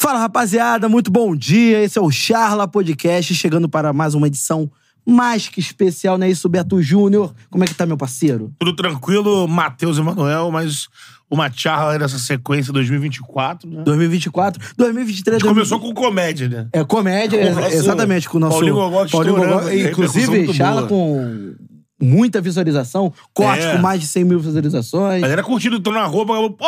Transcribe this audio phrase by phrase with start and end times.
[0.00, 1.82] Fala rapaziada, muito bom dia.
[1.82, 4.70] Esse é o Charla Podcast, chegando para mais uma edição
[5.04, 7.34] mais que especial, não é isso, Beto Júnior?
[7.50, 8.50] Como é que tá, meu parceiro?
[8.58, 10.88] Tudo tranquilo, Matheus Emanuel, mas
[11.30, 13.82] uma charla nessa sequência 2024, né?
[13.82, 15.36] 2024, 2023...
[15.36, 16.68] A gente começou com comédia, né?
[16.72, 18.54] É, comédia, Com exatamente, com o nosso...
[18.54, 19.90] Paulinho Gogó estourando, né?
[19.90, 20.88] inclusive, charla boa.
[20.88, 21.54] com
[22.00, 23.72] muita visualização, corte É.
[23.72, 25.18] com mais de 100 mil visualizações.
[25.18, 26.64] A galera curtindo, tô na roupa, falou, pô,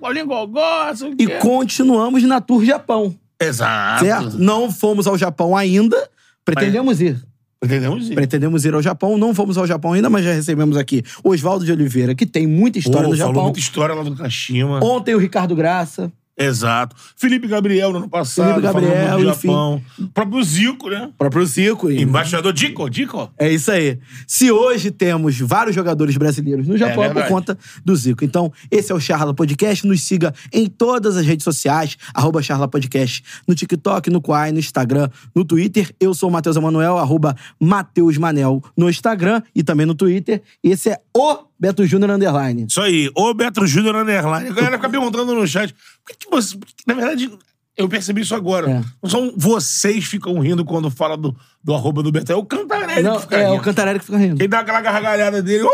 [0.00, 4.04] Paulinho Gogó, o E continuamos na Tour Japão, Exato.
[4.04, 4.38] certo?
[4.38, 6.08] Não fomos ao Japão ainda,
[6.44, 7.22] pretendemos ir.
[7.64, 8.14] Entendemos isso.
[8.14, 11.70] Pretendemos ir ao Japão, não fomos ao Japão ainda, mas já recebemos aqui Oswaldo de
[11.70, 13.44] Oliveira, que tem muita história Pô, no falou Japão.
[13.44, 14.84] muita história lá do Kashima.
[14.84, 16.10] Ontem o Ricardo Graça.
[16.36, 16.96] Exato.
[17.16, 18.54] Felipe Gabriel no ano passado.
[18.54, 19.48] Felipe Gabriel, do enfim.
[19.48, 19.82] Japão.
[19.98, 21.10] O próprio Zico, né?
[21.18, 21.90] próprio Zico.
[21.90, 23.30] e- Embaixador Dico, Dico.
[23.38, 23.98] É isso aí.
[24.26, 27.28] Se hoje temos vários jogadores brasileiros no Japão, é, por verdade.
[27.28, 28.24] conta do Zico.
[28.24, 29.86] Então, esse é o Charla Podcast.
[29.86, 34.58] Nos siga em todas as redes sociais, arroba Charla Podcast, no TikTok, no Quai, no
[34.58, 35.94] Instagram, no Twitter.
[36.00, 40.42] Eu sou o Matheus Emanuel, arroba Matheus Manel no Instagram e também no Twitter.
[40.64, 42.66] Esse é o Beto Júnior Underline.
[42.68, 44.48] Isso aí, ô Beto Júnior Underline.
[44.50, 46.58] A galera fica perguntando no chat, por que, que você.
[46.84, 47.30] na verdade,
[47.76, 48.68] eu percebi isso agora.
[48.68, 48.80] É.
[49.00, 52.44] Não são vocês que ficam rindo quando fala do, do arroba do Beto, é o
[52.44, 53.56] Cantarelli Não, que fica é rindo.
[53.56, 54.36] o Cantarelli que fica rindo.
[54.38, 55.64] Quem dá aquela gargalhada dele.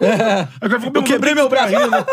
[0.00, 0.42] É.
[0.42, 1.72] O fica perguntando, quebrei meu você braço.
[1.72, 2.04] tá rindo?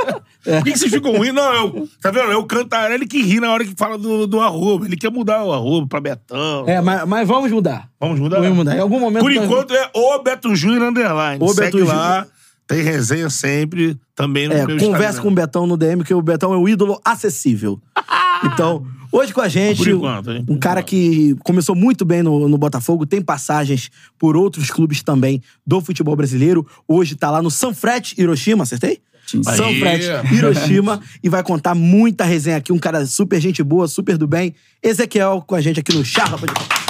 [0.43, 1.33] Por que, que vocês ficam rindo?
[1.33, 2.31] Não, é o, tá vendo?
[2.31, 4.85] É o Cantarelli que ri na hora que fala do, do arroba.
[4.85, 6.63] Ele quer mudar o arroba pra Betão.
[6.67, 7.89] É, mas, mas vamos mudar.
[7.99, 8.39] Vamos mudar?
[8.39, 8.75] Vamos mudar.
[8.75, 9.23] Em algum momento.
[9.23, 11.37] Por nós- enquanto é o Beto Júnior Underline.
[11.43, 12.27] O Segue Beto lá.
[12.71, 13.97] Tem resenha sempre.
[14.15, 15.21] Também no É, meu conversa Instagram.
[15.21, 17.79] com o Betão no DM, que o Betão é um ídolo acessível.
[18.43, 20.43] Então, hoje com a gente, Por enquanto, hein?
[20.49, 25.43] um cara que começou muito bem no, no Botafogo, tem passagens por outros clubes também
[25.63, 26.65] do futebol brasileiro.
[26.87, 28.99] Hoje tá lá no Sanfrecce, Hiroshima, acertei?
[29.27, 29.71] São.
[29.75, 32.73] Fred, Hiroshima, e vai contar muita resenha aqui.
[32.73, 34.55] Um cara super gente boa, super do bem.
[34.81, 36.80] Ezequiel com a gente aqui no Charla Podcast.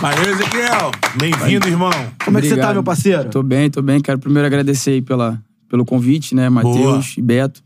[0.00, 0.90] Valeu, Ezequiel.
[1.18, 1.90] Bem-vindo, irmão.
[2.24, 2.74] Como é que você tá, Obrigado.
[2.74, 3.30] meu parceiro?
[3.30, 4.00] Tô bem, tô bem.
[4.00, 7.62] Quero primeiro agradecer aí pela, pelo convite, né, Matheus e Beto.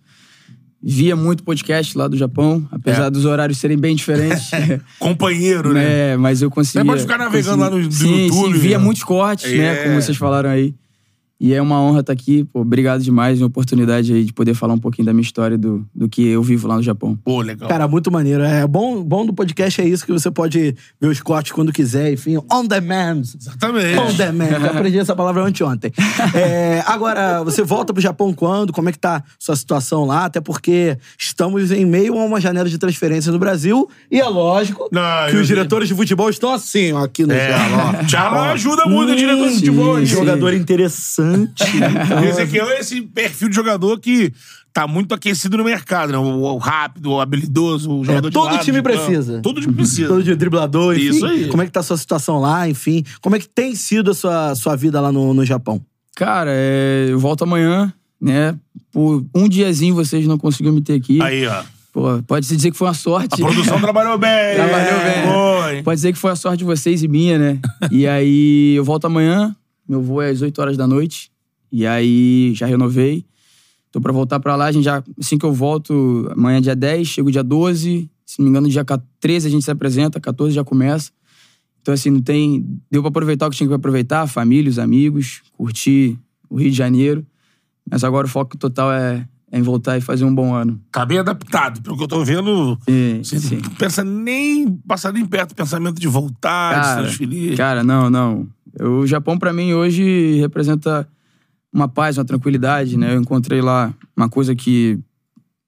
[0.81, 3.11] Via muito podcast lá do Japão, apesar É.
[3.11, 4.49] dos horários serem bem diferentes.
[5.01, 5.83] Companheiro, né?
[6.13, 6.79] né, mas eu consegui.
[6.79, 8.85] Você pode ficar navegando lá no- no sim, YouTube, Sim, via né?
[8.85, 9.57] muitos cortes, É.
[9.57, 10.75] né, como vocês falaram aí.
[11.41, 12.45] E é uma honra estar aqui.
[12.45, 15.87] Pô, obrigado demais, uma oportunidade aí de poder falar um pouquinho da minha história, do,
[15.95, 17.17] do que eu vivo lá no Japão.
[17.25, 17.69] Pô, legal.
[17.69, 18.43] Cara, muito maneiro.
[18.43, 22.13] É bom, bom do podcast é isso, que você pode ver os cortes quando quiser,
[22.13, 23.23] enfim, on demand.
[23.41, 23.99] Exatamente.
[23.99, 24.49] On demand.
[24.49, 25.93] Eu aprendi essa palavra anteontem.
[26.35, 28.73] É, agora, você volta pro Japão quando?
[28.73, 30.25] Como é que tá sua situação lá?
[30.27, 34.89] Até porque estamos em meio a uma janela de transferência no Brasil e é lógico
[34.93, 37.51] Não, que os diretores de futebol estão assim, ó, aqui no É.
[38.05, 38.09] Ó.
[38.09, 39.99] Charla ajuda muito o diretor de sim, futebol.
[39.99, 40.07] hein?
[40.07, 40.15] sim.
[40.15, 41.28] Jogador interessante.
[41.75, 44.33] Então, O Ezequiel é esse perfil de jogador que
[44.73, 46.19] tá muito aquecido no mercado, né?
[46.19, 49.05] O, o rápido, o habilidoso, o jogador de todo lado, time de campo.
[49.05, 49.41] precisa.
[49.43, 50.09] Todo time precisa.
[50.09, 51.09] Todo de driblador, enfim.
[51.09, 51.49] Isso aí.
[51.49, 53.05] Como é que tá a sua situação lá, enfim?
[53.21, 55.81] Como é que tem sido a sua, sua vida lá no, no Japão?
[56.15, 58.55] Cara, é, eu volto amanhã, né?
[58.93, 61.21] Por um diazinho vocês não conseguiram me ter aqui.
[61.23, 61.63] Aí, ó.
[61.93, 63.43] Pô, pode-se dizer que foi uma sorte.
[63.43, 64.55] A produção trabalhou bem.
[64.55, 65.33] Trabalhou bem.
[65.33, 65.83] Foi.
[65.83, 67.59] Pode dizer que foi a sorte de vocês e minha, né?
[67.91, 69.55] e aí eu volto amanhã,
[69.89, 71.31] meu voo é às 8 horas da noite.
[71.71, 73.25] E aí já renovei.
[73.91, 75.03] Tô pra voltar pra lá, a gente já.
[75.19, 78.11] Assim que eu volto, amanhã é dia 10, chego dia 12.
[78.25, 78.85] Se não me engano, dia
[79.21, 81.11] 13 a gente se apresenta, 14 já começa.
[81.81, 82.81] Então, assim, não tem.
[82.91, 86.19] Deu pra aproveitar o que tinha que aproveitar, família, os amigos, curtir
[86.51, 87.27] o Rio de Janeiro.
[87.91, 90.79] Mas agora o foco total é, é em voltar e fazer um bom ano.
[90.93, 91.81] Tá bem adaptado.
[91.81, 93.57] Pelo que eu tô vendo, Sim, você sim.
[93.57, 97.57] não pensa nem passar nem perto do pensamento de voltar, de se transferir.
[97.57, 98.47] Cara, não, não.
[98.81, 101.09] O Japão, pra mim, hoje representa
[101.73, 103.15] uma paz, uma tranquilidade, né?
[103.15, 104.99] Eu encontrei lá uma coisa que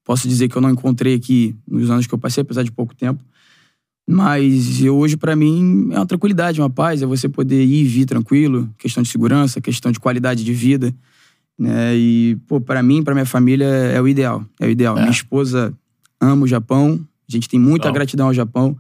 [0.05, 2.95] posso dizer que eu não encontrei aqui nos anos que eu passei, apesar de pouco
[2.95, 3.23] tempo.
[4.09, 7.01] Mas eu, hoje, pra mim, é uma tranquilidade, uma paz.
[7.01, 8.69] É você poder ir e vir tranquilo.
[8.77, 10.93] Questão de segurança, questão de qualidade de vida.
[11.57, 11.97] Né?
[11.97, 14.45] E, pô, pra mim, pra minha família, é o ideal.
[14.59, 14.97] É o ideal.
[14.97, 15.73] Minha esposa
[16.21, 16.99] ama o Japão.
[17.29, 17.95] A gente tem muita Legal.
[17.95, 18.77] gratidão ao Japão.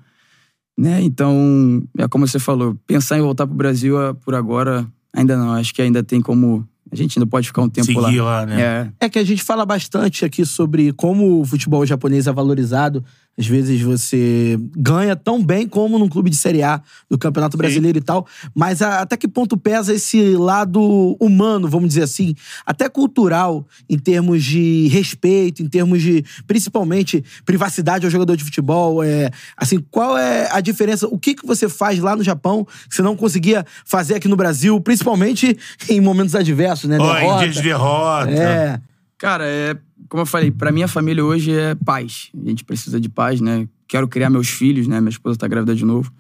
[0.81, 1.03] Né?
[1.03, 5.53] Então, é como você falou, pensar em voltar pro Brasil ah, por agora, ainda não.
[5.53, 6.67] Acho que ainda tem como.
[6.91, 8.41] A gente ainda pode ficar um tempo Seguir lá.
[8.41, 8.63] lá, né?
[8.63, 13.05] É, É que a gente fala bastante aqui sobre como o futebol japonês é valorizado.
[13.41, 17.97] Às vezes você ganha tão bem como num clube de Série A do Campeonato Brasileiro
[17.97, 18.27] e tal.
[18.55, 22.35] Mas a- até que ponto pesa esse lado humano, vamos dizer assim,
[22.67, 29.03] até cultural, em termos de respeito, em termos de, principalmente, privacidade ao jogador de futebol?
[29.03, 31.09] É, assim, qual é a diferença?
[31.09, 34.37] O que, que você faz lá no Japão que você não conseguia fazer aqui no
[34.37, 35.57] Brasil, principalmente
[35.89, 36.97] em momentos adversos, né?
[36.97, 37.39] Em Derrota.
[37.45, 38.31] dia de derrota.
[38.31, 38.81] É.
[39.21, 39.77] Cara, é,
[40.09, 42.31] como eu falei, pra minha família hoje é paz.
[42.35, 43.69] A gente precisa de paz, né?
[43.91, 45.01] quero criar meus filhos, né?
[45.01, 46.13] Minha esposa tá grávida de novo.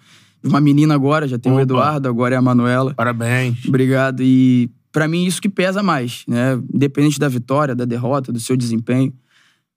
[0.43, 1.63] Uma menina agora, já tem o Opa.
[1.63, 2.95] Eduardo, agora é a Manuela.
[2.95, 3.65] Parabéns.
[3.67, 4.23] Obrigado.
[4.23, 6.61] E pra mim isso que pesa mais, né?
[6.75, 9.15] Independente da vitória, da derrota, do seu desempenho,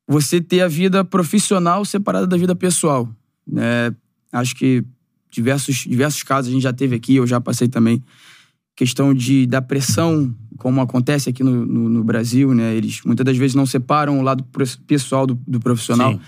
[0.07, 3.07] você ter a vida profissional separada da vida pessoal,
[3.47, 3.93] né?
[4.31, 4.83] Acho que
[5.29, 8.03] diversos diversos casos a gente já teve aqui, eu já passei também
[8.75, 12.73] questão de da pressão, como acontece aqui no, no, no Brasil, né?
[12.73, 14.45] Eles muitas das vezes não separam o lado
[14.87, 16.13] pessoal do, do profissional.
[16.13, 16.19] Sim.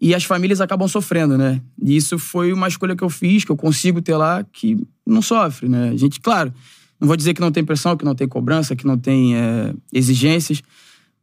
[0.00, 1.62] E as famílias acabam sofrendo, né?
[1.80, 4.76] E isso foi uma escolha que eu fiz, que eu consigo ter lá, que
[5.06, 5.90] não sofre, né?
[5.90, 6.52] A gente, claro,
[7.00, 9.72] não vou dizer que não tem pressão, que não tem cobrança, que não tem é,
[9.92, 10.60] exigências,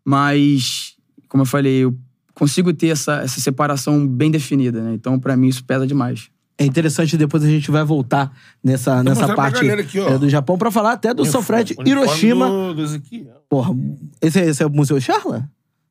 [0.06, 0.96] mas,
[1.28, 1.98] como eu falei, eu
[2.34, 4.94] consigo ter essa, essa separação bem definida, né?
[4.94, 6.30] Então, pra mim, isso pesa demais.
[6.60, 8.32] É interessante, depois a gente vai voltar
[8.64, 10.10] nessa, nessa mostrar pra parte galera aqui, ó.
[10.10, 12.48] é, do Japão pra falar até do São Fred, Uniforme Hiroshima.
[12.50, 13.42] do- do Ezequiel.
[13.50, 13.74] Porra,
[14.22, 15.50] esse, esse é o Museu Charla?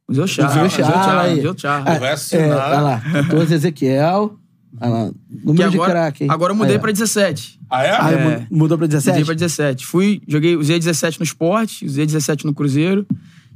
[0.08, 1.28] Museu Charla, Museu Charla.
[1.34, 1.90] Museu Charla.
[1.90, 2.50] Ah, Vai é, assinar.
[2.68, 4.36] olha lá, 14 Ezequiel.
[4.80, 5.10] Olha lá,
[5.44, 6.30] número de agora, craque, hein?
[6.30, 7.58] agora eu mudei Aí, pra 17.
[7.70, 8.00] Ah, é?
[8.00, 8.38] Aí É.
[8.40, 9.10] mu- mudou pra 17?
[9.14, 9.86] Mudei pra 17.
[9.86, 13.06] Fui, joguei, usei 17 no esporte, usei 17 no Cruzeiro.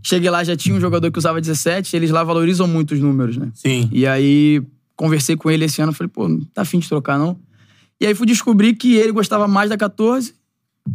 [0.02, 3.36] Cheguei lá, já tinha um jogador que usava 17, eles lá valorizam muito os números,
[3.36, 3.50] né?
[3.54, 3.88] Sim.
[3.92, 4.62] E aí,
[5.02, 7.36] conversei com ele esse ano, falei, pô, não tá afim de trocar, não?
[8.00, 10.32] E aí fui descobrir que ele gostava mais da 14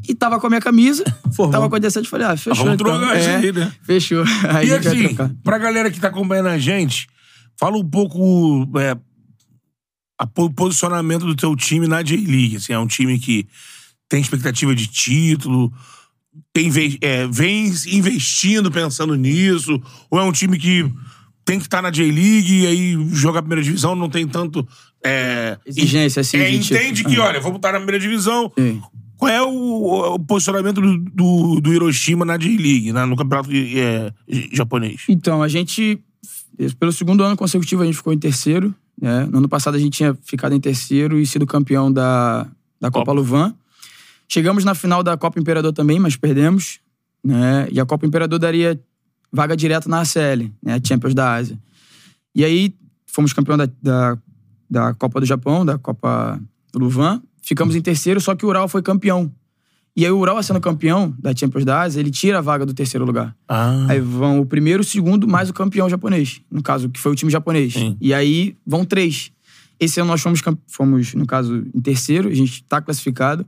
[0.07, 1.03] e tava com a minha camisa.
[1.35, 1.51] Formou.
[1.51, 2.55] Tava com a 17, falei, ah, fechou.
[2.65, 2.99] vamos então.
[2.99, 3.73] trocar É, aí, né?
[3.83, 4.23] Fechou.
[4.49, 7.07] Aí E a assim, pra galera que tá acompanhando a gente,
[7.59, 8.95] fala um pouco é,
[10.33, 12.55] po- posicionamento do teu time na J-League.
[12.57, 13.45] Assim, é um time que
[14.07, 15.71] tem expectativa de título,
[16.53, 16.71] tem,
[17.01, 20.89] é, vem investindo pensando nisso, ou é um time que
[21.47, 24.67] tem que estar na J-League e aí joga a primeira divisão, não tem tanto.
[25.01, 28.51] É, Exigência, assim, é, tipo- entende que, olha, vamos estar na primeira divisão.
[28.59, 28.81] Sim.
[29.15, 34.11] Qual é o, o posicionamento do, do, do Hiroshima na J-League, né, no campeonato é,
[34.51, 35.05] japonês?
[35.07, 35.97] Então, a gente,
[36.77, 38.75] pelo segundo ano consecutivo, a gente ficou em terceiro.
[39.01, 39.25] Né?
[39.31, 42.43] No ano passado, a gente tinha ficado em terceiro e sido campeão da,
[42.79, 43.11] da Copa Copa.
[43.13, 43.55] Luvan.
[44.27, 46.79] Chegamos na final da Copa Imperador também, mas perdemos.
[47.23, 47.69] Né?
[47.71, 48.77] E a Copa Imperador daria
[49.31, 50.79] vaga direta na ACL, né?
[50.83, 51.57] Champions da Ásia.
[52.33, 52.73] E aí,
[53.05, 54.17] fomos campeão da, da,
[54.69, 56.39] da Copa do Japão, da Copa
[56.75, 57.21] Luvan.
[57.41, 59.31] Ficamos em terceiro, só que o Ural foi campeão.
[59.95, 62.73] E aí, o Ural, sendo campeão da Champions da Ásia, ele tira a vaga do
[62.73, 63.35] terceiro lugar.
[63.47, 66.41] Ah, Aí vão o primeiro, o segundo, mais o campeão japonês.
[66.51, 67.73] No caso, que foi o time japonês.
[67.73, 67.97] Sim.
[67.99, 69.31] E aí vão três.
[69.79, 73.45] Esse ano nós fomos, fomos, no caso, em terceiro, a gente tá classificado.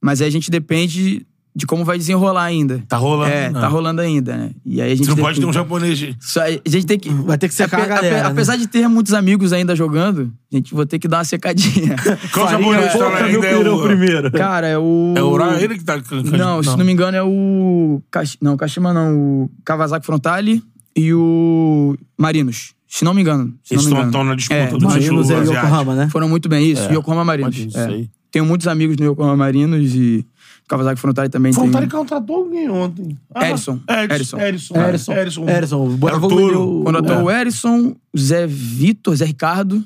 [0.00, 1.24] Mas aí a gente depende
[1.56, 2.84] de como vai desenrolar ainda.
[2.86, 3.32] tá rolando.
[3.32, 3.58] É, né?
[3.58, 4.50] tá rolando ainda, né?
[4.62, 6.14] E aí a gente Você não pode ter um japonês.
[6.20, 7.08] Só- a gente tem que.
[7.08, 8.30] Vai ter que secar ape- a galera, ape- né?
[8.32, 11.96] Apesar de ter muitos amigos ainda jogando, a gente vai ter que dar uma secadinha.
[12.30, 13.46] Qual Farinha, japonês tá lá ainda?
[13.46, 14.30] É pirão o, primeiro.
[14.32, 15.14] Cara, é o.
[15.16, 15.96] é o Ura, ele que tá.
[16.36, 18.02] Não, se não me engano é o.
[18.10, 19.16] Kash- Não, Kashima não.
[19.44, 20.62] O Kawasaki Frontale
[20.94, 22.74] e o Marinos.
[22.86, 23.54] Se não me engano.
[23.64, 25.38] Se Eles não estão na disputa É, do Marinos é.
[25.38, 26.08] Yokohama, né?
[26.10, 26.82] Foram muito bem, isso.
[26.82, 26.92] É.
[26.94, 27.56] Yokohama Marinos.
[27.56, 27.86] Isso É.
[27.86, 28.10] aí.
[28.30, 30.24] Tenho muitos amigos no Yokohama Marinos e
[30.68, 31.98] Kawasaki Frontale também Frontale tem.
[31.98, 33.16] contratou alguém ontem.
[33.34, 33.80] Erisson.
[33.88, 34.36] Erison.
[34.38, 35.44] Erison.
[35.44, 36.46] O Era o Botafogo touro.
[36.46, 37.22] vendeu- Contratou É.
[37.22, 39.84] o Erisson, o Zé Vitor, Zé Ricardo.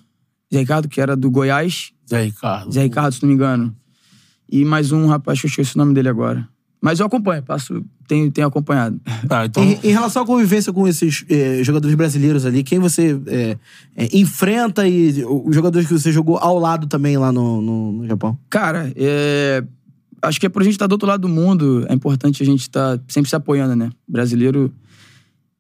[0.53, 1.93] Zé Ricardo, que era do Goiás.
[2.09, 2.73] Zé Ricardo.
[2.73, 3.75] Zé Ricardo, se não me engano.
[4.51, 6.49] E mais um rapaz, que eu esqueci o nome dele agora.
[6.83, 8.99] Mas eu acompanho, passo, tenho, tenho acompanhado.
[9.29, 9.63] Tá, então.
[9.63, 13.59] Em, em relação à convivência com esses eh, jogadores brasileiros ali, quem você eh,
[13.95, 18.07] eh, enfrenta e os jogadores que você jogou ao lado também lá no, no, no
[18.09, 18.37] Japão?
[18.49, 19.63] Cara, é,
[20.23, 22.47] acho que é por a gente estar do outro lado do mundo, é importante a
[22.47, 23.91] gente estar sempre se apoiando, né?
[24.07, 24.73] Brasileiro.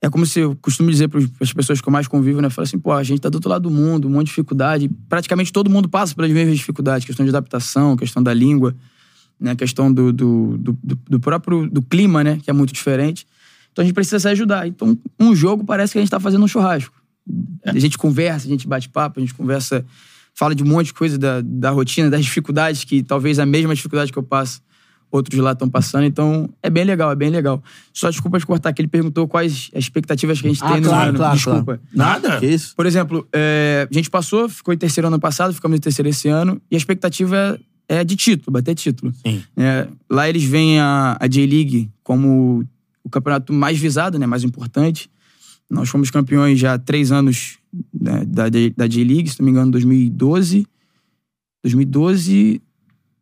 [0.02, 2.49] É como se eu costumo dizer para as pessoas que eu mais convivo, né?
[2.49, 4.88] Fala assim, pô, a gente tá do outro lado do mundo, um monte de dificuldade.
[5.09, 8.75] Praticamente todo mundo passa pelas mesmas dificuldades, questão de adaptação, questão da língua,
[9.38, 9.55] né?
[9.55, 12.38] Questão do, do, do, do- próprio do clima, né?
[12.43, 13.26] Que é muito diferente.
[13.73, 14.67] Então a gente precisa se ajudar.
[14.67, 16.95] Então, um jogo parece que a gente tá fazendo um churrasco.
[17.64, 19.85] A gente conversa, a gente bate papo, a gente conversa,
[20.34, 23.75] fala de um monte de coisa da, da rotina, das dificuldades, que talvez a mesma
[23.75, 24.60] dificuldade que eu passo,
[25.10, 26.04] outros lá estão passando.
[26.04, 27.62] Então, é bem legal, é bem legal.
[27.92, 30.80] Só desculpa de cortar, que ele perguntou quais as expectativas que a gente Ah, tem
[30.80, 31.18] no claro, ano.
[31.18, 31.64] claro, Desculpa.
[31.64, 31.80] claro.
[31.92, 32.38] Nada?
[32.38, 32.75] Que isso?
[32.76, 36.28] Por exemplo, é, a gente passou, ficou em terceiro ano passado, ficamos em terceiro esse
[36.28, 37.58] ano, e a expectativa
[37.88, 39.12] é, é de título, bater título.
[39.26, 39.42] Sim.
[39.56, 42.64] É, lá eles veem a, a J-League como
[43.02, 45.10] o campeonato mais visado, né, mais importante.
[45.68, 47.58] Nós fomos campeões já há três anos
[47.92, 48.44] né, da,
[48.76, 50.66] da J-League, se não me engano, 2012,
[51.62, 52.60] 2012,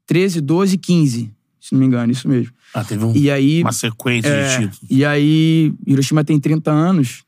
[0.07, 2.53] 13, 12 e 15, se não me engano, isso mesmo.
[2.73, 4.91] Ah, teve um- E aí, uma sequência é, de títulos.
[4.91, 7.25] e aí, Hiroshima tem 30 anos,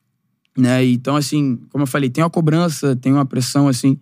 [0.56, 0.84] né?
[0.84, 3.98] Então, assim, como eu falei, tem uma cobrança, tem uma pressão, assim,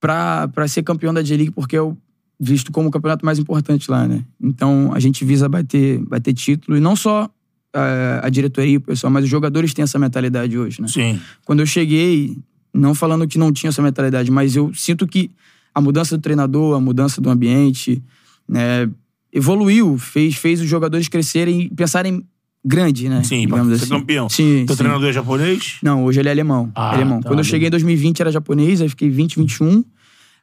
[0.00, 1.96] pra, pra ser campeão da J-League, porque é o
[2.38, 4.24] visto como o campeonato mais importante lá, né?
[4.40, 7.28] Então, a gente visa bater, bater título, e não só
[7.74, 10.88] eh, a diretoria e o pessoal, mas os jogadores têm essa mentalidade hoje, né?
[10.88, 11.20] Sim.
[11.44, 12.36] Quando eu cheguei,
[12.72, 15.28] Não falando que não tinha essa mentalidade, mas eu sinto que
[15.74, 18.00] a mudança do treinador, a mudança do ambiente,
[18.48, 18.88] né,
[19.32, 22.24] evoluiu, fez, fez os jogadores crescerem e pensarem
[22.64, 23.24] grande, né?
[23.24, 23.88] Sim, pra ser assim.
[23.88, 24.28] campeão.
[24.28, 24.82] Sim, Teu sim.
[24.82, 25.78] treinador é japonês?
[25.82, 26.70] Não, hoje ele é alemão.
[26.74, 27.20] Ah, alemão.
[27.20, 29.84] tá, Quando eu cheguei em 2020 era japonês, aí fiquei 20, 21.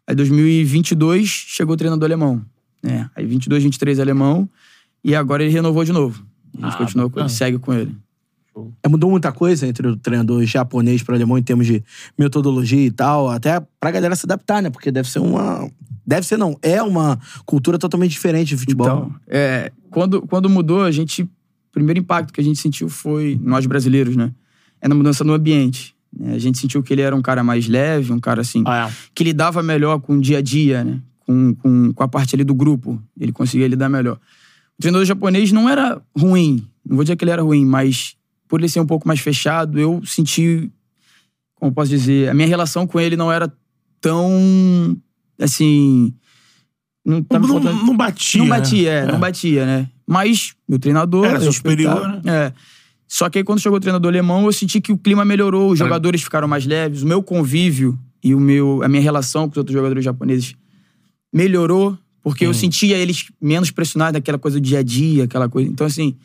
[0.05, 2.41] Aí 2022 chegou o treinador alemão.
[2.83, 4.49] É, aí 22, 23 alemão.
[5.03, 6.25] E agora ele renovou de novo.
[6.57, 7.95] A gente Ah, continua com ele, segue com ele.
[8.81, 11.83] É, mudou muita coisa entre o treinador japonês para alemão em termos de
[12.17, 14.69] metodologia e tal, até pra galera se adaptar, né?
[14.71, 15.69] Porque deve ser uma.
[16.05, 16.57] Deve ser, não.
[16.63, 18.87] É uma cultura totalmente diferente de futebol.
[18.87, 21.21] Então, é, quando, quando mudou, a gente.
[21.23, 21.29] O
[21.71, 24.31] primeiro impacto que a gente sentiu foi, nós brasileiros, né?
[24.81, 25.95] É na mudança no ambiente.
[26.11, 26.33] né?
[26.33, 28.63] A gente sentiu que ele era um cara mais leve, um cara assim.
[28.65, 28.93] Ah, é.
[29.13, 30.99] que lidava melhor com o dia a dia, né?
[31.27, 32.99] Com, com, com a parte ali do grupo.
[33.19, 34.17] Ele conseguia lidar melhor.
[34.77, 36.65] O treinador japonês não era ruim.
[36.85, 38.15] Não vou dizer que ele era ruim, mas
[38.47, 40.71] por ele ser um pouco mais fechado, eu senti.
[41.55, 42.29] Como posso dizer?
[42.29, 43.51] A minha relação com ele não era
[43.99, 44.95] tão.
[45.39, 46.13] Assim.
[47.05, 48.39] Não, tá Não, faltando- não, não batia.
[48.39, 48.57] não né?
[48.57, 49.89] batia, é, não batia, né?
[50.05, 51.25] Mas meu treinador.
[51.25, 52.53] Era superior, É.
[53.09, 55.79] Só que aí quando chegou o treinador alemão, eu senti que o clima melhorou, os
[55.79, 59.57] jogadores ficaram mais leves, o meu convívio e o meu, a minha relação com os
[59.57, 60.53] outros jogadores japoneses
[61.33, 61.97] melhorou,
[62.29, 65.69] porque eu sentia eles menos pressionados naquela coisa do dia a dia, aquela coisa.
[65.69, 66.15] Então, assim,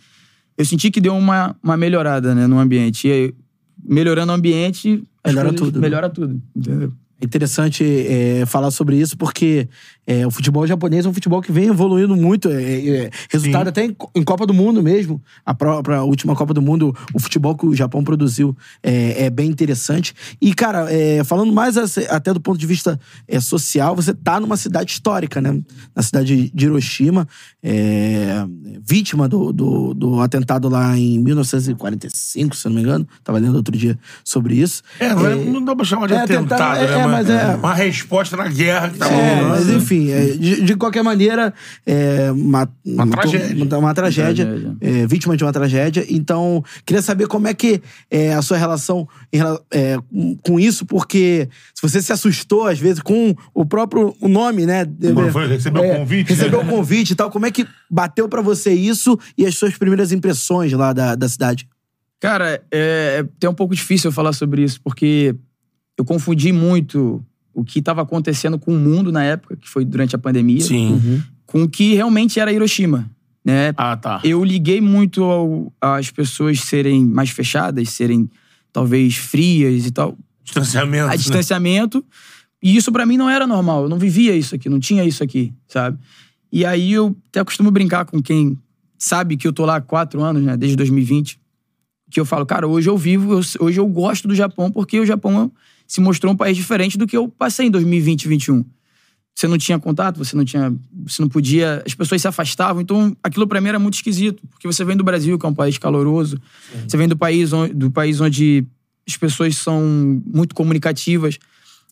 [0.59, 3.09] eu senti que deu uma, uma melhorada né, no ambiente.
[3.09, 3.35] E aí,
[3.85, 5.81] melhorando o ambiente, Melhora tudo, né?
[5.81, 6.93] Melhora tudo, entendeu?
[7.21, 9.69] É interessante é, falar sobre isso porque
[10.07, 12.49] é, o futebol japonês é um futebol que vem evoluindo muito.
[12.51, 13.69] é, é, é, resultado Sim.
[13.69, 15.23] até em, em Copa do Mundo mesmo.
[15.47, 19.49] A própria última Copa do Mundo, o futebol que o Japão produziu é, é bem
[19.49, 20.15] interessante.
[20.41, 21.77] E, cara, é, falando mais
[22.11, 22.99] até do ponto de vista
[23.41, 25.61] social, você tá numa cidade histórica, né?
[25.95, 27.27] Na cidade de Hiroshima,
[28.85, 33.07] vítima do, do, do atentado lá em 1945, se não me engano.
[33.23, 34.83] Tava lendo outro dia sobre isso.
[34.99, 37.01] É, não, dá pra chamar de atentado, né?
[37.01, 39.49] é, mas é- Uma resposta na guerra que tá É, rolando.
[39.51, 41.53] mas enfim, é, de, de qualquer maneira,
[41.87, 43.65] é uma, Uma tragédia.
[43.65, 44.77] Uma, uma tragédia, tragédia.
[44.81, 46.05] é, vítima de uma tragédia.
[46.09, 47.81] Então, queria saber como é que
[48.11, 49.97] é a sua relação em é,
[50.43, 54.87] com- isso, porque se você se assustou, às vezes, com o próprio nome, né?
[55.33, 56.37] Foi, recebeu o convite, né?
[56.37, 57.31] Recebeu o convite e tal.
[57.31, 61.29] Como é que bateu pra você isso e as suas primeiras impressões lá da, da
[61.29, 61.69] cidade?
[62.21, 65.35] Cara, é, é até um pouco difícil eu falar sobre isso, porque
[65.99, 67.21] eu confundi muito
[67.55, 71.23] o que estava acontecendo com o mundo na época, que foi durante a pandemia, Sim.
[71.47, 73.11] com o que realmente era Hiroshima.
[73.45, 73.73] Né?
[73.77, 74.21] Ah, tá.
[74.23, 78.31] Eu liguei muito ao, às pessoas serem mais fechadas, serem
[78.73, 81.05] talvez frias e tal, Distanciamento.
[81.05, 81.17] a né?
[81.17, 82.05] distanciamento.
[82.63, 83.85] E isso pra mim não era normal.
[83.85, 85.99] Eu não vivia isso aqui, não tinha isso aqui, sabe?
[86.53, 88.57] E aí eu até costumo brincar com quem
[88.97, 90.57] sabe que eu tô lá há quatro anos, né?
[90.57, 91.41] Desde 2020.
[92.11, 95.51] Que eu falo, cara, hoje eu vivo, hoje eu gosto do Japão porque o Japão
[95.93, 98.65] se mostrou um país diferente do que eu passei em 2020 e 2021.
[99.35, 100.75] Você não tinha contato, você não tinha.
[101.07, 101.83] Você não podia.
[101.87, 102.81] As pessoas se afastavam.
[102.81, 104.43] Então, aquilo pra mim era muito esquisito.
[104.49, 106.41] Porque você vem do Brasil, que é um país caloroso.
[106.89, 108.65] Você vem do país, onde, do país onde
[109.07, 109.83] as pessoas são
[110.25, 111.39] muito comunicativas.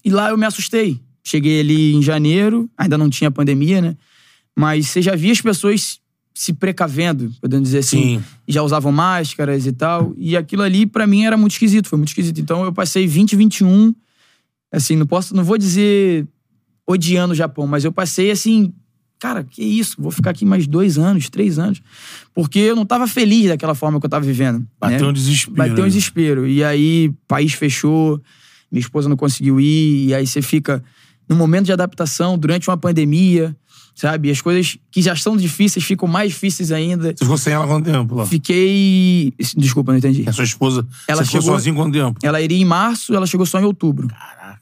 [0.02, 0.98] E lá eu me assustei.
[1.22, 3.96] Cheguei ali em janeiro, ainda não tinha pandemia, né?
[4.56, 5.99] Mas você já via as pessoas
[6.34, 8.18] se precavendo, podendo dizer assim.
[8.18, 8.24] Sim.
[8.46, 10.14] Já usavam máscaras e tal.
[10.16, 11.88] E aquilo ali, pra mim, era muito esquisito.
[11.88, 12.40] Foi muito esquisito.
[12.40, 13.94] Então eu passei 20, 21.
[14.72, 15.34] Assim, não posso.
[15.34, 16.26] Não vou dizer
[16.86, 18.72] odiando o Japão, mas eu passei assim.
[19.18, 19.96] Cara, que isso?
[19.98, 21.82] Vou ficar aqui mais dois anos, três anos.
[22.32, 24.66] Porque eu não tava feliz daquela forma que eu tava vivendo.
[24.80, 25.06] Bateu né?
[25.08, 25.56] um desespero.
[25.56, 25.88] Bateu um né?
[25.88, 26.46] desespero.
[26.46, 28.18] E aí, país fechou,
[28.72, 30.82] minha esposa não conseguiu ir, e aí você fica
[31.28, 33.54] num momento de adaptação durante uma pandemia,
[34.00, 34.28] sabe?
[34.28, 37.12] E as coisas que já são difíceis ficam mais difíceis ainda.
[37.14, 38.24] Você ficou sem ela há quanto tempo lá?
[38.24, 39.34] Fiquei.
[39.54, 40.24] Desculpa, não entendi.
[40.26, 40.86] A sua esposa.
[41.06, 42.18] Ela chegou- sozinho há quanto tempo?
[42.22, 44.08] Ela iria em março, ela chegou só em outubro.
[44.08, 44.58] Caraca.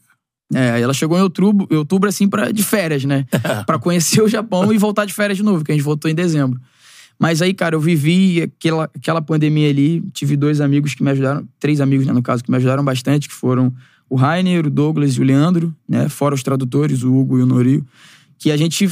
[0.53, 3.25] É, ela chegou em outubro, outubro assim, pra, de férias, né?
[3.65, 6.15] pra conhecer o Japão e voltar de férias de novo, que a gente voltou em
[6.15, 6.59] dezembro.
[7.17, 11.47] Mas aí, cara, eu vivi aquela, aquela pandemia ali, tive dois amigos que me ajudaram,
[11.59, 13.73] três amigos, né, no caso, que me ajudaram bastante, que foram
[14.09, 16.09] o Rainer, o Douglas e o Leandro, né?
[16.09, 17.85] Fora os tradutores, o Hugo e o Norio,
[18.37, 18.89] que a gente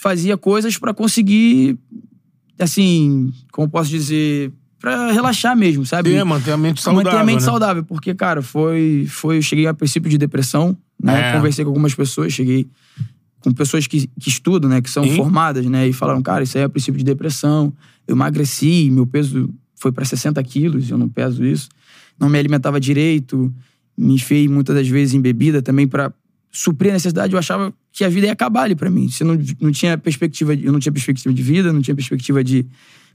[0.00, 1.78] fazia coisas pra conseguir,
[2.58, 6.18] assim, como posso dizer, pra relaxar mesmo, sabe?
[6.18, 7.04] Sim, manter a mente saudável.
[7.04, 7.44] manter a mente né?
[7.44, 9.36] saudável, porque, cara, foi, foi.
[9.36, 11.30] Eu cheguei a princípio de depressão, né?
[11.30, 11.32] É.
[11.34, 12.66] Conversei com algumas pessoas, cheguei
[13.40, 14.80] com pessoas que, que estudam, né?
[14.80, 15.16] Que são Sim.
[15.16, 15.86] formadas, né?
[15.86, 17.72] E falaram, cara, isso aí é a princípio de depressão.
[18.08, 21.68] Eu emagreci, meu peso foi pra 60 quilos, eu não peso isso.
[22.18, 23.52] Não me alimentava direito,
[23.96, 26.12] me enfiei muitas das vezes em bebida também pra
[26.50, 27.32] suprir a necessidade.
[27.32, 29.08] Eu achava que a vida ia acabar ali pra mim.
[29.08, 32.66] Você não, não tinha perspectiva, eu não tinha perspectiva de vida, não tinha perspectiva de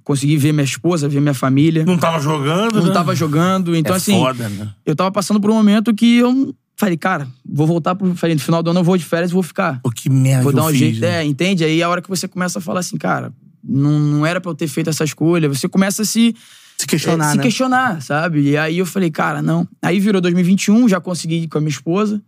[0.03, 2.94] conseguir ver minha esposa, ver minha família Não tava jogando, não né?
[2.94, 3.75] tava jogando.
[3.75, 4.70] Então, é assim, foda, né?
[4.86, 8.13] eu tava passando por um momento que eu falei, cara, vou voltar pro.
[8.15, 9.79] Falei, no final do ano eu vou de férias e vou ficar.
[9.82, 11.00] Pô, que merda Vou dar um fiz, jeito.
[11.00, 11.22] né?
[11.22, 11.63] É, entende?
[11.63, 14.55] Aí a hora que você começa a falar assim, cara, não, não era pra eu
[14.55, 15.50] ter feito essa escolha.
[15.50, 16.36] Você começa a se.
[16.77, 17.44] Se questionar, é, se né?
[17.44, 18.41] questionar, sabe?
[18.41, 19.65] E aí eu falei, cara, não.
[19.82, 22.22] Aí virou 2021, já consegui ir com a minha esposa.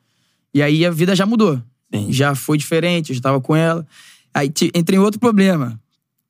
[0.53, 1.61] E aí a vida já mudou.
[1.93, 2.11] Sim.
[2.11, 3.85] Já foi diferente, eu já tava com ela.
[4.33, 5.79] Aí entrei em outro problema.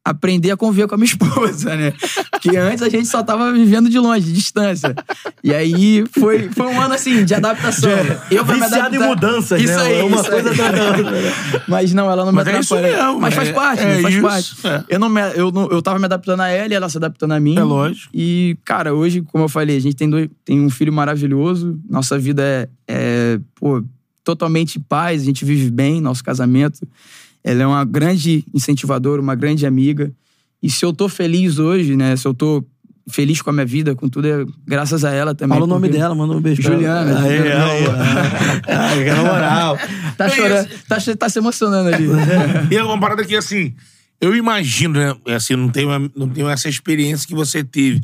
[0.05, 1.91] Aprender a conviver com a minha esposa, né?
[2.31, 4.95] Porque antes a gente só tava vivendo de longe, de distância.
[5.43, 7.91] E aí foi, foi um ano assim, de adaptação.
[8.31, 9.81] Eu pra me Viciado em mudanças, isso né?
[9.83, 11.61] Aí, É uma isso coisa aí.
[11.67, 13.03] Mas não, ela não me Mas é isso atrapalha.
[13.05, 14.01] mesmo, Mas faz é- parte, é?
[14.01, 14.55] Faz isso, parte.
[14.67, 14.83] é.
[14.95, 17.33] Eu, não me, eu, não, eu tava me adaptando a ela e ela se adaptando
[17.33, 17.57] a mim.
[17.57, 18.09] É lógico.
[18.13, 21.77] E, cara, hoje, como eu falei, a gente tem, dois, tem um filho maravilhoso.
[21.89, 23.83] Nossa vida é, é, pô,
[24.27, 25.21] totalmente paz.
[25.21, 26.85] A gente vive bem, nosso casamento.
[27.41, 30.11] Ela é uma grande incentivadora, uma grande amiga.
[30.61, 32.13] E se eu tô feliz hoje, né?
[32.17, 32.65] Se eu tô
[33.09, 35.55] feliz com a minha vida, com tudo, é graças a ela também.
[35.55, 37.21] Fala o nome dela, manda um beijo pra Juliana.
[37.21, 37.65] Aí, Juliana.
[38.67, 39.77] aí, aí, na moral.
[40.17, 42.05] Tá chorando, tá, tá se emocionando ali.
[42.69, 43.73] E é uma parada que, assim,
[44.19, 45.15] eu imagino, né?
[45.33, 48.01] Assim, não tenho, não tenho essa experiência que você teve.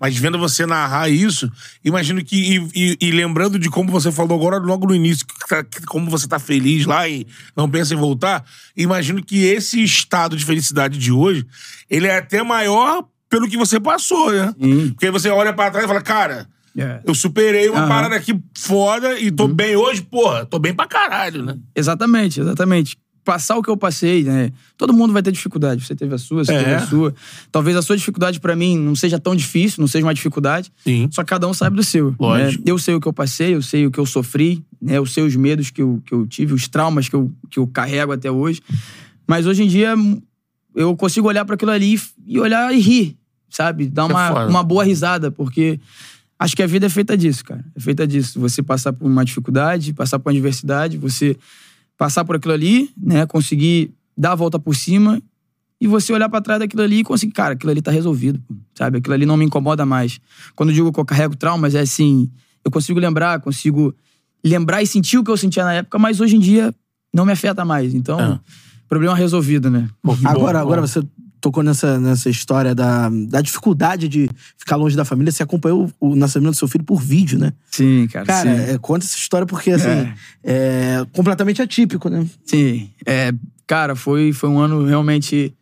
[0.00, 1.50] Mas vendo você narrar isso,
[1.84, 2.36] imagino que.
[2.36, 5.82] E, e- e lembrando de como você falou agora, logo no início, que tá- que
[5.86, 8.44] como você tá feliz lá e não pensa em voltar,
[8.76, 11.46] imagino que esse estado de felicidade de hoje,
[11.88, 14.54] ele é até maior pelo que você passou, né?
[14.60, 14.90] Sim.
[14.90, 16.46] Porque você olha pra trás e fala, cara.
[16.76, 17.00] É.
[17.06, 17.88] Eu superei uma Aham.
[17.88, 21.56] parada aqui foda e tô bem hoje, porra, tô bem pra caralho, né?
[21.74, 22.96] Exatamente, exatamente.
[23.24, 24.52] Passar o que eu passei, né?
[24.76, 25.82] Todo mundo vai ter dificuldade.
[25.84, 26.58] Você teve a sua, você É.
[26.58, 27.14] teve a sua.
[27.50, 30.70] Talvez a sua dificuldade pra mim não seja tão difícil, não seja uma dificuldade.
[30.84, 31.08] Sim.
[31.10, 32.14] Só que cada um sabe do seu.
[32.20, 32.62] Lógico.
[32.64, 32.70] né?
[32.70, 34.98] Eu sei o que eu passei, eu sei o que eu sofri, né?
[34.98, 37.66] Eu sei os medos que eu, que eu tive, os traumas que eu, que eu
[37.66, 38.60] carrego até hoje.
[39.26, 39.94] Mas hoje em dia
[40.76, 43.16] eu consigo olhar para aquilo ali e olhar e rir,
[43.48, 43.86] sabe?
[43.88, 44.48] Dar É uma, foda.
[44.50, 45.80] uma boa risada, porque
[46.38, 47.64] acho que a vida é feita disso, cara.
[47.74, 48.38] É feita disso.
[48.40, 51.36] Você passar por uma dificuldade, passar por uma adversidade, você
[51.96, 53.26] passar por aquilo ali, né?
[53.26, 55.20] Conseguir dar a volta por cima
[55.80, 58.40] e você olhar pra trás daquilo ali e conseguir, cara, aquilo ali tá resolvido,
[58.74, 58.98] sabe?
[58.98, 60.20] Aquilo ali não me incomoda mais.
[60.54, 62.30] Quando eu digo que eu carrego traumas, é assim,
[62.64, 63.94] eu consigo lembrar, consigo
[64.42, 66.74] lembrar e sentir o que eu sentia na época, mas hoje em dia
[67.12, 67.94] não me afeta mais.
[67.94, 68.40] Então, É.
[68.88, 69.88] problema resolvido, né?
[70.02, 70.64] Pô, que bom, Agora, bom.
[70.64, 71.02] agora você
[71.44, 75.30] tocou nessa, nessa história da, da dificuldade de ficar longe da família.
[75.30, 77.52] Você acompanhou o, o nascimento do seu filho por vídeo, né?
[77.70, 78.24] Sim, cara.
[78.24, 78.72] Cara, sim.
[78.72, 80.08] é, conta essa história porque, assim,
[80.42, 82.24] é, completamente atípico, né?
[82.46, 82.88] Sim.
[83.04, 83.30] É,
[83.66, 85.54] cara, foi, foi um ano realmente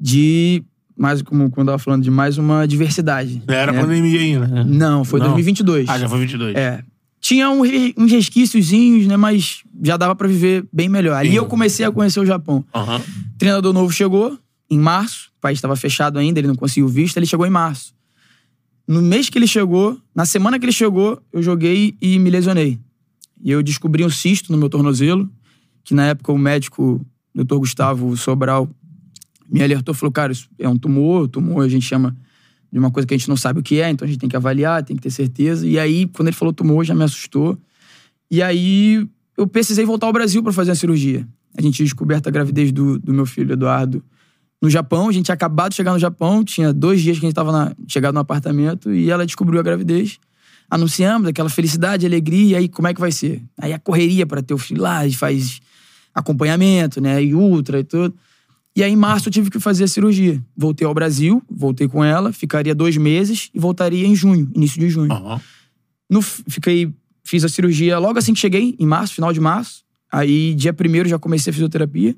[0.00, 0.64] de.
[0.96, 3.42] Mais, como quando eu tava falando, de mais uma diversidade.
[3.46, 3.80] Era né?
[3.80, 4.64] pandemia ainda, né?
[4.66, 5.26] Não, foi Não.
[5.26, 5.88] 2022.
[5.88, 6.56] Ah, já foi 22.
[6.56, 6.82] É.
[7.20, 7.62] Tinha um
[7.96, 9.16] uns resquíciozinhos, né?
[9.16, 11.16] Mas já dava pra viver bem melhor.
[11.16, 11.36] Ali Sim.
[11.36, 12.64] eu comecei a conhecer o Japão.
[12.74, 13.00] Aham.
[13.38, 14.38] treinador novo chegou
[14.70, 15.30] em março.
[15.38, 17.16] O país estava fechado ainda, ele não conseguiu visto.
[17.16, 17.94] Ele chegou em março.
[18.86, 22.78] No mês que ele chegou, na semana que ele chegou, eu joguei e me lesionei.
[23.42, 25.30] E eu descobri um cisto no meu tornozelo,
[25.82, 27.56] que na época o médico, Dr.
[27.56, 28.68] Gustavo Sobral,
[29.48, 32.16] me alertou, falou, cara, isso é um tumor, tumor a gente chama
[32.72, 34.28] de uma coisa que a gente não sabe o que é, então a gente tem
[34.28, 35.66] que avaliar, tem que ter certeza.
[35.66, 37.56] E aí, quando ele falou tumor, já me assustou.
[38.30, 41.26] E aí, eu precisei voltar ao Brasil para fazer a cirurgia.
[41.56, 44.02] A gente tinha descoberto a gravidez do, do meu filho, Eduardo,
[44.64, 45.08] no Japão.
[45.08, 47.52] A gente tinha acabado de chegar no Japão, tinha dois dias que a gente estava
[47.52, 50.18] na, chegado no apartamento e ela descobriu a gravidez.
[50.70, 53.42] Anunciamos aquela felicidade, alegria, e aí como é que vai ser?
[53.58, 55.60] Aí a correria para ter o filho lá, a gente faz
[56.14, 57.22] acompanhamento, né?
[57.22, 58.14] E ultra e tudo.
[58.76, 60.42] E aí, em março, eu tive que fazer a cirurgia.
[60.56, 64.88] Voltei ao Brasil, voltei com ela, ficaria dois meses e voltaria em junho, início de
[64.88, 65.12] junho.
[65.12, 65.40] Aham.
[66.10, 69.84] No, fiquei, fiz a cirurgia logo assim que cheguei, em março, final de março.
[70.10, 72.16] Aí, dia primeiro, já comecei a fisioterapia.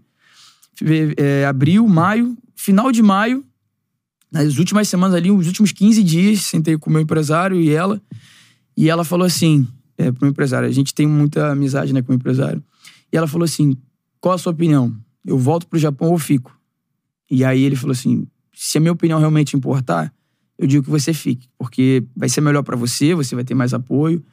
[1.16, 3.44] É, abril, maio, final de maio,
[4.30, 8.00] nas últimas semanas ali, os últimos 15 dias, sentei com o meu empresário e ela.
[8.76, 12.12] E ela falou assim, é, pro meu empresário, a gente tem muita amizade, né, com
[12.12, 12.62] o empresário.
[13.12, 13.76] E ela falou assim,
[14.20, 14.94] qual a sua opinião?
[15.24, 16.54] Eu volto pro Japão ou fico?
[17.30, 20.12] E aí ele falou assim, se a minha opinião realmente importar,
[20.58, 23.74] eu digo que você fique, porque vai ser melhor pra você, você vai ter mais
[23.74, 24.24] apoio,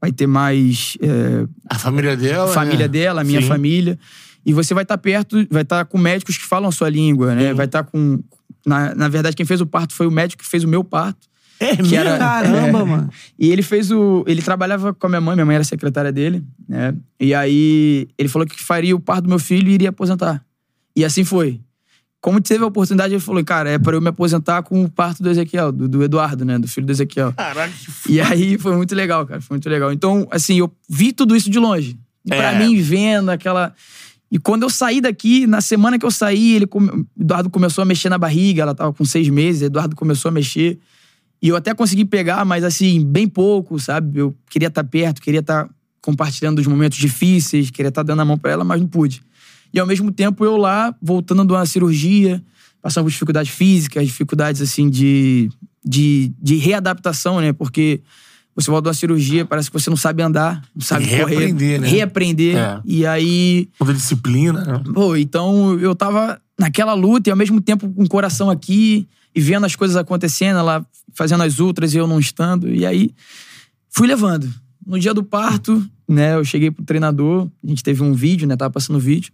[0.00, 2.52] vai ter mais é, A família dela.
[2.52, 2.88] família né?
[2.88, 3.48] dela, a minha Sim.
[3.48, 3.98] família.
[4.44, 7.48] E você vai estar perto, vai estar com médicos que falam a sua língua, né?
[7.50, 7.54] Sim.
[7.54, 8.20] Vai estar com.
[8.66, 11.26] Na, na verdade, quem fez o parto foi o médico que fez o meu parto.
[11.60, 12.84] É Que era- Caramba, É.
[12.84, 13.10] mano.
[13.38, 14.24] E ele fez o.
[14.26, 16.94] Ele trabalhava com a minha mãe, minha mãe era secretária dele, né?
[17.20, 20.44] E aí ele falou que faria o parto do meu filho e iria aposentar.
[20.96, 21.60] E assim foi.
[22.20, 25.22] Como teve a oportunidade, ele falou, cara, é para eu me aposentar com o parto
[25.24, 26.56] do Ezequiel, do, do Eduardo, né?
[26.56, 27.32] Do filho do Ezequiel.
[27.32, 28.12] Caralho, que f...
[28.12, 29.40] E aí foi muito legal, cara.
[29.40, 29.92] Foi muito legal.
[29.92, 31.96] Então, assim, eu vi tudo isso de longe.
[32.24, 32.58] E pra É.
[32.58, 33.74] mim, vendo aquela.
[34.32, 36.66] E quando eu saí daqui, na semana que eu saí, ele.
[37.20, 40.78] Eduardo começou a mexer na barriga, ela tava com seis meses, Eduardo começou a mexer.
[41.42, 44.20] E eu até consegui pegar, mas assim, bem pouco, sabe?
[44.20, 45.68] Eu queria estar perto, queria estar
[46.00, 49.22] compartilhando os momentos difíceis, queria estar dando a mão pra ela, mas não pude.
[49.70, 52.42] E ao mesmo tempo eu lá, voltando de uma cirurgia,
[52.80, 55.50] passando por dificuldades físicas, dificuldades assim de,
[55.84, 57.52] de, de readaptação, né?
[57.52, 58.00] Porque
[58.54, 61.78] você volta de uma cirurgia, parece que você não sabe andar, não sabe Reaprender, correr.
[61.78, 61.88] né?
[61.88, 62.56] Reaprender.
[62.56, 62.80] É.
[62.84, 64.82] E aí Muita disciplina, né?
[64.92, 69.40] Pô, então eu tava naquela luta e ao mesmo tempo com o coração aqui e
[69.40, 72.68] vendo as coisas acontecendo, ela fazendo as ultras e eu não estando.
[72.72, 73.10] E aí
[73.88, 74.48] fui levando.
[74.86, 78.56] No dia do parto, né, eu cheguei pro treinador, a gente teve um vídeo, né,
[78.56, 79.32] tava passando vídeo.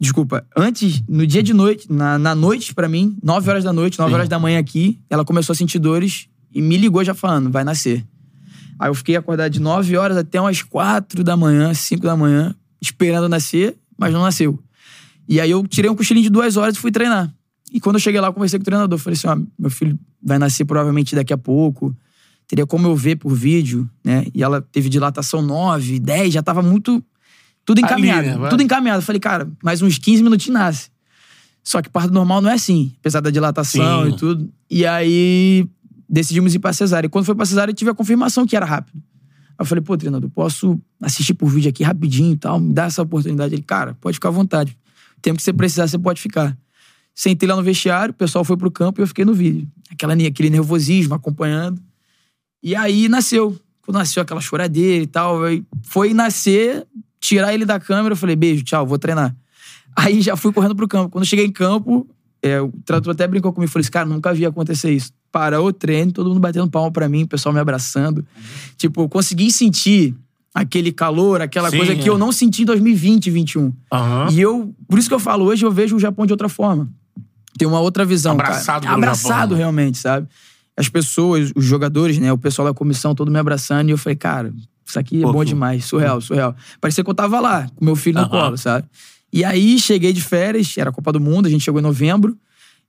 [0.00, 3.98] Desculpa, antes, no dia de noite, na, na noite pra mim, 9 horas da noite,
[3.98, 4.14] 9 Sim.
[4.14, 7.64] horas da manhã aqui, ela começou a sentir dores e me ligou já falando, vai
[7.64, 8.04] nascer.
[8.78, 12.54] Aí eu fiquei acordado de 9 horas até umas 4 da manhã, 5 da manhã,
[12.80, 14.58] esperando nascer, mas não nasceu.
[15.28, 17.32] E aí eu tirei um cochilinho de duas horas e fui treinar.
[17.72, 18.98] E quando eu cheguei lá, eu conversei com o treinador.
[18.98, 21.94] Falei assim: ó, meu filho vai nascer provavelmente daqui a pouco.
[22.46, 24.26] Teria como eu ver por vídeo, né?
[24.32, 27.02] E ela teve dilatação 9, 10, já tava muito.
[27.64, 28.26] Tudo Ali, encaminhado.
[28.28, 28.36] né?
[28.38, 28.50] Vai.
[28.50, 29.02] tudo encaminhado.
[29.02, 30.90] Falei, cara, mais uns 15 minutinhos nasce.
[31.64, 34.10] Só que parto normal não é assim, apesar da dilatação Sim.
[34.10, 34.48] e tudo.
[34.70, 35.66] E aí
[36.08, 37.06] decidimos ir pra cesárea.
[37.06, 39.02] E quando foi pra cesárea, eu tive a confirmação que era rápido.
[39.50, 42.84] Aí eu falei, pô, treinador, posso assistir por vídeo aqui rapidinho e tal, me dá
[42.84, 43.54] essa oportunidade.
[43.54, 44.76] Ele, cara, pode ficar à vontade.
[45.16, 46.56] O tempo que você precisar, você pode ficar.
[47.14, 49.66] Sentei lá no vestiário, o pessoal foi pro campo e eu fiquei no vídeo.
[49.90, 51.80] Aquela, aquele nervosismo, acompanhando.
[52.62, 53.58] E aí nasceu.
[53.80, 55.38] Quando nasceu aquela choradeira e tal,
[55.82, 56.86] foi nascer,
[57.20, 59.34] tirar ele da câmera, eu falei, beijo, tchau, vou treinar.
[59.96, 61.08] Aí já fui correndo pro campo.
[61.08, 62.06] Quando cheguei em campo,
[62.46, 65.12] é, o tradutor até brincou comigo, falou assim, cara, nunca vi acontecer isso.
[65.30, 68.24] Parou o treino, todo mundo batendo palma pra mim, o pessoal me abraçando.
[68.76, 70.14] Tipo, eu consegui sentir
[70.54, 71.96] aquele calor, aquela Sim, coisa é.
[71.96, 73.72] que eu não senti em 2020 e 21.
[73.92, 74.28] Aham.
[74.30, 76.88] E eu, por isso que eu falo, hoje eu vejo o Japão de outra forma.
[77.58, 78.32] Tem uma outra visão.
[78.32, 78.94] Abraçado cara.
[78.94, 79.56] Abraçado Japão, né?
[79.56, 80.26] realmente, sabe?
[80.76, 82.32] As pessoas, os jogadores, né?
[82.32, 83.88] O pessoal da comissão todo me abraçando.
[83.88, 84.52] E eu falei, cara,
[84.84, 85.84] isso aqui é Pô, bom demais.
[85.84, 86.54] Surreal, surreal.
[86.80, 88.30] Parecia que eu tava lá, com meu filho no Aham.
[88.30, 88.86] colo, sabe?
[89.32, 92.36] E aí cheguei de férias, era a Copa do Mundo, a gente chegou em novembro.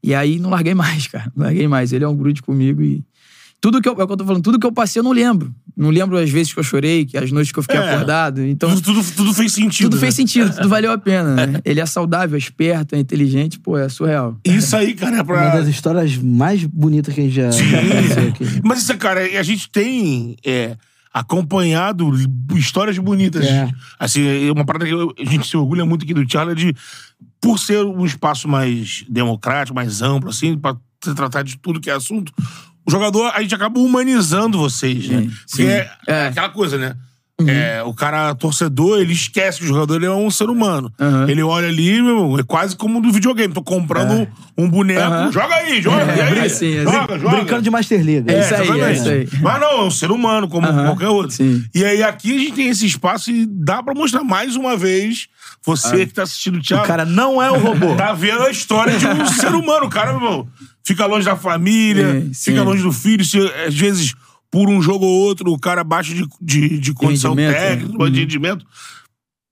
[0.04, 1.32] E aí não larguei mais, cara.
[1.36, 1.92] Não larguei mais.
[1.92, 3.04] Ele é um grude comigo e.
[3.60, 5.12] Tudo que eu, é o que eu tô falando, tudo que eu passei eu não
[5.12, 5.52] lembro.
[5.76, 7.90] Não lembro as vezes que eu chorei, que as noites que eu fiquei É.
[7.96, 8.46] acordado.
[8.46, 9.86] Então, Tudo, tudo, tudo fez sentido.
[9.86, 10.00] tudo né?
[10.02, 11.60] fez sentido, tudo valeu a pena, né?
[11.66, 14.38] Ele é saudável, é esperto, é inteligente, pô, é surreal.
[14.46, 15.50] Isso aí, cara, é Uma pra.
[15.56, 18.46] das histórias mais bonitas que a gente já conheceu aqui.
[18.64, 20.78] Mas isso, cara, a gente tem é,
[21.14, 22.10] acompanhado
[22.56, 23.46] histórias bonitas.
[23.46, 23.70] É.
[24.00, 26.76] Assim, é uma parada que eu- a gente se orgulha muito aqui do Charlie de,
[27.42, 31.90] por ser um espaço mais democrático, mais amplo, assim, pra se tratar de tudo que
[31.90, 32.32] é assunto,
[32.86, 35.22] o jogador, a gente acaba humanizando vocês, né?
[35.22, 35.68] Sim, Porque sim.
[35.68, 36.28] é, É.
[36.28, 36.96] aquela coisa, né?
[37.46, 40.92] É, o cara torcedor, ele esquece que o jogador ele é um ser humano.
[41.00, 41.30] Aham.
[41.30, 43.54] Ele olha ali, meu irmão, é quase como no videogame.
[43.54, 45.32] Tô comprando um boneco, Aham.
[45.32, 46.40] joga aí, joga, É, aí?
[46.48, 47.36] assim, é joga, joga.
[47.38, 48.32] Brincando de Master League.
[48.32, 49.30] É isso aí, é isso aí.
[49.40, 51.32] Mas não, é um ser humano, como Aham, qualquer outro.
[51.36, 51.64] sim.
[51.76, 55.28] E aí aqui a gente tem esse espaço e dá pra mostrar mais uma vez,
[55.64, 57.96] você que tá assistindo o O Thiago, cara não é o robô.
[57.96, 59.86] tá vendo a história de um ser humano.
[59.86, 60.48] O cara, meu irmão,
[60.84, 62.52] fica longe da família, Sim, sim.
[62.52, 64.16] fica longe do filho, se, às vezes,
[64.52, 68.10] por um jogo ou outro, o cara baixa de, de, de condição rendimento, técnica, né?
[68.10, 68.66] de rendimento.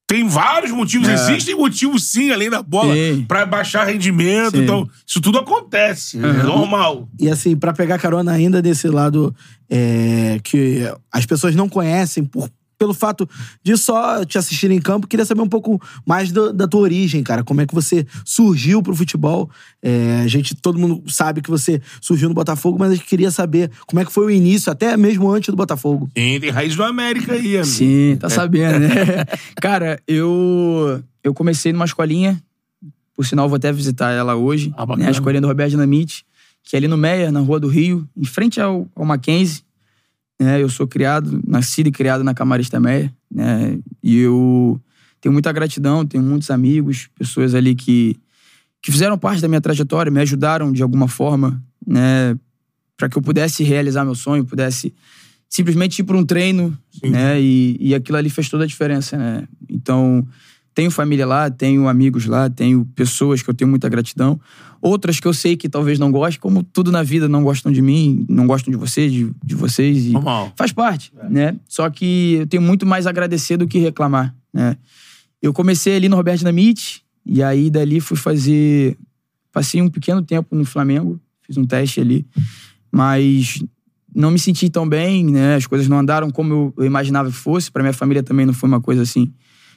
[0.08, 1.14] Tem vários motivos, É.
[1.14, 2.94] existem motivos sim, além da bola,
[3.28, 4.56] pra baixar rendimento.
[4.56, 4.64] Sim.
[4.64, 7.10] Então, isso tudo acontece, é normal.
[7.20, 9.36] E assim, pra pegar carona ainda desse lado
[9.68, 12.48] é, que as pessoas não conhecem por,
[12.78, 13.28] pelo fato
[13.64, 17.24] de só te assistir em campo, queria saber um pouco mais do- da tua origem,
[17.24, 17.44] cara.
[17.44, 19.50] Como é que você surgiu pro futebol?
[19.82, 23.32] É, a gente, todo mundo sabe que você surgiu no Botafogo, mas a gente queria
[23.32, 26.10] saber como é que foi o início, até mesmo antes do Botafogo.
[26.14, 27.66] Tem, tem raiz do América aí, amigo.
[27.66, 28.90] Sim, tá sabendo, né?
[29.62, 32.42] Cara, eu, eu comecei numa escolinha,
[33.16, 35.08] por sinal, vou até visitar ela hoje, Ah, né?
[35.08, 36.26] a escolinha do Roberto Dinamite,
[36.64, 39.62] que é ali no Meia, na Rua do Rio, em frente ao, ao Mackenzie.
[40.40, 40.62] Né?
[40.62, 43.80] Eu sou criado, nascido e criado na Camarista Meia, né?
[44.04, 44.80] E eu
[45.22, 48.16] tenho muita gratidão, tenho muitos amigos, pessoas ali que,
[48.82, 52.36] que fizeram parte da minha trajetória, me ajudaram de alguma forma, né?
[52.98, 54.94] Para que eu pudesse realizar meu sonho, pudesse
[55.50, 57.10] simplesmente ir para um treino, Sim.
[57.10, 57.42] né?
[57.42, 59.48] E, e aquilo ali fez toda a diferença, né?
[59.70, 60.28] Então,
[60.76, 64.40] tenho família lá, tenho amigos lá, tenho pessoas que eu tenho muita gratidão.
[64.82, 67.82] Outras que eu sei que talvez não gostem, como tudo na vida não gostam de
[67.82, 70.06] mim, não gostam de você, de, de vocês.
[70.06, 70.52] E Normal.
[70.58, 71.56] faz parte, né?
[71.66, 74.78] Só que eu tenho muito mais a agradecer do que reclamar, né?
[75.42, 78.98] Eu comecei ali no Roberto Dinamite, e aí dali fui fazer...
[79.54, 82.28] Passei um pequeno tempo no Flamengo, fiz um teste ali,
[82.92, 83.64] mas
[84.14, 85.56] não me senti tão bem, né?
[85.56, 87.72] As coisas não andaram como eu, eu imaginava que fosse.
[87.72, 89.32] Pra minha família também não foi uma coisa assim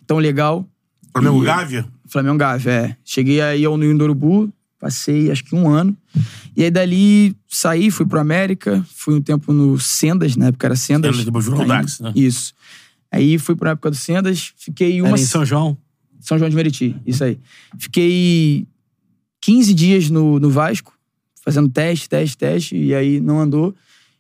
[0.08, 0.68] tão legal.
[1.12, 1.86] Flamengo E- Gávea?
[2.06, 2.96] Flamengo Gávea, é.
[3.04, 5.96] Cheguei aí ao Ninho do Urubu, passei acho que um ano.
[6.56, 10.76] E aí dali saí, fui pro América, fui um tempo no Sendas, na época era
[10.76, 11.10] Sendas.
[11.10, 11.66] Sendas, depois virou.
[11.66, 12.12] Dax, né?
[12.14, 12.54] Isso.
[13.10, 15.10] Aí fui pra época do Sendas, fiquei uma.
[15.10, 15.76] Era em São João?
[16.20, 17.38] São João de Meriti, isso aí.
[17.78, 18.66] Fiquei
[19.40, 20.92] 15 dias no, no Vasco,
[21.44, 23.74] fazendo teste, teste, teste, e aí não andou.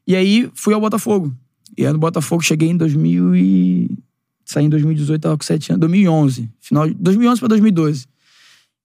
[0.06, 1.34] E aí fui ao Botafogo.
[1.76, 3.90] E aí no Botafogo cheguei em 2000 e...
[4.48, 5.80] Saí em 2018, tava com 7 anos.
[5.80, 6.48] 2011.
[6.58, 8.06] Final de 2011 pra 2012.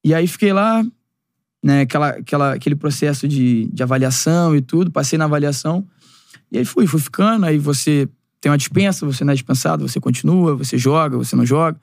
[0.03, 0.85] E aí fiquei lá,
[1.63, 4.91] né, aquela, aquela, aquele processo de, de avaliação e tudo.
[4.91, 5.87] Passei na avaliação.
[6.51, 7.45] E aí fui, fui ficando.
[7.45, 8.09] Aí você
[8.41, 11.79] tem uma dispensa, você não é dispensado, você continua, você joga, você não joga.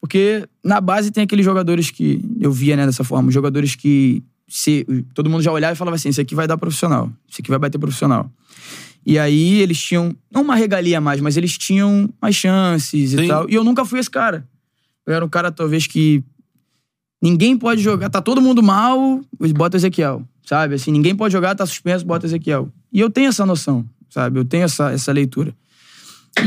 [0.00, 4.86] Porque na base tem aqueles jogadores que eu via, né, dessa forma, jogadores que se,
[5.12, 7.58] todo mundo já olhava e falava assim: isso aqui vai dar profissional, isso aqui vai
[7.58, 8.32] bater profissional.
[9.04, 13.24] E aí eles tinham, não uma regalia mais, mas eles tinham mais chances Sim.
[13.24, 13.50] e tal.
[13.50, 14.46] E eu nunca fui esse cara.
[15.06, 16.22] Eu era um cara, talvez, que
[17.20, 19.20] ninguém pode jogar, tá todo mundo mal,
[19.56, 20.76] bota Ezequiel, sabe?
[20.76, 22.68] Assim, ninguém pode jogar, tá suspenso, bota Ezequiel.
[22.92, 24.38] E eu tenho essa noção, sabe?
[24.38, 25.54] Eu tenho essa, essa leitura.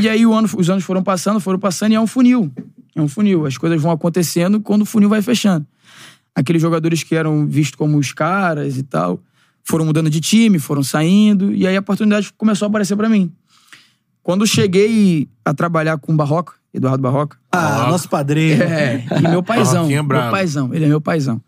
[0.00, 2.52] E aí ano, os anos foram passando, foram passando e é um funil.
[2.94, 3.46] É um funil.
[3.46, 5.66] As coisas vão acontecendo quando o funil vai fechando.
[6.34, 9.20] Aqueles jogadores que eram vistos como os caras e tal,
[9.68, 13.32] foram mudando de time, foram saindo, e aí a oportunidade começou a aparecer pra mim.
[14.22, 18.62] Quando cheguei a trabalhar com o Barroca, Eduardo Barroca, Ah, nosso padrinho.
[18.62, 21.40] é, e meu paizão, é meu paizão, ele é meu paizão.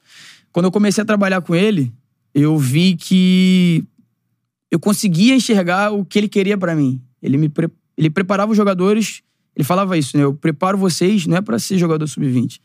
[0.53, 1.93] Quando eu comecei a trabalhar com ele,
[2.35, 3.85] eu vi que
[4.71, 7.01] eu conseguia enxergar o que ele queria pra mim.
[7.23, 9.23] Ele me pre- ele preparava os jogadores,
[9.57, 10.23] ele falava isso, né?
[10.25, 12.61] Eu preparo vocês não é pra ser jogador sub-20.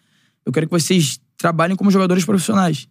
[0.46, 2.88] Eu quero que vocês trabalhem como jogadores profissionais,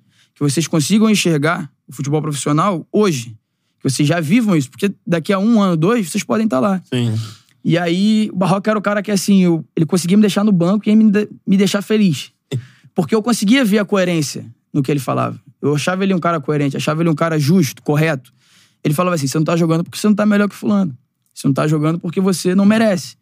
[0.47, 3.37] que vocês consigam enxergar o futebol profissional hoje,
[3.81, 6.81] que vocês já vivam isso, porque daqui a um ano, dois, vocês podem estar lá.
[6.93, 7.15] Sim.
[7.65, 10.51] E aí, o Barroca era o cara que, assim, eu- ele conseguia me deixar no
[10.53, 12.33] banco e me, de- me deixar feliz.
[12.95, 15.41] Porque eu conseguia ver a coerência no que ele falava.
[15.61, 18.33] Eu achava ele um cara coerente, achava ele um cara justo, correto.
[18.83, 20.97] Ele falava assim: você não tá jogando porque você não tá melhor que Fulano.
[21.33, 23.17] Você não tá jogando porque você não merece.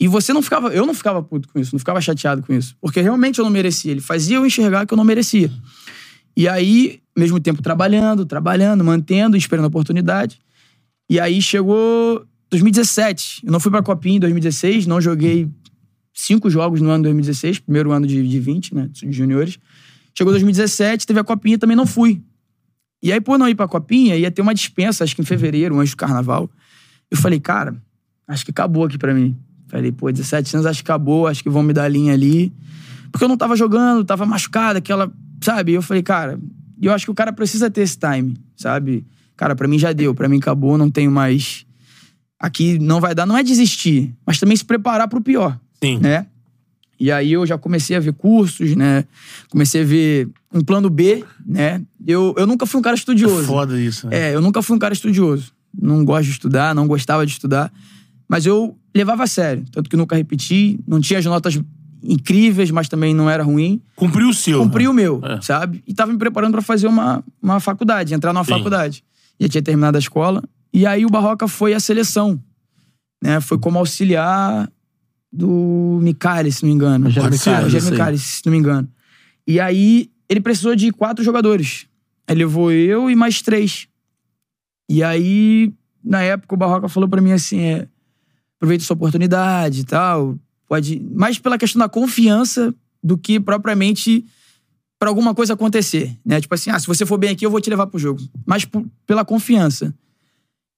[0.00, 0.68] E você não ficava.
[0.68, 2.76] Eu não ficava puto com isso, não ficava chateado com isso.
[2.80, 3.90] Porque realmente eu não merecia.
[3.90, 5.50] Ele fazia eu enxergar que eu não merecia.
[6.36, 10.38] E aí, mesmo tempo trabalhando, trabalhando, mantendo, esperando a oportunidade.
[11.08, 13.42] E aí chegou 2017.
[13.44, 15.48] Eu não fui pra Copinha em 2016, não joguei
[16.12, 19.58] cinco jogos no ano de 2016, primeiro ano de, de 20, né, de juniores.
[20.16, 22.22] Chegou 2017, teve a Copinha, também não fui.
[23.02, 25.78] E aí, por não ir pra Copinha, ia ter uma dispensa, acho que em fevereiro,
[25.78, 26.48] antes do carnaval.
[27.10, 27.76] Eu falei, cara,
[28.26, 29.36] acho que acabou aqui pra mim.
[29.68, 32.52] Falei, pô, 17 anos, acho que acabou, acho que vão me dar linha ali.
[33.10, 35.12] Porque eu não tava jogando, tava machucado, aquela.
[35.40, 35.72] Sabe?
[35.72, 36.38] Eu falei, cara,
[36.80, 39.06] eu acho que o cara precisa ter esse time, sabe?
[39.36, 41.66] Cara, pra mim já deu, pra mim acabou, não tenho mais.
[42.38, 45.98] Aqui não vai dar, não é desistir, mas também se preparar pro pior, Sim.
[45.98, 46.26] né?
[46.98, 49.04] E aí eu já comecei a ver cursos, né?
[49.50, 51.82] Comecei a ver um plano B, né?
[52.06, 53.46] Eu, eu nunca fui um cara estudioso.
[53.46, 54.30] Foda isso, né?
[54.30, 55.52] É, eu nunca fui um cara estudioso.
[55.76, 57.72] Não gosto de estudar, não gostava de estudar.
[58.28, 59.64] Mas eu levava a sério.
[59.72, 60.78] Tanto que nunca repeti.
[60.86, 61.60] Não tinha as notas
[62.04, 63.80] incríveis, mas também não era ruim.
[63.96, 64.60] Cumpriu o seu.
[64.60, 64.90] Cumpri né?
[64.90, 65.40] o meu, É.
[65.40, 65.82] sabe?
[65.86, 68.50] E tava me preparando pra fazer uma, uma faculdade, entrar numa Sim.
[68.50, 69.02] faculdade.
[69.40, 70.42] Já tinha terminado a escola.
[70.72, 72.38] E aí o Barroca foi a seleção.
[73.22, 73.40] Né?
[73.40, 74.70] Foi como auxiliar
[75.32, 77.06] do Micali, se não me engano.
[77.06, 77.30] Rogério
[77.90, 78.88] Micali, se não me engano.
[79.46, 81.86] E aí ele precisou de quatro jogadores.
[82.26, 83.88] Aí levou eu e mais três.
[84.88, 87.88] E aí, na época, o Barroca falou pra mim assim: é,
[88.56, 90.38] aproveita sua oportunidade e tal.
[90.68, 91.00] Pode.
[91.12, 94.24] Mais pela questão da confiança do que propriamente
[94.98, 96.16] pra alguma coisa acontecer.
[96.24, 96.40] Né?
[96.40, 98.20] Tipo assim, ah, se você for bem aqui, eu vou te levar pro jogo.
[98.46, 98.66] Mas
[99.06, 99.94] pela confiança.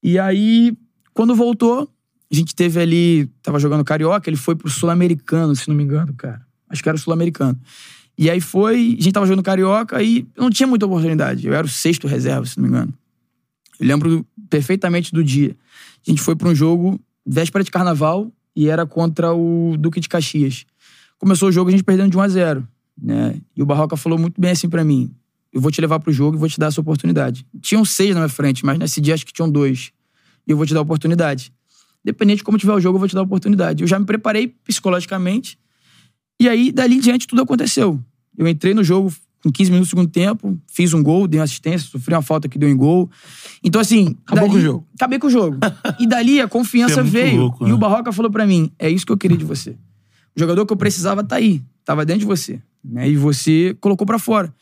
[0.03, 0.77] E aí,
[1.15, 1.89] quando voltou,
[2.31, 3.31] a gente teve ali.
[3.43, 6.45] Tava jogando Carioca, ele foi pro Sul-Americano, se não me engano, cara.
[6.69, 7.59] Acho que era o Sul-Americano.
[8.19, 11.47] E aí foi, a gente tava jogando Carioca e não tinha muita oportunidade.
[11.47, 12.95] Eu era o sexto reserva, se não me engano.
[13.79, 15.55] Eu lembro perfeitamente do dia.
[16.07, 20.09] A gente foi pra um jogo véspera de carnaval e era contra o Duque de
[20.09, 20.65] Caxias.
[21.19, 22.69] Começou o jogo a gente perdendo de 1 a 0
[23.01, 23.39] né?
[23.55, 25.15] E o Barroca falou muito bem assim pra mim:
[25.53, 27.47] eu vou te levar pro jogo e vou te dar essa oportunidade.
[27.61, 29.93] Tinham seis na minha frente, mas nesse dia acho que tinham dois.
[30.47, 31.53] E eu vou te dar a oportunidade.
[32.05, 33.83] Independente de como tiver o jogo, eu vou te dar a oportunidade.
[33.83, 35.59] Eu já me preparei psicologicamente.
[36.41, 38.01] E aí, dali em diante, tudo aconteceu.
[38.37, 39.13] Eu entrei no jogo
[39.47, 42.49] com 15 minutos do segundo tempo, fiz um gol, dei uma assistência, sofri uma falta
[42.49, 43.09] que deu em gol.
[43.63, 44.17] Então, assim.
[44.27, 44.87] Acabou dali- com o jogo.
[44.97, 45.59] Acabei com o jogo.
[46.01, 47.43] e dali a confiança é veio.
[47.43, 47.75] louco, e né?
[47.75, 49.71] o Barroca falou pra mim: é isso que eu queria de você.
[50.35, 52.61] O jogador que eu precisava tá aí, tava dentro de você.
[52.85, 53.09] Né?
[53.09, 54.53] E você colocou pra fora.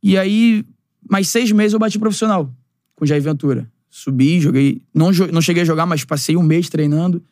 [0.00, 0.64] E aí,
[1.10, 2.48] mais seis meses eu bati profissional
[2.94, 3.68] com o Jair Ventura.
[3.90, 4.82] Subi, joguei.
[4.94, 7.22] Não, não cheguei a jogar, mas passei um mês treinando.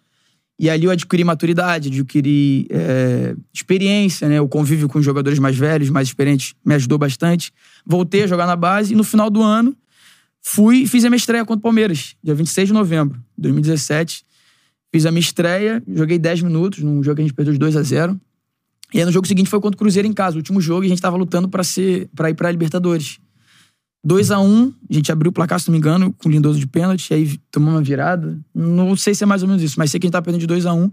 [0.58, 4.40] E ali eu adquiri maturidade, adquiri é, experiência, né?
[4.40, 7.52] O convívio com jogadores mais velhos, mais experientes, me ajudou bastante.
[7.84, 9.76] Voltei a jogar na base e no final do ano
[10.40, 14.24] fui fiz a minha estreia contra o Palmeiras, dia 26 de novembro de 2017.
[14.92, 17.76] Fiz a minha estreia, joguei 10 minutos num jogo que a gente perdeu de 2
[17.76, 18.18] a 0
[18.94, 20.86] E aí no jogo seguinte foi contra o Cruzeiro em casa, o último jogo, e
[20.86, 23.18] a gente tava lutando pra, ser, pra ir pra Libertadores.
[24.06, 26.60] 2 a 1 a gente abriu o placar, se não me engano, com o Lindoso
[26.60, 28.38] de pênalti, aí tomou uma virada.
[28.54, 30.42] Não sei se é mais ou menos isso, mas sei que a gente tava perdendo
[30.42, 30.92] de 2 a 1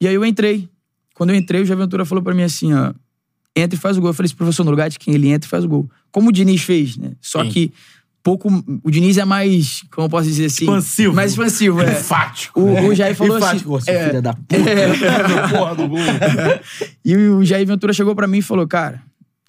[0.00, 0.68] E aí eu entrei.
[1.14, 2.92] Quando eu entrei, o Jair Ventura falou pra mim assim, ó,
[3.54, 4.10] entra e faz o gol.
[4.10, 5.88] Eu falei, esse professor, no lugar de quem ele entra e faz o gol.
[6.10, 7.12] Como o Diniz fez, né?
[7.20, 7.50] Só Sim.
[7.50, 7.72] que
[8.24, 8.48] pouco.
[8.82, 10.64] O Diniz é mais, como eu posso dizer assim?
[10.64, 11.14] Expansivo.
[11.14, 11.92] Mais expansivo, é.
[11.92, 12.60] Enfático.
[12.60, 13.84] O, o Jair falou Enfático, assim.
[13.84, 14.56] seu é, filho da puta.
[14.56, 15.48] é.
[15.48, 16.00] Porra do gol.
[17.04, 19.00] E o Jair Ventura chegou pra mim e falou: Cara,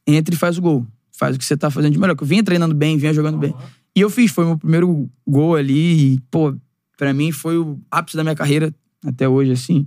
[0.06, 0.86] entra e faz o gol.
[1.16, 2.16] Faz o que você tá fazendo de melhor.
[2.16, 3.54] Que eu vinha treinando bem, vinha jogando bem.
[3.96, 6.14] E eu fiz, foi meu primeiro gol ali.
[6.14, 6.56] E, pô,
[6.98, 8.74] pra mim foi o ápice da minha carreira
[9.06, 9.86] até hoje, assim.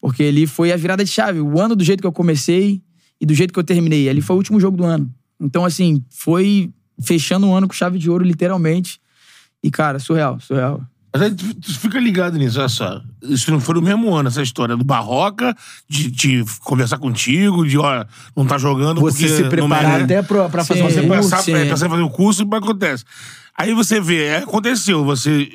[0.00, 1.40] Porque ali foi a virada de chave.
[1.40, 2.82] O ano do jeito que eu comecei
[3.20, 4.08] e do jeito que eu terminei.
[4.08, 5.12] Ali foi o último jogo do ano.
[5.40, 6.70] Então, assim, foi
[7.02, 9.00] fechando o ano com chave de ouro, literalmente.
[9.62, 10.82] E, cara, surreal, surreal.
[11.18, 13.02] Mas aí tu, tu fica ligado nisso, olha só.
[13.22, 15.56] Isso não foi no mesmo ano, essa história do Barroca,
[15.88, 18.04] de, de conversar contigo, de, ó,
[18.36, 20.88] não tá jogando Você se preparar até pra, pra fazer Sim.
[20.88, 21.54] Você pensar, sim.
[21.54, 23.04] é, pensar em fazer o curso, mas acontece.
[23.56, 25.48] Aí você vê, é, aconteceu, você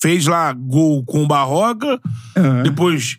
[0.00, 2.00] fez lá gol com o Barroca,
[2.64, 3.18] depois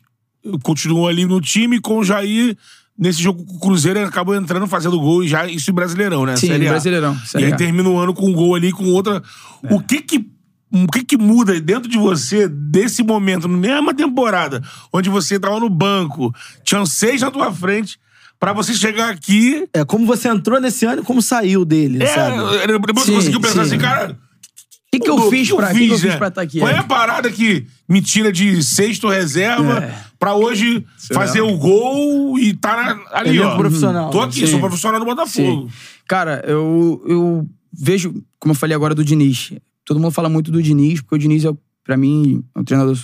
[0.63, 2.57] continuou ali no time com o Jair.
[2.99, 6.35] Nesse jogo com o Cruzeiro, acabou entrando, fazendo gol, e já isso em Brasileirão, né?
[6.35, 6.47] Sim.
[6.57, 7.15] Brasileirão.
[7.37, 9.21] E aí termina o ano com um gol ali, com outra.
[9.69, 10.25] O que que.
[10.71, 15.59] O que que muda dentro de você desse momento, na mesma temporada, onde você tava
[15.59, 17.97] no banco, tinham seis na tua frente,
[18.39, 19.67] pra você chegar aqui.
[19.73, 22.37] É como você entrou nesse ano e como saiu dele, É, sabe?
[22.67, 23.69] depois Sim, você conseguiu pensar sim.
[23.71, 24.11] assim, cara.
[24.11, 26.17] O que, que eu fiz O pra, que que eu fiz né?
[26.17, 26.59] pra estar aqui?
[26.59, 26.77] Qual é É.
[26.77, 29.93] a parada que me tira de sexto reserva É.
[30.17, 33.57] pra hoje fazer o gol e tá na- ali, ó.
[33.57, 34.09] profissional.
[34.11, 34.47] Tô aqui, Sim.
[34.47, 35.67] sou profissional do Botafogo.
[35.69, 35.75] Sim.
[36.07, 39.51] Cara, eu, eu vejo, como eu falei agora do Diniz,
[39.87, 41.49] todo mundo fala muito do Diniz, porque o Diniz, é,
[41.83, 42.97] pra mim, é um treinador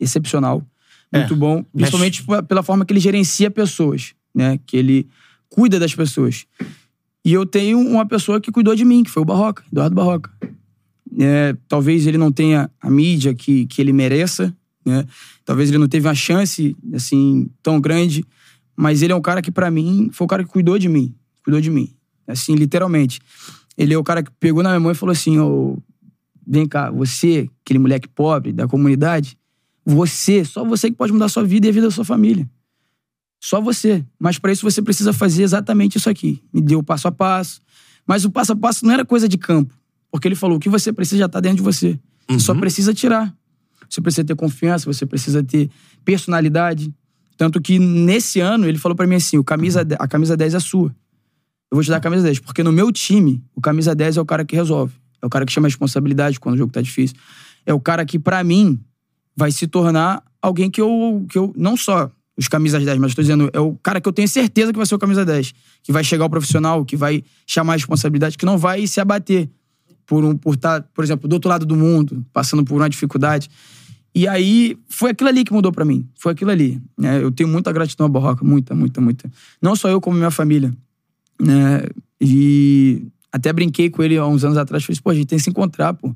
[0.00, 0.66] excepcional,
[1.12, 1.36] muito É.
[1.36, 4.58] bom, principalmente p- pela forma que ele gerencia pessoas, né?
[4.66, 5.06] Que ele
[5.50, 6.46] cuida das pessoas.
[7.24, 10.30] E eu tenho uma pessoa que cuidou de mim, que foi o Barroca, Eduardo Barroca.
[11.18, 15.04] É, talvez ele não tenha a mídia que, que ele mereça, né?
[15.44, 18.24] Talvez ele não teve uma chance, assim, tão grande,
[18.76, 21.14] mas ele é um cara que, pra mim, foi o cara que cuidou de mim.
[21.44, 21.90] Cuidou de mim.
[22.26, 23.20] Assim, literalmente.
[23.76, 25.78] Ele é o cara que pegou na minha mão e falou assim: ô,
[26.46, 29.36] vem cá, você, aquele moleque pobre da comunidade,
[29.84, 32.48] você, só você que pode mudar a sua vida e a vida da sua família.
[33.44, 34.02] Só você.
[34.18, 36.42] Mas pra isso você precisa fazer exatamente isso aqui.
[36.50, 37.60] Me deu o passo a passo.
[38.06, 39.74] Mas o passo a passo não era coisa de campo.
[40.10, 41.98] Porque ele falou: o que você precisa já tá dentro de você.
[42.26, 43.34] Você só precisa tirar.
[43.86, 45.68] Você precisa ter confiança, você precisa ter
[46.04, 46.90] personalidade.
[47.36, 50.60] Tanto que nesse ano ele falou pra mim assim: o camisa, a camisa 10 é
[50.60, 50.88] sua.
[51.70, 52.38] Eu vou te dar a camisa 10.
[52.38, 54.94] Porque no meu time, o camisa 10 é o cara que resolve.
[55.24, 57.16] É o cara que chama a responsabilidade quando o jogo tá difícil.
[57.64, 58.78] É o cara que, pra mim,
[59.34, 61.24] vai se tornar alguém que eu.
[61.30, 64.12] Que eu não só os camisas 10, mas estou dizendo, é o cara que eu
[64.12, 65.54] tenho certeza que vai ser o camisa 10.
[65.82, 69.48] Que vai chegar ao profissional, que vai chamar a responsabilidade, que não vai se abater
[70.04, 73.48] por um por estar, por exemplo, do outro lado do mundo, passando por uma dificuldade.
[74.14, 76.06] E aí foi aquilo ali que mudou pra mim.
[76.16, 76.82] Foi aquilo ali.
[76.98, 77.22] né?
[77.22, 79.30] eu tenho muita gratidão à Barroca, muita, muita, muita.
[79.62, 80.72] Não só eu, como minha família.
[81.40, 81.82] Né?
[82.20, 84.84] E até brinquei com ele há uns anos atrás.
[84.84, 86.14] Falei, pô, a gente tem que se encontrar, pô.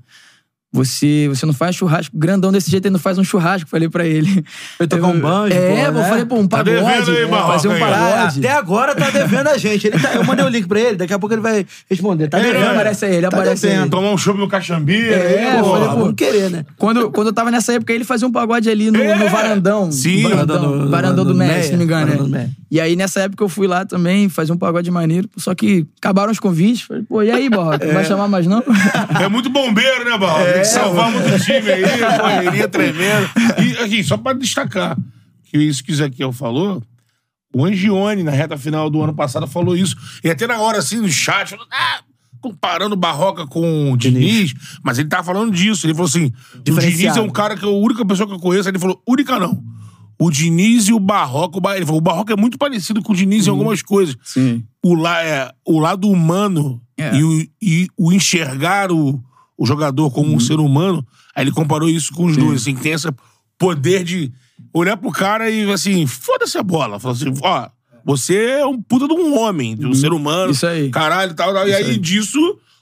[0.71, 4.07] Você, você não faz churrasco grandão desse jeito, ele não faz um churrasco, falei pra
[4.07, 4.45] ele.
[4.77, 6.09] Foi tocar um banjo, É, pô, pô, né?
[6.09, 6.77] falei, pô, um Tá pagode.
[6.85, 8.39] devendo aí, é, Barroca, fazer um aí, pagode.
[8.41, 9.87] até agora tá devendo a gente.
[9.87, 12.29] Ele tá- eu mandei o link pra ele, daqui a pouco ele vai responder.
[12.29, 12.67] Tá É, devendo.
[12.71, 13.89] aparece aí, ele tá aparece aí.
[13.89, 15.09] Tomar um chopp no Caxambi.
[15.09, 15.71] É, aí, eu pô.
[15.71, 16.67] falei, Pô, vamos querer, né?
[16.77, 19.15] Quando, quando eu tava nessa época, ele fazia um pagode ali no, É.
[19.17, 19.91] no varandão.
[19.91, 20.23] Sim.
[20.25, 22.29] varandão, Varandão do- varandão do do Messi, se não me engano.
[22.29, 22.51] né?
[22.71, 25.27] E aí, nessa época, eu fui lá também fazer um pagode maneiro.
[25.39, 26.83] Só que acabaram os convites.
[26.83, 27.87] Falei, pô, e aí, Barroca?
[27.87, 28.63] Não vai chamar mais, não?
[29.19, 30.58] É muito bombeiro, né, Barro?
[30.61, 31.83] Que salvar muito time aí,
[32.21, 33.31] correria tremenda.
[33.63, 34.97] E aqui, só pra destacar,
[35.45, 36.83] que isso que o Ezequiel falou,
[37.55, 39.97] o Angione, na reta final do ano passado, falou isso.
[40.23, 42.01] E até na hora, assim, no chat, falou, ah,
[42.41, 45.87] comparando o Barroca com o Diniz, mas ele tava falando disso.
[45.87, 46.61] Ele falou assim: o.
[46.81, 48.69] Diniz é um cara que é a única pessoa que eu conheço.
[48.69, 49.63] Ele falou, única não.
[50.21, 53.47] O Diniz e o Barroca, ele falou, o Barroca é muito parecido com o Diniz
[53.47, 54.65] em algumas coisas Sim.
[54.85, 57.15] o, la, é, o lado humano É.
[57.15, 59.23] e, o, e o enxergar o,
[59.59, 61.05] o jogador como um ser humano,
[61.35, 63.09] aí ele comparou isso com os dois, assim, que tem esse
[63.59, 64.33] poder de
[64.73, 67.01] olhar pro cara e assim, foda-se a bola.
[67.01, 67.69] Falar assim, ó,
[68.05, 70.53] você é um puta de um homem, de um ser humano.
[70.53, 70.91] Isso aí.
[70.91, 71.69] Caralho, tal, tal.
[71.69, 72.39] E aí, disso,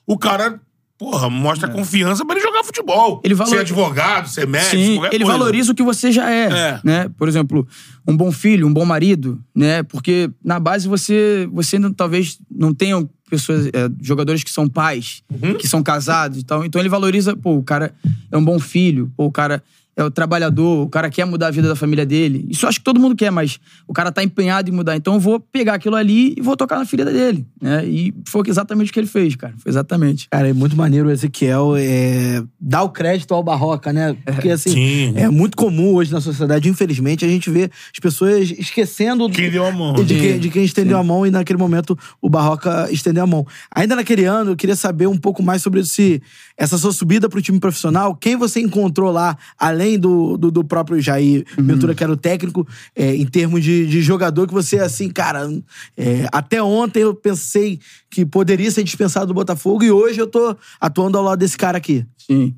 [0.06, 0.60] o cara,
[0.98, 3.20] porra, mostra confiança pra ele jogar futebol.
[3.24, 5.38] Ele valor- Ser advogado, ser médico, Sim, ele coisa.
[5.38, 6.80] valoriza o que você já é, É.
[6.84, 7.08] né?
[7.16, 7.66] Por exemplo,
[8.06, 9.82] um bom filho, um bom marido, né?
[9.82, 15.22] Porque na base você, você não, talvez não tenha pessoas, é, jogadores que são pais,
[15.30, 15.54] Uhum.
[15.54, 16.64] que são casados e tal.
[16.64, 17.94] Então ele valoriza, pô, o cara
[18.30, 19.62] é um bom filho, pô, o cara
[19.96, 22.46] é o trabalhador, o cara quer mudar a vida da família dele.
[22.50, 24.94] Isso eu acho que todo mundo quer, mas o cara tá empenhado em mudar.
[24.94, 27.84] Então eu vou pegar aquilo ali e vou tocar na ferida dele, né?
[27.86, 29.54] E foi exatamente o que ele fez, cara.
[29.56, 30.28] Foi exatamente.
[30.30, 34.14] Cara, é muito maneiro o Ezequiel é, dar o crédito ao Barroca, né?
[34.26, 35.12] Porque, assim, Sim.
[35.16, 39.64] é muito comum hoje na sociedade, infelizmente, a gente vê as pessoas esquecendo Quem deu
[39.64, 39.94] a mão.
[39.94, 40.20] de, Sim.
[40.20, 43.46] quem, de quem estendeu a mão e naquele momento o Barroca estendeu a mão.
[43.74, 46.20] Ainda naquele ano, eu queria saber um pouco mais sobre esse,
[46.56, 48.14] essa sua subida pro time profissional.
[48.14, 52.66] Quem você encontrou lá, além do, do, do próprio Jair Ventura, que era o técnico,
[52.94, 55.48] é, em termos de, de jogador, que você, assim, cara,
[55.96, 57.78] é, até ontem eu pensei
[58.10, 61.76] que poderia ser dispensado do Botafogo e hoje eu tô atuando ao lado desse cara
[61.76, 62.06] aqui.
[62.16, 62.54] Sim.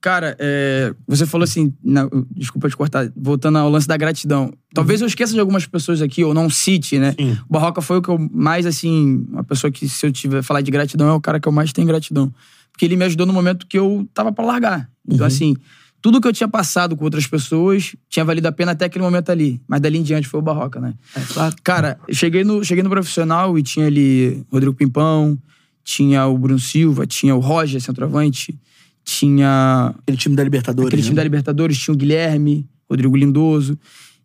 [0.00, 4.52] Cara, é, você falou assim, na- desculpa te cortar, voltando ao lance da gratidão.
[4.72, 7.16] Talvez eu esqueça de algumas pessoas aqui, ou não cite, né?
[7.18, 7.36] Sim.
[7.48, 10.60] O Barroca foi o que eu mais, assim, uma pessoa que, se eu tiver falar
[10.60, 12.32] de gratidão, é o cara que eu mais tenho gratidão.
[12.78, 14.88] Porque ele me ajudou no momento que eu tava pra largar.
[15.04, 15.56] Então, assim,
[16.00, 19.30] tudo que eu tinha passado com outras pessoas tinha valido a pena até aquele momento
[19.30, 19.60] ali.
[19.66, 20.94] Mas dali em diante foi o Barroca, né?
[21.32, 21.56] claro.
[21.64, 25.36] Cara, eu cheguei no, cheguei no profissional e tinha ali Rodrigo Pimpão,
[25.82, 28.56] tinha o Bruno Silva, tinha o Roger, centroavante,
[29.04, 30.86] tinha Aquele time da Libertadores.
[30.86, 31.24] aquele time da né?
[31.24, 33.76] Libertadores, tinha o Guilherme, Rodrigo Lindoso.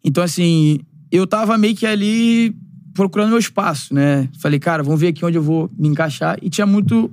[0.03, 0.79] Então, assim,
[1.11, 2.55] eu tava meio que ali
[2.93, 4.29] procurando meu espaço, né?
[4.37, 6.37] Falei, cara, vamos ver aqui onde eu vou me encaixar.
[6.39, 7.11] E tinha muito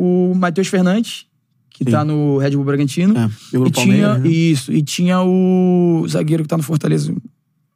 [0.00, 1.26] o Matheus Fernandes,
[1.68, 1.90] que Sim.
[1.90, 3.14] tá no Red Bull Bragantino.
[3.18, 4.28] É, e tinha, né?
[4.28, 7.12] isso, e tinha o zagueiro que tá no Fortaleza,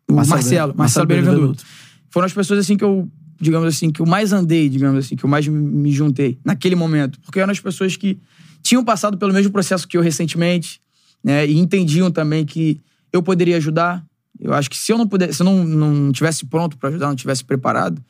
[0.09, 1.57] o Marcelo Marcelo, Marcelo, Marcelo.
[2.09, 3.07] Foram as pessoas assim que eu,
[3.39, 7.21] digamos assim, que eu mais andei, digamos assim, que eu mais me juntei naquele momento.
[7.21, 8.19] Porque eram as pessoas que
[8.63, 10.81] tinham passado pelo mesmo processo que eu recentemente,
[11.23, 11.47] né?
[11.47, 12.81] E entendiam também que
[13.13, 14.03] eu poderia ajudar.
[14.41, 17.09] Eu acho que se eu não pudesse, se eu não, não tivesse pronto pra ajudar,
[17.09, 18.03] não tivesse preparado,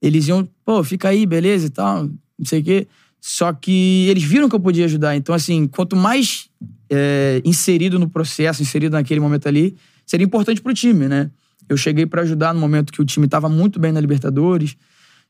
[0.00, 2.86] eles iam, pô, fica aí, beleza e tal, não sei o quê.
[3.20, 5.16] Só que eles viram que eu podia ajudar.
[5.16, 6.48] Então, assim, quanto mais
[6.90, 11.30] é, inserido no processo, inserido naquele momento ali, seria importante pro time, né?
[11.68, 14.76] Eu cheguei pra ajudar no momento que o time tava muito bem na Libertadores,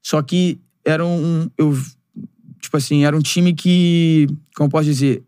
[0.02, 1.50] só que era um.
[1.58, 1.76] Eu,
[2.60, 4.28] tipo assim, era um time que.
[4.54, 5.24] Como posso dizer?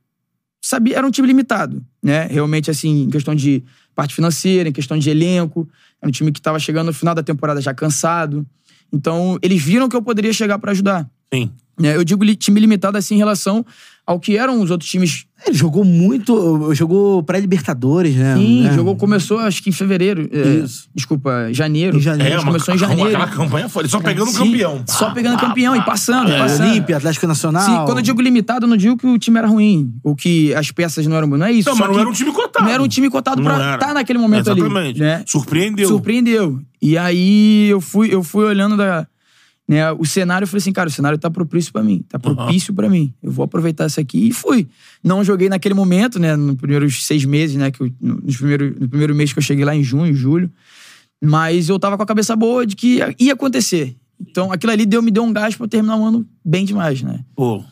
[0.62, 2.26] Sabia, era um time limitado, né?
[2.26, 5.68] Realmente, assim, em questão de parte financeira, em questão de elenco.
[6.00, 8.46] Era um time que tava chegando no final da temporada já cansado.
[8.92, 11.10] Então, eles viram que eu poderia chegar pra ajudar.
[11.32, 11.50] Sim.
[11.80, 11.96] Né?
[11.96, 13.64] Eu digo time limitado assim em relação
[14.06, 15.24] ao que eram os outros times.
[15.46, 18.34] Ele jogou muito, jogou pré-Libertadores, né?
[18.36, 18.72] Sim, É.
[18.74, 20.28] jogou, começou acho que em fevereiro.
[20.32, 20.88] é, Isso.
[20.94, 21.96] Desculpa, janeiro.
[21.96, 22.34] Em janeiro.
[22.34, 23.08] É, uma, começou em janeiro.
[23.08, 24.82] Aquela campanha foi só pegando o Sim, campeão.
[24.86, 26.70] Só pegando campeão e passando, É, passando.
[26.70, 27.62] Olímpia, Atlético Nacional.
[27.62, 30.52] Sim, quando eu digo limitado, eu não digo que o time era ruim, ou que
[30.54, 31.38] as peças não eram boas.
[31.40, 31.68] Não é isso.
[31.70, 32.64] Não, mas não que era um time cotado.
[32.64, 33.74] Não era um time cotado Não pra era.
[33.74, 34.60] estar naquele momento ali.
[34.60, 35.00] Exatamente.
[35.00, 35.22] Né?
[35.26, 35.88] Surpreendeu.
[35.88, 36.60] Surpreendeu.
[36.82, 39.06] E aí eu fui, eu fui olhando da,
[39.70, 42.04] né, o cenário e falei assim, cara, o cenário tá propício pra mim.
[42.08, 43.14] Tá propício pra mim.
[43.22, 44.66] Eu vou aproveitar isso aqui e fui.
[45.00, 46.34] Não joguei naquele momento, né?
[46.34, 47.70] Nos primeiros seis meses, né?
[47.70, 50.50] Que eu, no, nos primeiro, no primeiro mês que eu cheguei lá em junho, julho.
[51.22, 53.94] Mas eu tava com a cabeça boa de que ia, acontecer.
[54.20, 57.00] Então aquilo ali deu, me deu um gás pra eu terminar o ano bem demais,
[57.02, 57.20] né?
[57.36, 57.62] Pô.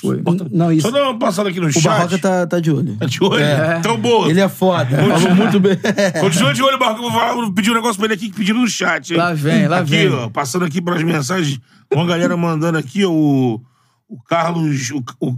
[0.00, 0.22] Foi.
[0.52, 0.86] Não, isso.
[0.86, 1.84] Só dar uma passada aqui no O chat.
[1.84, 2.96] Barroca tá, tá de olho.
[2.96, 3.42] Tá de olho?
[3.42, 3.78] É.
[3.78, 4.28] Então, boa.
[4.30, 4.96] Ele é foda.
[4.96, 5.76] Falou muito bem.
[6.20, 7.00] Continua de olho, Barroca.
[7.00, 9.10] Eu vou, falar, pedir um negócio pra ele aqui que pediram no chat.
[9.10, 9.16] hein?
[9.18, 10.08] Lá vem, lá aqui, vem.
[10.12, 11.58] Ó, passando aqui pelas mensagens,
[11.92, 13.60] uma galera mandando aqui, ó, o,
[14.08, 14.90] o Carlos.
[14.90, 15.36] O, o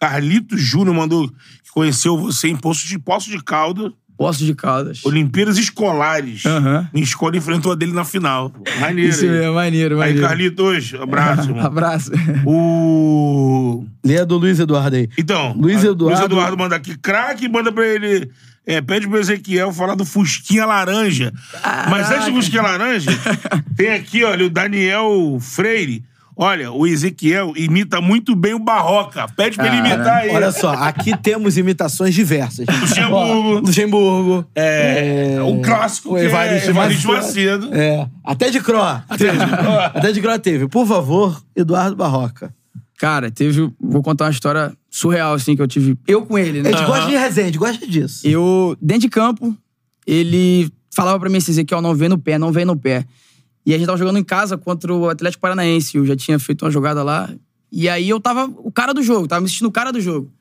[0.00, 5.04] Carlitos Júnior mandou que conheceu você em Poço de, Poço de Calda, Poço de Caldas.
[5.04, 6.44] Olimpíadas Escolares.
[6.44, 6.88] Aham.
[6.92, 8.52] Minha escola enfrentou a dele na final.
[8.80, 9.08] Maneiro.
[9.10, 10.28] Isso mesmo, maneiro, Aí, maneiro.
[10.28, 11.64] Carlitos, abraço, irmão.
[11.64, 12.10] Abraço.
[12.44, 13.84] O.
[14.04, 15.08] Lê a do Luiz Eduardo aí.
[15.16, 18.28] Então, Luiz Eduardo- Luiz Eduardo manda aqui, craque, manda pra ele.
[18.66, 21.32] É, pede pro Ezequiel falar do Fusquinha Laranja.
[21.88, 23.10] Mas antes do Fusquinha Laranja,
[23.76, 26.04] tem aqui, olha, o Daniel Freire.
[26.40, 29.26] Olha, o Ezequiel imita muito bem o Barroca.
[29.36, 30.30] Pede pra ele imitar aí.
[30.30, 32.64] Olha só, aqui temos imitações diversas.
[32.80, 33.58] Luxemburgo.
[33.58, 34.46] Luxemburgo.
[34.54, 37.74] É, o clássico o que é Evaristo Evaristo Macedo.
[37.74, 38.08] É.
[38.22, 38.78] Até de Cro.
[39.18, 39.36] Teve.
[39.92, 40.68] Até de Cro teve.
[40.68, 42.54] Por favor, Eduardo Barroca.
[43.00, 43.68] Cara, teve.
[43.80, 45.98] Vou contar uma história surreal, assim, que eu tive.
[46.06, 46.70] Eu com ele, né?
[46.70, 48.24] A gente gosta de resenha, a gente gosta disso.
[48.24, 49.56] Eu, dentro de campo,
[50.06, 53.04] ele falava pra mim assim, Ezequiel, não vem no pé, não vem no pé.
[53.68, 55.98] E a gente tava jogando em casa contra o Atlético Paranaense.
[55.98, 57.28] Eu já tinha feito uma jogada lá.
[57.70, 60.32] E aí eu tava o cara do jogo, tava me sentindo o cara do jogo.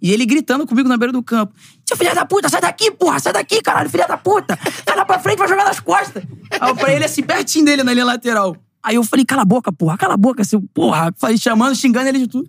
[0.00, 1.52] E ele gritando comigo na beira do campo.
[1.84, 4.56] Seu filho da puta, sai daqui, porra, sai daqui, caralho, filha da puta.
[4.86, 6.22] Sai lá pra frente, vai jogar nas costas.
[6.60, 8.56] Aí eu falei ele assim, pertinho dele na linha lateral.
[8.80, 11.12] Aí eu falei, cala a boca, porra, cala a boca, seu porra.
[11.16, 12.48] Falei, chamando, xingando ele de tudo.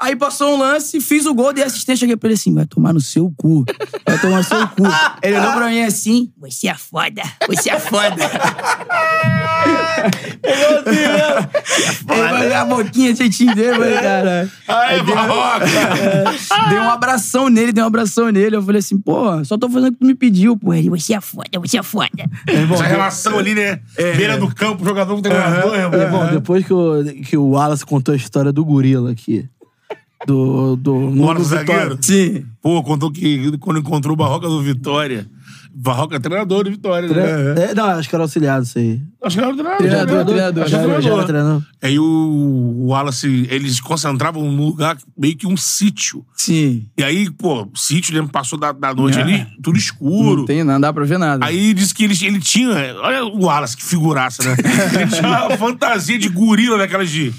[0.00, 2.92] Aí passou um lance, fiz o gol, dei assistência, cheguei pra ele assim, vai tomar
[2.92, 3.64] no seu cu.
[4.06, 4.82] Vai tomar no seu cu.
[5.22, 8.16] Ele olhou pra mim assim, você é foda, você é foda.
[12.10, 14.50] Ele vai a boquinha, jeitinho dele, mas, cara.
[14.68, 15.66] Ai, Barroca!
[16.68, 18.56] Dei um abração nele, dei um abração nele.
[18.56, 20.74] Eu falei assim, pô, só tô fazendo o que tu me pediu, pô.
[20.74, 22.10] Ele, você é foda, você é foda.
[22.46, 23.80] Essa relação ali, né?
[23.96, 26.00] Beira do campo, jogador com treinador, irmão.
[26.00, 29.48] É bom, depois que o, que o Wallace contou a história do gorila aqui.
[30.26, 30.76] Do.
[30.76, 31.44] do no do Vitória.
[31.44, 31.98] zagueiro.
[32.00, 32.44] Sim.
[32.62, 35.26] Pô, contou que quando encontrou o Barroca do Vitória.
[35.76, 37.70] Barroca é treinador do Vitória, né?
[37.70, 39.02] É, não, acho que era auxiliado isso aí.
[39.20, 39.78] Acho que era o treinador.
[39.78, 40.24] Treinador, né?
[40.24, 40.62] treinador.
[40.62, 41.26] Acho que era Já, era treinador.
[41.26, 41.62] treinador.
[41.82, 46.24] Aí o, o Wallace, eles concentravam num lugar meio que um sítio.
[46.36, 46.86] Sim.
[46.96, 50.42] E aí, pô, o sítio, né, passou da, da noite ali, tudo escuro.
[50.42, 51.44] Não, tem, não dá pra ver nada.
[51.44, 52.70] Aí disse que ele, ele tinha.
[53.02, 54.56] Olha o Wallace, que figuraça, né?
[54.94, 57.34] Ele tinha uma fantasia de gorila daquelas de.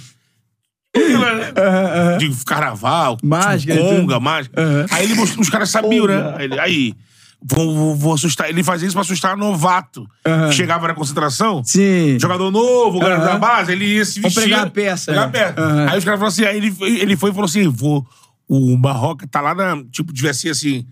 [2.20, 4.56] De carnaval, Máscara, conga, mágica.
[4.92, 6.34] Aí ele mostrou, os caras sabiam, né?
[6.38, 6.94] Aí, ele- aí
[7.42, 8.50] vou, vou, vou assustar.
[8.50, 10.08] Ele fazia isso pra assustar novato.
[10.26, 10.52] Aham.
[10.52, 11.64] Chegava na concentração.
[11.64, 12.18] Sim.
[12.20, 13.26] Jogador novo, Aham.
[13.26, 14.44] da base, ele ia se vestir.
[14.44, 15.32] pegar a peça, Pegar a né?
[15.32, 15.62] peça.
[15.62, 15.88] Aham.
[15.90, 18.06] Aí os caras falaram assim, aí ele, foi- ele foi e falou assim, vou,
[18.48, 20.86] o Barroca tá lá na, tipo, devia ser assim,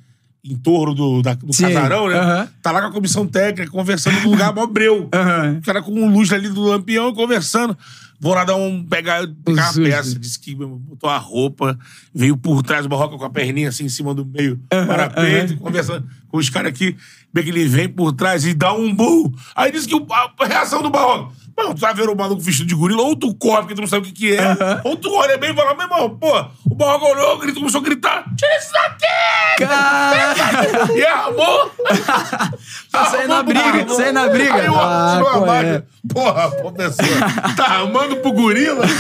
[0.46, 1.64] em torno do, da- do Sim.
[1.64, 2.50] casarão, né?
[2.62, 5.10] Tá lá com a comissão técnica, conversando num lugar mó breu.
[5.58, 7.78] O cara com luz ali do lampião, conversando.
[8.24, 9.84] Vou lá dar um, pegar, pegar a susto.
[9.84, 10.18] peça.
[10.18, 11.78] Disse que botou a roupa,
[12.16, 16.08] veio por trás do Barroca com a perninha assim em cima do meio, parapeito, conversando
[16.30, 16.96] com os caras aqui.
[17.34, 19.34] Bem que ele vem por trás e dá um burro.
[19.54, 19.96] Aí disse que
[20.40, 21.34] a reação do Barroca.
[21.56, 23.88] Mano, tu tá vendo o maluco vestido de gorila, ou tu corre porque tu não
[23.88, 24.42] sabe o que que é,
[24.84, 27.84] ou tu olha bem e fala, meu irmão, pô, o Barroca olhou, grito, começou a
[27.84, 29.60] gritar, tira isso daqui!
[29.60, 31.72] Cara, E armou!
[32.94, 34.54] Tá saindo na briga, tá saindo na briga.
[34.54, 35.46] Aí o Ah, tirou a é?
[35.48, 35.86] máquina.
[36.08, 38.86] Porra, professor, tá armando pro gorila?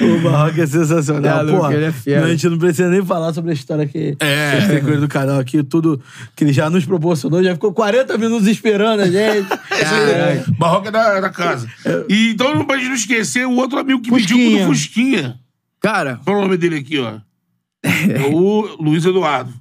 [0.00, 1.38] O Barroca é sensacional.
[1.38, 2.26] É, Luke, Porra, ele é fera.
[2.26, 4.80] A gente não precisa nem falar sobre a história que É.
[4.80, 5.62] com ele do canal aqui.
[5.62, 6.00] Tudo
[6.34, 7.42] que ele já nos proporcionou.
[7.42, 9.48] Já ficou 40 minutos esperando a gente.
[9.68, 10.44] Caralho.
[10.58, 11.68] Barroca é da, da casa.
[12.08, 14.60] E então não pode não esquecer o outro amigo que pediu Fusquinha.
[14.66, 15.36] do Fusquinha.
[15.80, 17.12] Cara, Qual é o nome dele aqui, ó?
[17.84, 19.52] É o Luiz Eduardo.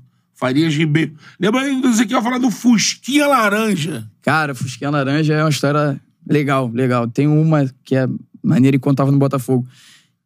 [0.44, 1.14] Farias Ribeiro.
[1.40, 4.06] Lembra aí do Ezequiel falar do Fusquinha Laranja?
[4.22, 7.08] Cara, Fusquinha Laranja é uma história legal, legal.
[7.08, 8.06] Tem uma que é
[8.44, 9.66] maneira enquanto tava no Botafogo.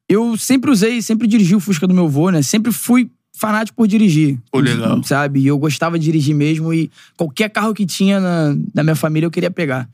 [0.10, 2.42] Eu sempre usei, sempre dirigi o Fusca do meu avô, né?
[2.42, 4.40] Sempre fui fanático por dirigir.
[4.52, 5.04] Pô, legal.
[5.04, 5.42] Sabe?
[5.42, 9.28] E eu gostava de dirigir mesmo e qualquer carro que tinha na, na minha família
[9.28, 9.88] eu queria pegar.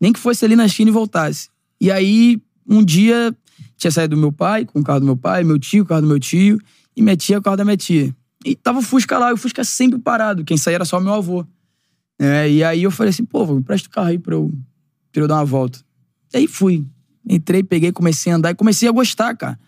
[0.00, 1.50] Nem que fosse ali na China e voltasse.
[1.80, 3.32] E aí, um dia,
[3.76, 6.00] tinha saído do meu pai, com o carro do meu pai, meu tio, o carro
[6.00, 6.60] do meu tio,
[6.96, 8.12] e minha tia, o carro da minha tia.
[8.44, 10.44] E tava o Fusca lá, e o Fusca sempre parado.
[10.44, 11.44] Quem saía era só meu avô.
[12.18, 14.52] É, e aí eu falei assim, pô, me presta o carro aí pra eu,
[15.12, 15.80] pra eu dar uma volta.
[16.32, 16.86] E aí fui.
[17.28, 19.58] Entrei, peguei, comecei a andar e comecei a gostar, cara.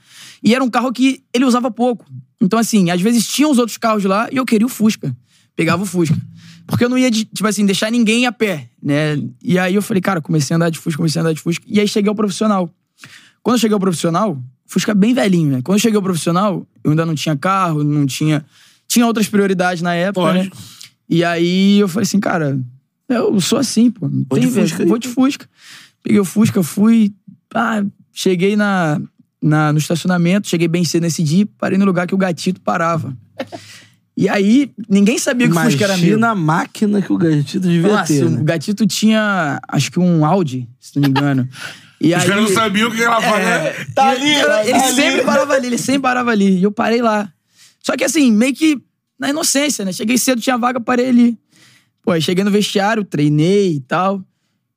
[0.42, 2.06] E era um carro que ele usava pouco.
[2.40, 5.14] Então, assim, às vezes tinha os outros carros lá e eu queria o Fusca.
[5.54, 6.16] Pegava o Fusca.
[6.66, 9.20] Porque eu não ia, tipo assim, deixar ninguém a pé, né?
[9.42, 11.64] E aí eu falei, cara, comecei a andar de Fusca, comecei a andar de Fusca.
[11.66, 12.70] E aí cheguei ao profissional.
[13.42, 15.60] Quando eu cheguei ao profissional, Fusca bem velhinho, né?
[15.64, 18.44] Quando eu cheguei ao profissional, eu ainda não tinha carro, não tinha.
[18.86, 20.38] Tinha outras prioridades na época, né?
[20.40, 20.56] Lógico.
[21.08, 22.58] E aí eu falei assim, cara,
[23.08, 24.06] eu sou assim, pô.
[24.08, 24.86] Não Vou tem de ver- Fusca.
[24.86, 25.48] Vou de Fusca.
[26.02, 27.12] Peguei o Fusca, fui.
[27.54, 29.00] Ah, cheguei na,
[29.42, 33.16] na, no estacionamento, cheguei bem cedo nesse dia, parei no lugar que o gatito parava.
[34.16, 36.06] E aí, ninguém sabia que o Fusca era meu.
[36.08, 38.24] Imagina a máquina que o Gatito devia Nossa, ter.
[38.24, 38.42] o né?
[38.44, 41.48] gatito tinha, acho que um Audi, se não me engano.
[42.00, 43.40] E Os aí, caras não sabiam o que ela falava.
[43.44, 44.94] é, Tá ali, eu- tá ele ali.
[44.94, 46.58] sempre parava ali, ele sempre parava ali.
[46.58, 47.30] E eu parei lá.
[47.82, 48.80] Só que assim, meio que
[49.18, 49.92] na inocência, né?
[49.92, 51.38] Cheguei cedo, tinha vaga, parei ali.
[52.02, 54.22] Pô, aí cheguei no vestiário, treinei e tal.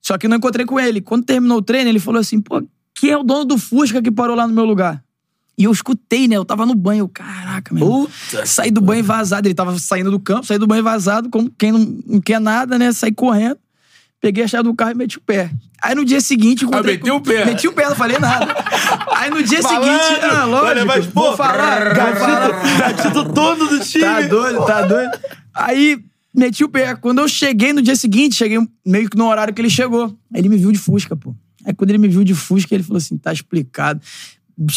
[0.01, 0.99] Só que não encontrei com ele.
[0.99, 2.61] Quando terminou o treino, ele falou assim: pô,
[2.93, 5.01] quem é o dono do Fusca que parou lá no meu lugar?
[5.57, 6.35] E eu escutei, né?
[6.35, 7.03] Eu tava no banho.
[7.03, 7.85] Eu, Caraca, meu.
[7.87, 8.45] Puta.
[8.45, 9.47] Saí do banho vazado.
[9.47, 12.77] Ele tava saindo do campo, saí do banho vazado, como quem não, não quer nada,
[12.77, 12.91] né?
[12.91, 13.57] Saí correndo.
[14.23, 15.51] Peguei a chave do carro e meti o pé.
[15.81, 16.65] Aí no dia seguinte.
[16.65, 17.43] meteu com- o pé.
[17.43, 18.55] Meti o pé, não falei nada.
[19.17, 19.85] Aí no dia Malandro!
[19.91, 20.21] seguinte.
[20.23, 20.67] Ah, lógico.
[20.69, 21.93] Olha, mas, pô, vou falar.
[21.93, 24.05] Gatito, todo do time.
[24.05, 25.11] Tá doido, tá doido.
[25.53, 25.99] Aí
[26.33, 26.95] meti o pé.
[26.95, 30.17] Quando eu cheguei no dia seguinte, cheguei meio que no horário que ele chegou.
[30.33, 31.35] Aí ele me viu de Fusca, pô.
[31.65, 33.99] Aí quando ele me viu de Fusca, ele falou assim: tá explicado.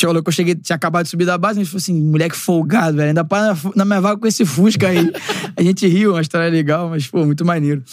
[0.08, 2.96] Olhou que eu cheguei, tinha acabado de subir da base, ele falou assim: moleque folgado,
[2.96, 3.08] velho.
[3.10, 5.08] Ainda para na, na minha vaga com esse Fusca aí.
[5.56, 7.84] A gente riu, uma história legal, mas, pô, muito maneiro.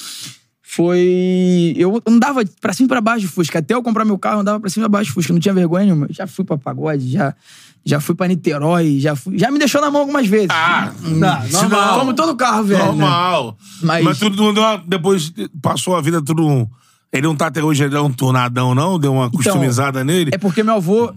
[0.76, 1.74] Foi.
[1.78, 3.60] Eu andava pra cima e pra baixo de Fusca.
[3.60, 5.34] Até eu comprar meu carro, eu andava pra cima e pra baixo de Fusca.
[5.34, 6.08] Não tinha vergonha nenhuma.
[6.10, 7.34] Já fui pra pagode, já,
[7.86, 9.38] já fui pra Niterói, já fui.
[9.38, 10.48] Já me deixou na mão algumas vezes.
[10.52, 12.00] Ah, Não, isso normal.
[12.00, 12.80] Como todo carro, velho.
[12.80, 12.86] né?
[12.88, 13.58] Normal.
[13.82, 14.54] Mas- Mas, tudo
[14.88, 16.68] depois passou a vida tudo.
[17.12, 18.98] Ele não tá até hoje, ele é um tornadão, não?
[18.98, 20.32] Deu uma customizada nele?
[20.34, 21.14] É porque meu avô,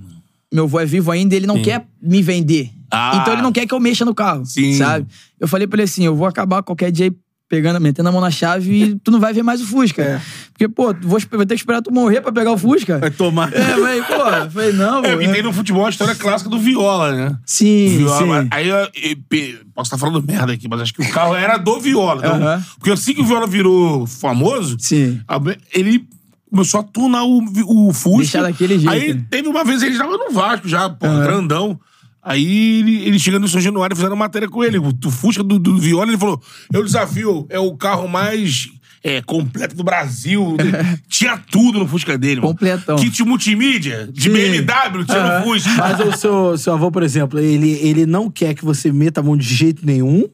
[0.53, 2.71] meu avô é vivo ainda, ele não quer me vender.
[2.91, 3.19] Ah.
[3.21, 4.75] Então ele não quer que eu mexa no carro, Sim.
[4.75, 5.07] sabe?
[5.41, 7.13] Eu falei pra ele assim, eu vou acabar qualquer dia
[7.49, 10.03] pegando, metendo a mão na chave e tu não vai ver mais o Fusca.
[10.03, 10.21] É.
[10.53, 12.99] Porque, pô, vou, vou ter que esperar tu morrer pra pegar o Fusca.
[12.99, 13.53] Vai tomar.
[13.53, 17.13] É, mas, pô, falei, não, É, e tem no futebol a história clássica do Viola,
[17.13, 17.39] né?
[17.45, 18.49] Sim, Viola, sim.
[18.51, 21.79] Aí eu, eu- posso estar falando merda aqui, mas acho que o carro era do
[21.81, 22.23] Viola.
[22.27, 22.63] então-.
[22.79, 25.21] Porque assim que o Viola virou famoso, Sim.
[25.29, 25.41] a-
[25.73, 26.05] ele
[26.51, 28.19] começou a tunar o, o Fusca.
[28.19, 28.89] Deixar daquele jeito.
[28.91, 31.79] Aí teve uma vez, ele estava no Vasco já, pô, grandão.
[32.27, 34.79] Aí ele, ele chega no São Januário fizeram matéria com ele.
[34.79, 38.68] O, Fusca do, do Viola, ele falou: Eu desafio, é o carro mais
[39.01, 40.57] é, completo do Brasil.
[41.09, 42.53] tinha tudo no Fusca dele, mano.
[42.53, 42.97] Completão.
[42.97, 44.31] Kit multimídia, de Sim.
[44.31, 45.39] BMW, tinha Aham.
[45.39, 45.70] no Fusca.
[45.77, 49.22] Mas o seu, seu avô, por exemplo, ele, ele não quer que você meta a
[49.22, 50.29] mão de jeito nenhum.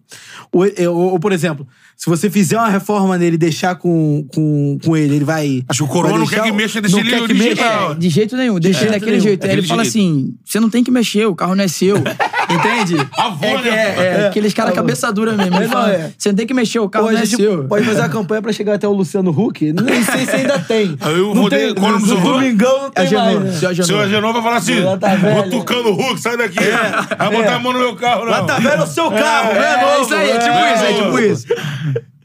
[0.51, 1.69] Ou, ou, ou, por exemplo,
[2.03, 5.63] se você fizer uma reforma nele e deixar com, com, com ele, ele vai.
[5.69, 7.49] Acho que o Coroa não quer que mexa, deixa não ele quer que original.
[7.55, 7.93] mexa.
[7.93, 9.23] É, de jeito nenhum, deixa De ele jeito daquele nenhum.
[9.23, 9.45] jeito.
[9.47, 9.97] Aí ele fala jeito.
[9.99, 11.95] assim: você não tem que mexer, o carro não é seu.
[12.53, 12.97] Entende?
[13.17, 13.63] Avô, é, né?
[13.63, 13.73] que é,
[14.23, 15.55] é, aqueles caras cabeça dura mesmo.
[15.57, 16.11] Ele Não, fala, é.
[16.19, 17.65] você não tem que mexer, o carro a não é seu.
[17.69, 19.73] pode fazer a campanha pra chegar até o Luciano Huck?
[19.73, 20.97] Nem sei se ainda tem.
[21.01, 22.33] Aí eu não vou tem, no seu avô?
[22.33, 23.41] Domingão não tem Agenor, mais.
[23.45, 23.53] né?
[23.53, 23.87] seu Agenor.
[23.87, 25.51] Seu Agenor vai falar assim: Lá tá vou velho.
[25.51, 26.59] tucando o Hulk, sai daqui.
[27.17, 28.33] vai botar a mão no meu carro, não.
[28.33, 30.85] Lá tá vendo o seu carro, É, né, é isso aí, é tipo É, isso,
[30.85, 31.47] é tipo isso.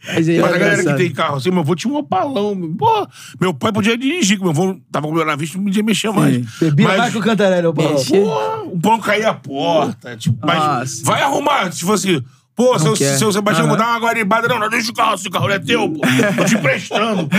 [0.07, 2.75] Mas, aí, Mas é a galera que tem carro assim, meu avô tinha um opalão.
[2.77, 3.07] Pô,
[3.39, 5.83] meu pai podia dirigir, que meu avô tava com o meu na vista, não podia
[5.83, 6.45] mexer mais.
[6.59, 7.93] Bebia Mas, mais que o Cantarelli, Paulo.
[7.93, 8.19] Mexe.
[8.19, 10.15] pô, o pão caía a porta.
[10.15, 11.05] Tipo, mas Nossa.
[11.05, 11.71] vai arrumar.
[11.71, 12.23] Se fosse.
[12.55, 14.47] Pô, seu, seu Sebastião, vou dar uma guaribada.
[14.47, 15.99] Não, não, deixa o carro assim, o carro não é teu, pô.
[16.35, 17.29] Tô te emprestando.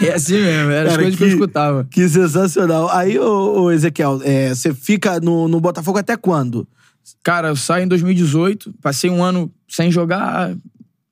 [0.00, 1.22] É assim mesmo, eram as coisas que...
[1.22, 1.86] eu escutava.
[1.88, 2.90] Que sensacional.
[2.90, 6.66] Aí, ô, ô, Ezequiel, é, você fica no, no Botafogo até quando?
[7.22, 10.52] Cara, eu saí em 2018, passei um ano sem jogar.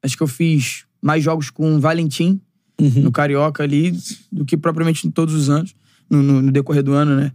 [0.02, 2.40] Acho que eu fiz mais jogos com o Valentim,
[2.80, 3.02] Uhum.
[3.02, 3.94] no Carioca ali,
[4.32, 5.74] do que propriamente em todos os anos,
[6.08, 7.32] no, no- no decorrer do ano, né?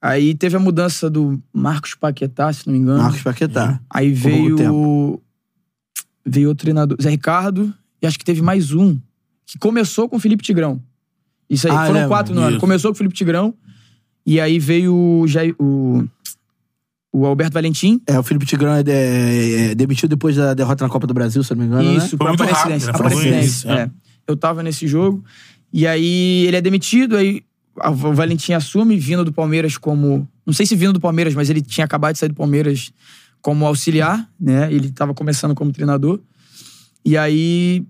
[0.00, 3.02] Aí teve a mudança do Marcos Paquetá, se não me engano.
[3.02, 3.80] Marcos Paquetá.
[3.90, 4.56] Aí Por pouco veio.
[4.56, 5.22] tempo.
[6.24, 8.98] Veio o treinador, Zé Ricardo, e acho que teve mais um,
[9.46, 10.82] que começou com o Felipe Tigrão.
[11.48, 12.08] Isso aí, Ah, foram lembro.
[12.08, 12.58] quatro no ano.
[12.58, 13.54] Começou com o Felipe Tigrão,
[14.24, 16.04] e aí veio o, Jair- o,
[17.18, 18.00] o Alberto Valentim.
[18.06, 21.42] É, o Felipe Tigrão é, é, é, demitiu depois da derrota na Copa do Brasil,
[21.42, 22.24] se eu não me engano, Isso, né?
[22.24, 22.78] rápido, né?
[22.80, 23.80] Foi muito Aparecidense, isso, é.
[23.82, 23.90] é.
[24.26, 25.24] Eu tava nesse jogo,
[25.72, 27.42] e aí ele é demitido, aí
[27.80, 30.28] a- o Valentim assume, vindo do Palmeiras como...
[30.44, 32.92] Não sei se vindo do Palmeiras, mas ele tinha acabado de sair do Palmeiras
[33.40, 34.72] como auxiliar, né?
[34.72, 36.20] Ele tava começando como treinador.
[37.04, 37.84] E aí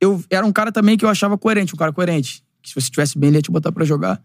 [0.00, 2.42] eu era um cara também que eu achava coerente, um cara coerente.
[2.62, 4.20] Que se você estivesse bem, ele ia te botar pra jogar.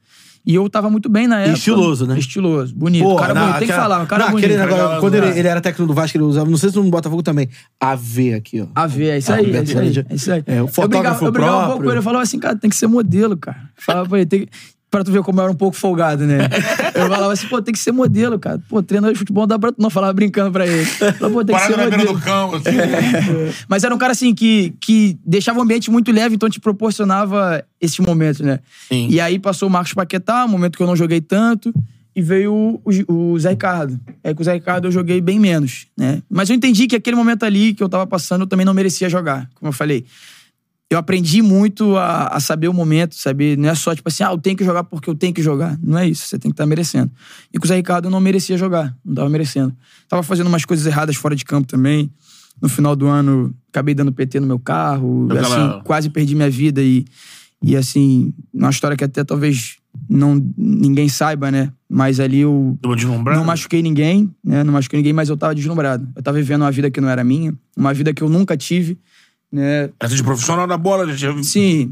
[0.48, 1.58] E eu tava muito bem na época.
[1.58, 2.20] Estiloso, né?
[2.20, 3.04] Estiloso, bonito.
[3.04, 4.46] Pô, cara na- bonito, tem que falar, um cara não, bonito.
[4.46, 5.40] aquele negócio, Aquela- quando ele, É.
[5.40, 8.62] ele era técnico do Vasco, ele usava, não sei se no Botafogo também, AV aqui,
[8.62, 8.68] ó.
[8.76, 10.44] A ver, é isso aí, o é isso aí, é isso aí.
[10.46, 12.56] É, o eu fotógrafo brigava, eu brigava um pouco com ele, eu falava assim, cara,
[12.56, 13.58] tem que ser modelo, cara.
[13.76, 14.50] Falava pra ele, tem que...
[14.96, 16.38] Pra tu ver como eu era um pouco folgado, né?
[16.96, 18.62] Eu falava assim, pô, tem que ser modelo, cara.
[18.70, 19.74] Pô, treinador de futebol não dá pra...
[19.74, 20.86] tu Não, falava brincando pra ele.
[20.86, 22.14] Falava, pô, tem que ser na beira modelo.
[22.18, 22.56] do campo.
[22.56, 22.70] Assim.
[23.68, 27.62] Mas era um cara, assim, que, que deixava o ambiente muito leve, então te proporcionava
[27.82, 28.62] esse momento, né?
[28.88, 29.10] Sim.
[29.10, 31.74] E aí passou o Marcos Paquetá, um momento que eu não joguei tanto,
[32.16, 34.00] e veio o, o, o Zé Ricardo.
[34.24, 36.22] Aí com o Zé Ricardo eu joguei bem menos, né?
[36.30, 39.10] Mas eu entendi que aquele momento ali que eu tava passando, eu também não merecia
[39.10, 40.06] jogar, como eu falei.
[40.90, 44.32] Eu aprendi muito a, a saber o momento, saber, não é só tipo assim, ah,
[44.32, 45.78] eu tenho que jogar porque eu tenho que jogar.
[45.82, 47.12] Não é isso, você tem que estar merecendo.
[47.52, 49.76] E com o Zé Ricardo eu não merecia jogar, não tava merecendo.
[50.08, 52.12] Tava fazendo umas coisas erradas fora de campo também.
[52.62, 56.50] No final do ano, acabei dando PT no meu carro, Aquela- assim, quase perdi minha
[56.50, 57.04] vida e,
[57.64, 59.78] e assim, uma história que até talvez
[60.08, 61.72] não ninguém saiba, né?
[61.90, 62.78] Mas ali eu
[63.40, 64.64] não machuquei ninguém, né?
[64.64, 66.08] Não machuquei ninguém, mas eu tava deslumbrado.
[66.16, 69.00] Eu tava vivendo uma vida que não era minha, uma vida que eu nunca tive,
[69.56, 69.90] né?
[70.00, 71.92] Essa de profissional da bola, já tinha Sim.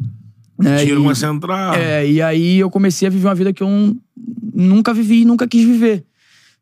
[0.59, 0.77] Né?
[0.77, 1.79] dinheiro E- começando a entrar.
[1.79, 3.97] é, e aí eu comecei a viver uma vida que eu nun-
[4.53, 6.03] nunca vivi e nunca quis viver.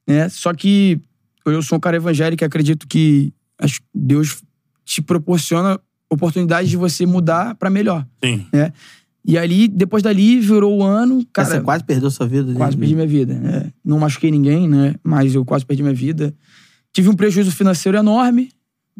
[0.07, 0.29] Né?
[0.29, 0.99] Só que
[1.45, 4.41] eu sou um cara evangélico e acredito que acho que Deus
[4.85, 5.79] te proporciona
[6.09, 8.05] oportunidade de você mudar pra melhor.
[8.23, 8.45] Sim.
[8.53, 8.71] Né?
[9.23, 11.23] E ali, depois dali, virou o ano.
[11.31, 12.53] Cara, Você quase perdeu sua vida.
[12.53, 12.79] quase né?
[12.79, 13.33] perdi minha vida.
[13.35, 13.71] né?
[13.85, 14.95] Não machuquei ninguém, né?
[15.03, 16.33] Mas eu quase perdi minha vida.
[16.91, 18.49] Tive um prejuízo financeiro enorme,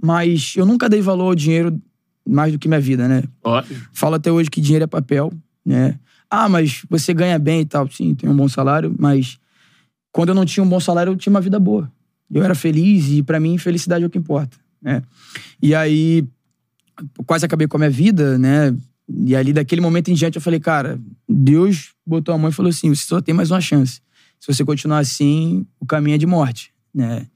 [0.01, 1.75] mas eu nunca dei valor ao dinheiro
[2.32, 3.23] mais do que minha vida, né?
[3.43, 3.61] Ó,
[3.93, 5.32] Falo até hoje que dinheiro é papel,
[5.65, 5.99] né?
[6.29, 7.89] Ah, mas você ganha bem e tal.
[7.91, 9.38] Sim, tenho um bom salário, mas
[10.11, 11.91] quando eu não tinha um bom salário, eu tinha uma vida boa.
[12.34, 15.03] Eu era feliz e pra mim felicidade é o que importa, né?
[15.61, 16.25] E aí
[17.25, 18.75] quase acabei com a minha vida, né?
[19.09, 22.69] E ali daquele momento em diante eu falei, cara, Deus botou a mão e falou
[22.69, 24.01] assim, você só tem mais uma chance.
[24.39, 27.27] Se você continuar assim, o caminho é de morte, né?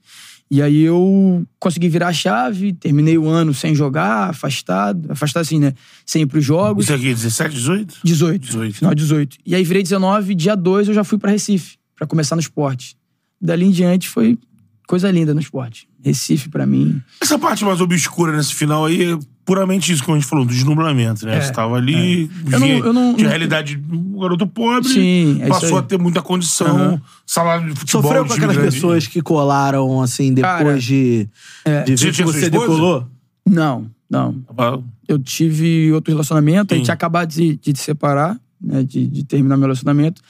[0.50, 5.58] E aí eu consegui virar a chave, terminei o ano sem jogar, afastado, afastado assim,
[5.58, 5.74] né?
[6.04, 6.84] Sem ir pros jogos.
[6.84, 7.98] Isso aqui, 17, 18?
[8.04, 8.40] 18.
[8.46, 8.76] 18.
[8.76, 9.38] Final 18.
[9.44, 12.96] E aí virei 19, dia 2 eu já fui pra Recife, pra começar no esporte.
[13.40, 14.38] Dali em diante foi
[14.86, 15.88] coisa linda no esporte.
[16.02, 17.02] Recife pra mim.
[17.20, 21.24] Essa parte mais obscura nesse final aí, puramente isso que a gente falou, do desnublamento,
[21.24, 21.36] né?
[21.36, 25.44] É, Você tava ali, Eu não- eu não- de realidade um garoto pobre, Sim, é
[25.44, 27.02] isso passou a ter muita condição, Aham.
[27.24, 28.02] salário de futebol.
[28.02, 28.74] Sofreu com aquelas grande.
[28.74, 31.28] pessoas que colaram, assim, depois Cara, de,
[31.64, 31.82] é.
[31.84, 33.06] de Você ver que tinha sua você decolou?
[33.48, 34.32] Não, não.
[34.54, 36.78] Tava- Eu tive outro relacionamento, a Sim.
[36.80, 38.82] gente tinha acabado de, de se separar, né?
[38.82, 40.20] De, de terminar meu relacionamento.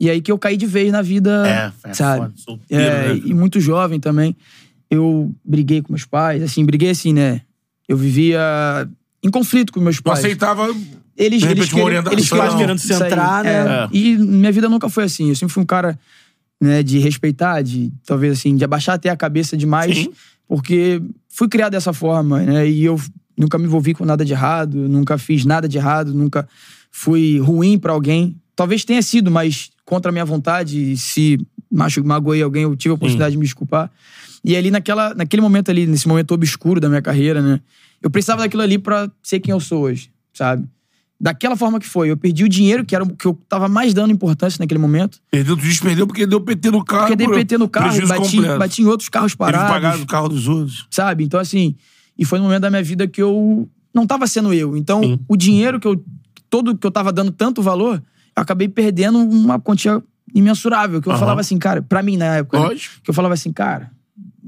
[0.00, 2.22] E aí que eu caí de vez na vida, É, é sabe?
[2.22, 3.20] foda, solteiro, É, né?
[3.24, 4.34] e muito jovem também.
[4.90, 7.40] Eu briguei com meus pais, assim, briguei assim, né?
[7.88, 8.40] Eu vivia
[9.22, 10.20] em conflito com meus Não pais.
[10.20, 10.68] aceitava.
[11.16, 12.18] Eles, de repente, eles, uma queriam, orientação.
[12.18, 12.98] eles queriam Querendo isso aí.
[12.98, 13.50] centrar, né?
[13.50, 13.88] É.
[13.90, 15.30] E minha vida nunca foi assim.
[15.30, 15.98] Eu sempre fui um cara
[16.60, 20.12] né, de respeitar, de talvez assim, de abaixar até a cabeça demais, Sim.
[20.46, 22.68] porque fui criado dessa forma, né?
[22.68, 23.00] E eu
[23.36, 26.46] nunca me envolvi com nada de errado, nunca fiz nada de errado, nunca
[26.90, 28.36] fui ruim pra alguém.
[28.54, 31.38] Talvez tenha sido, mas contra a minha vontade, se
[32.04, 33.90] magoei alguém, eu tive a oportunidade de me desculpar.
[34.46, 37.60] E ali naquela, naquele momento ali, nesse momento obscuro da minha carreira, né?
[38.00, 40.68] Eu precisava daquilo ali pra ser quem eu sou hoje, sabe?
[41.18, 42.10] Daquela forma que foi.
[42.10, 45.18] Eu perdi o dinheiro, que era o que eu tava mais dando importância naquele momento.
[45.32, 47.08] Perdeu, tu disse perdeu porque deu PT no carro.
[47.08, 48.58] Porque por- PT no carro, bati, completo.
[48.58, 50.86] bati em outros carros Teve que pagar parados, o carro dos outros.
[50.90, 51.24] sabe?
[51.24, 51.74] Então, assim,
[52.16, 54.76] e foi no momento da minha vida que eu não tava sendo eu.
[54.76, 55.18] Então, Sim.
[55.26, 56.04] o dinheiro que eu,
[56.48, 57.96] todo que eu tava dando tanto valor,
[58.36, 60.00] eu acabei perdendo uma quantia
[60.34, 61.00] imensurável.
[61.00, 61.18] Que eu Aham.
[61.20, 62.96] falava assim, cara, pra mim na época, né, Lógico.
[63.02, 63.90] que eu falava assim, cara,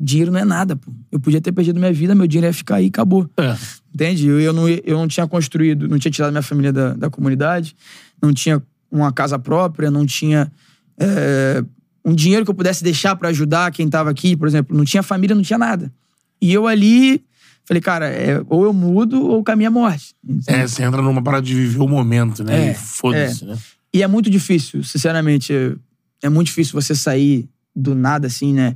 [0.01, 0.93] dinheiro não é nada, pô.
[1.11, 3.29] Eu podia ter perdido minha vida, meu dinheiro ia ficar aí e acabou.
[3.37, 3.57] É.
[3.95, 4.27] Entende?
[4.27, 7.75] Eu, eu, não, eu não tinha construído, não tinha tirado minha família da, da comunidade,
[8.23, 10.51] não tinha uma casa própria, não tinha
[10.99, 11.65] é,
[12.05, 14.77] um dinheiro que eu pudesse deixar pra ajudar quem tava aqui, por exemplo.
[14.77, 15.93] Não tinha família, não tinha nada.
[16.41, 17.23] E eu ali
[17.65, 20.15] falei, cara, é, ou eu mudo ou caminho a morte.
[20.47, 22.69] É, você entra numa parada de viver o momento, né?
[22.69, 23.59] É, E Foda-se, né?
[23.93, 25.53] E é muito difícil, sinceramente.
[25.53, 25.75] é-
[26.23, 28.75] É muito difícil você sair do nada, assim, né?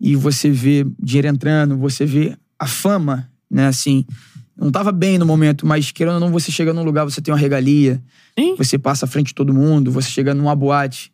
[0.00, 3.66] E você ver dinheiro entrando, você ver a fama, né?
[3.66, 4.04] Assim,
[4.56, 7.32] não tava bem no momento, mas querendo ou não, você chega num lugar, você tem
[7.32, 8.02] uma regalia,
[8.38, 8.54] Sim.
[8.56, 11.12] você passa à frente de todo mundo, você chega numa boate,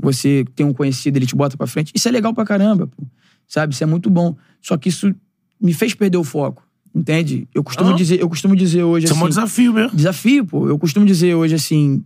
[0.00, 1.92] você tem um conhecido, ele te bota pra frente.
[1.94, 3.04] Isso é legal pra caramba, pô.
[3.46, 3.74] Sabe?
[3.74, 4.36] Isso é muito bom.
[4.60, 5.14] Só que isso
[5.60, 6.62] me fez perder o foco,
[6.94, 7.48] entende?
[7.54, 9.28] Eu costumo, dizer, eu costumo dizer hoje, Isso é um assim...
[9.28, 9.96] desafio mesmo.
[9.96, 10.68] Desafio, pô.
[10.68, 12.02] Eu costumo dizer hoje, assim,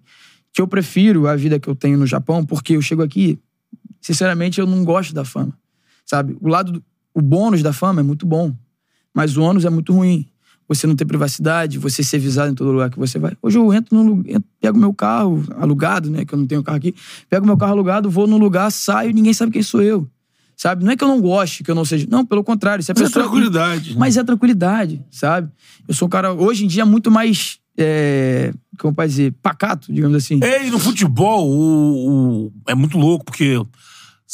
[0.53, 3.39] que eu prefiro a vida que eu tenho no Japão, porque eu chego aqui,
[4.01, 5.57] sinceramente, eu não gosto da fama.
[6.07, 6.37] Sabe?
[6.41, 8.55] O lado, do- o bônus da fama é muito bom,
[9.13, 10.27] mas o ônus é muito ruim.
[10.69, 13.33] Você não ter privacidade, você ser visado em todo lugar que você vai.
[13.41, 13.97] Hoje eu entro
[14.61, 16.25] pego meu carro alugado, né?
[16.25, 16.93] Que eu não tenho carro aqui.
[17.31, 20.09] Pego meu carro alugado, vou num lugar, saio, ninguém sabe quem sou eu.
[20.57, 20.85] Sabe?
[20.85, 22.07] Não é que eu não goste, que eu não seja.
[22.11, 22.83] Não, pelo contrário.
[22.83, 23.91] Se a Mas é tranquilidade.
[23.91, 23.97] né?
[23.99, 25.51] mas é tranquilidade, sabe?
[25.87, 27.59] Eu sou um cara, hoje em dia, muito mais.
[27.79, 29.35] É, como pode dizer?
[29.43, 30.41] Pacato, digamos assim.
[30.43, 33.63] É, e no futebol o, o- é muito louco, porque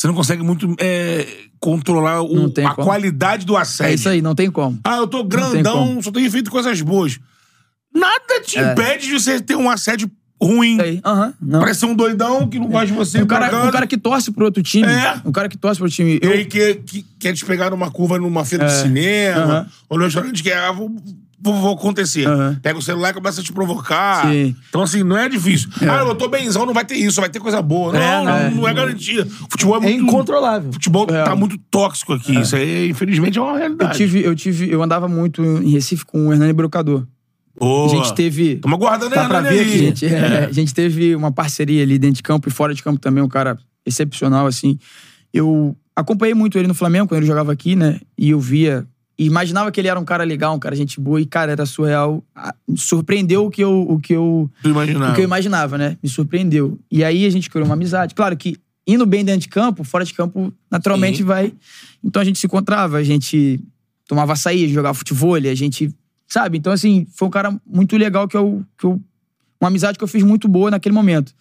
[0.03, 1.26] você não consegue muito é,
[1.61, 2.86] controlar o- tem a como.
[2.88, 3.92] qualidade do assédio.
[3.92, 4.78] É isso aí, não tem como.
[4.84, 6.03] Ah, eu tô tem grandão, como.
[6.03, 7.20] só tenho feito coisas boas.
[7.94, 8.72] Nada te É.
[8.72, 10.11] impede de você ter um assédio
[10.42, 10.80] ruim.
[10.80, 11.32] Aí, aham.
[11.40, 11.61] não.
[11.61, 13.22] Parece ser um doidão que não gosta de você.
[13.22, 14.88] um, cara, um cara que torce pro outro time.
[14.88, 15.20] É.
[15.24, 16.18] Um cara que torce pro time.
[16.20, 18.76] E Eu, aí que, que quer te pegar numa curva numa feira de É.
[18.82, 19.66] cinema, Aham.
[19.88, 20.90] ou no restaurante que é, ah, vou,
[21.43, 22.26] vou, acontecer.
[22.26, 22.59] Aham.
[22.62, 24.26] Pega o celular e começa a te provocar.
[24.30, 24.55] Sim.
[24.68, 25.68] Então, assim, não é difícil.
[25.82, 27.93] Ah, eu tô benzão, não vai ter isso, vai ter coisa boa.
[27.93, 28.51] Não, É, não, é.
[28.51, 29.26] não é garantia.
[29.51, 30.03] Futebol é É muito.
[30.05, 30.72] incontrolável.
[30.72, 31.24] Futebol É.
[31.24, 32.38] tá muito tóxico aqui.
[32.40, 33.97] Isso aí, infelizmente, é uma eu realidade.
[33.97, 34.70] tive, eu tive.
[34.70, 37.07] Eu andava muito em Recife com o Hernani Brocador.
[37.59, 37.86] Boa.
[37.86, 38.57] A gente teve.
[38.57, 39.68] Toma guardando Dá pra Hernani ver aí.
[39.68, 42.82] aqui, Gente, é, a gente teve uma parceria ali dentro de campo e fora de
[42.82, 44.78] campo também, um cara excepcional, assim.
[45.34, 48.01] Eu acompanhei muito ele no Flamengo quando ele jogava aqui, né?
[48.16, 48.86] E eu via.
[49.19, 51.67] E imaginava que ele era um cara legal, um cara gente boa, e, cara, era
[51.67, 52.25] surreal.
[52.77, 55.13] Surpreendeu o que eu, o que eu, imaginava.
[55.13, 55.99] o que eu imaginava, né?
[56.03, 56.79] Me surpreendeu.
[56.91, 58.15] E aí a gente criou uma amizade.
[58.15, 58.57] Claro que
[58.87, 61.25] indo bem dentro de campo, fora de campo, naturalmente Sim.
[61.25, 61.53] vai.
[62.03, 63.61] Então a gente se encontrava, a gente
[64.09, 65.95] tomava açaí, jogava futebol, a gente.
[66.27, 66.57] Sabe?
[66.57, 68.65] Então, assim, foi um cara muito legal que eu.
[68.79, 69.01] Que eu
[69.63, 71.33] uma amizade que eu fiz muito boa naquele momento.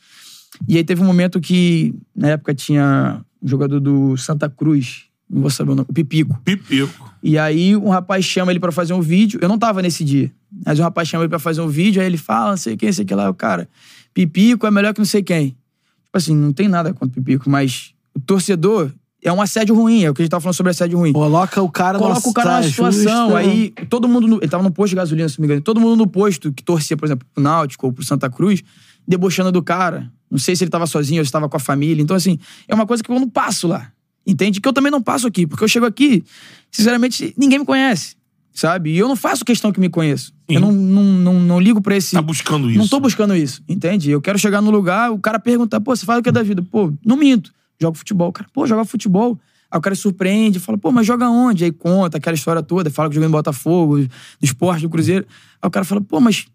[0.68, 5.42] E aí teve um momento que, na época, tinha um jogador do Santa Cruz, não
[5.42, 6.40] vou saber o nome, o Pipico.
[6.44, 7.12] Pipico.
[7.24, 9.40] E aí um rapaz chama ele pra fazer um vídeo.
[9.42, 10.32] Eu não tava nesse dia.
[10.66, 12.90] Mas um rapaz chama ele pra fazer um vídeo, aí ele fala, não sei quem,
[12.90, 13.30] não sei o que lá.
[13.30, 13.70] O cara,
[14.14, 15.50] Pipico é melhor que não sei quem.
[15.50, 18.92] Tipo assim, não tem nada contra o Pipico, mas o torcedor
[19.24, 20.04] é um assédio ruim.
[20.04, 21.14] É o que a gente tava falando sobre assédio ruim.
[21.14, 23.38] Coloca o cara Coloca numa o cara numa saia situação, justa.
[23.38, 24.28] aí todo mundo.
[24.28, 25.62] no- ele tava no posto de gasolina, se não me engano.
[25.62, 28.62] Todo mundo no posto que torcia, por exemplo, pro Náutico ou pro Santa Cruz,
[29.08, 30.12] debochando do cara.
[30.30, 32.02] Não sei se ele tava sozinho ou se tava com a família.
[32.02, 33.92] Então, assim, é uma coisa que eu não passo lá.
[34.26, 34.62] Entende?
[34.62, 35.48] Que eu também não passo aqui.
[35.48, 36.24] Porque eu chego aqui,
[36.72, 38.16] sinceramente, ninguém me conhece.
[38.54, 38.92] Sabe?
[38.92, 40.34] E eu não faço questão que me conheçam.
[40.50, 40.56] Sim.
[40.56, 42.12] Eu não, não, não, não ligo pra esse.
[42.12, 42.78] Tá buscando isso.
[42.78, 44.12] Não tô buscando isso, entende?
[44.12, 46.62] Eu quero chegar no lugar, o cara pergunta, pô, você faz o que da vida?
[46.62, 47.54] Pô, não minto.
[47.80, 48.30] Jogo futebol.
[48.30, 49.40] O cara, pô, joga futebol.
[49.72, 51.64] Aí o cara surpreende, fala, pô, mas joga onde?
[51.64, 54.08] Aí conta aquela história toda, fala que jogou em Botafogo, no
[54.42, 55.26] esporte, no Cruzeiro.
[55.62, 56.46] Aí o cara fala, pô, mas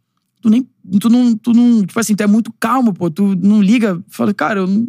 [0.42, 0.68] tu nem.
[1.00, 1.34] Tu não.
[1.34, 3.10] Tu não tipo assim, tu é muito calmo, pô.
[3.10, 3.98] Tu não liga.
[4.08, 4.86] Fala, cara, eu não.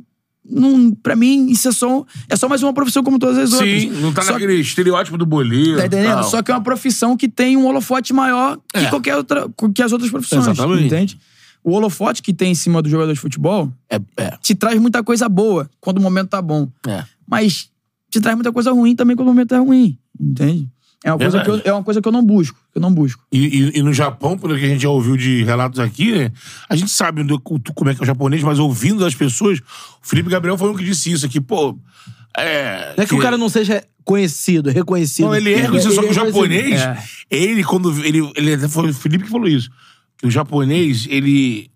[0.50, 3.82] Não pra mim, isso é só, é só mais uma profissão como todas as outras.
[3.82, 5.78] Sim, não tá Só naquele estereótipo do boleiro.
[5.78, 6.14] Tá entendendo?
[6.16, 6.24] tal.
[6.24, 8.89] Só que é uma profissão que tem um holofote maior que É.
[8.89, 10.48] qualquer outra, que as outras profissões.
[10.48, 10.86] Exatamente.
[10.86, 11.20] Entende?
[11.64, 14.38] O holofote que tem em cima do jogador de futebol É, é.
[14.41, 16.70] te traz muita coisa boa quando o momento tá bom.
[16.88, 17.04] É.
[17.30, 17.70] Mas
[18.10, 19.98] te traz muita coisa ruim também quando o momento é ruim.
[20.20, 20.70] Entende?
[21.04, 22.58] É uma, coisa que eu, é uma coisa que eu não busco.
[22.72, 23.24] Que eu não busco.
[23.32, 26.32] E, e- e no Japão, pelo que a gente já ouviu de relatos aqui, né,
[26.68, 29.64] a gente sabe do- como é que é o japonês, mas ouvindo das pessoas, o
[30.02, 31.78] Felipe Gabriel foi um que disse isso aqui, pô.
[32.36, 35.26] É, Não é que o cara não seja conhecido, reconhecido.
[35.28, 36.98] Não, ele é reconhecido, só que o é japonês, É.
[37.30, 37.91] ele, quando.
[38.06, 39.70] Ele, ele foi o Felipe que falou isso.
[40.18, 41.70] Que o japonês, ele.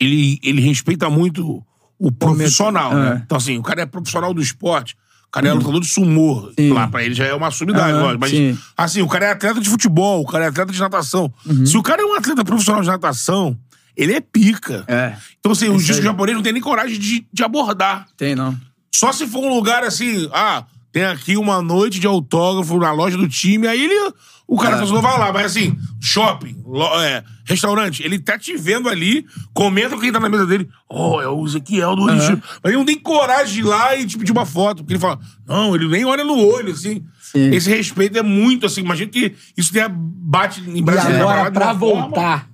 [0.00, 1.64] Ele, ele respeita muito
[1.98, 2.96] o profissional, É.
[3.14, 3.22] né?
[3.24, 4.96] Então, assim, o cara é profissional do esporte.
[5.34, 6.52] O cara é lutador de sumô.
[6.56, 6.72] Sim.
[6.72, 8.20] Lá pra ele já é uma sumidade, Aham, lógico.
[8.20, 8.58] Mas, sim.
[8.76, 11.32] assim, o cara é atleta de futebol, o cara é atleta de natação.
[11.44, 11.66] Uhum.
[11.66, 13.58] Se o cara é um atleta profissional de natação,
[13.96, 14.84] ele é pica.
[14.86, 15.16] É.
[15.40, 16.04] Então, assim, o Isso disco aí.
[16.04, 18.06] japonês não tem nem coragem de, de abordar.
[18.16, 18.56] Tem, não.
[18.94, 20.62] Só se for um lugar assim, ah,
[20.92, 24.14] tem aqui uma noite de autógrafo na loja do time, aí ele.
[24.46, 24.82] O cara É.
[24.82, 24.86] é.
[24.86, 29.24] vai lá, mas assim, shopping, lo- é, restaurante, ele tá te vendo ali,
[29.54, 32.42] comenta com quem tá na mesa dele, oh, é o Ezequiel do Rio.
[32.62, 35.00] Mas ele não tem coragem de ir lá e te pedir uma foto, porque ele
[35.00, 37.02] fala, não, ele nem olha no olho, assim.
[37.22, 37.50] Sim.
[37.54, 41.20] Esse respeito é muito, assim, imagina que isso tenha bate em E Brasília.
[41.22, 42.48] agora, de pra uma forma- voltar.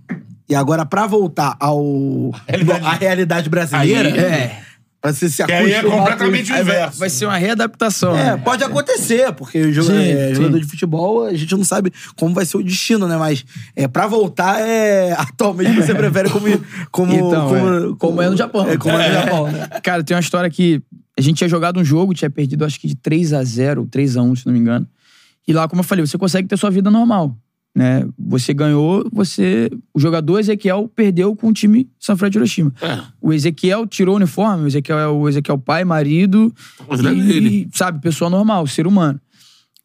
[0.49, 2.33] E agora, pra voltar ao.
[2.49, 2.85] Realidade.
[2.87, 4.09] à realidade brasileira.
[4.09, 4.63] Aí- é.
[5.01, 6.53] Pra você se Que aí é acostumar com completamente isso.
[6.53, 6.99] o inverso.
[6.99, 8.15] vai ser uma readaptação.
[8.17, 8.37] É, né?
[8.37, 10.35] pode acontecer, porque o jogo- Sim, é, sim.
[10.35, 13.17] jogador de futebol, a gente não sabe como vai ser o destino, né?
[13.17, 13.43] Mas
[13.75, 16.47] é, pra voltar, é, atualmente você prefere como.
[16.91, 17.57] como, Então, como,
[17.93, 17.97] é.
[17.99, 18.69] Como é no Japão.
[18.69, 19.69] É, como é no Japão, né?
[19.83, 20.83] Cara, tem uma história que
[21.19, 24.19] a gente tinha jogado um jogo, tinha perdido acho que de 3 a 0 3
[24.19, 24.87] a 1 se não me engano.
[25.49, 27.35] E lá, como eu falei, você consegue ter sua vida normal.
[27.75, 28.05] Né?
[28.19, 29.71] Você ganhou, você.
[29.95, 32.73] O jogador Ezequiel perdeu com o time Sanfrecce Hiroshima.
[32.83, 33.01] É.
[33.21, 36.53] O Ezequiel tirou o uniforme, o Ezequiel é o Ezequiel pai, marido.
[36.91, 37.69] E, dele.
[37.73, 39.21] sabe, pessoa normal, ser humano.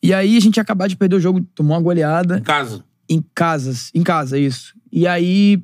[0.02, 2.84] E aí a gente ia acabar de perder o jogo, tomou uma goleada Em casa.
[3.10, 4.74] em casas, em casa, isso.
[4.92, 5.62] E aí,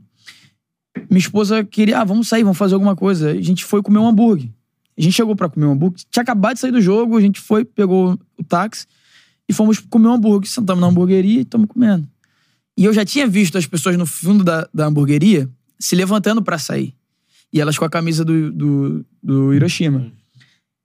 [1.10, 3.32] minha esposa queria, ah, vamos sair, vamos fazer alguma coisa.
[3.32, 4.50] A gente foi comer um hambúrguer.
[4.98, 7.40] A gente chegou pra comer um hambúrguer, tinha acabado de sair do jogo, a gente
[7.40, 8.86] foi, pegou o táxi
[9.52, 10.50] e fomos comer um hambúrguer.
[10.50, 12.08] Sentamos na hamburgueria e estamos comendo.
[12.78, 16.58] E eu já tinha visto as pessoas no fundo da, da hamburgueria se levantando pra
[16.58, 16.96] sair.
[17.52, 20.10] E elas com a camisa do, do, do Hiroshima.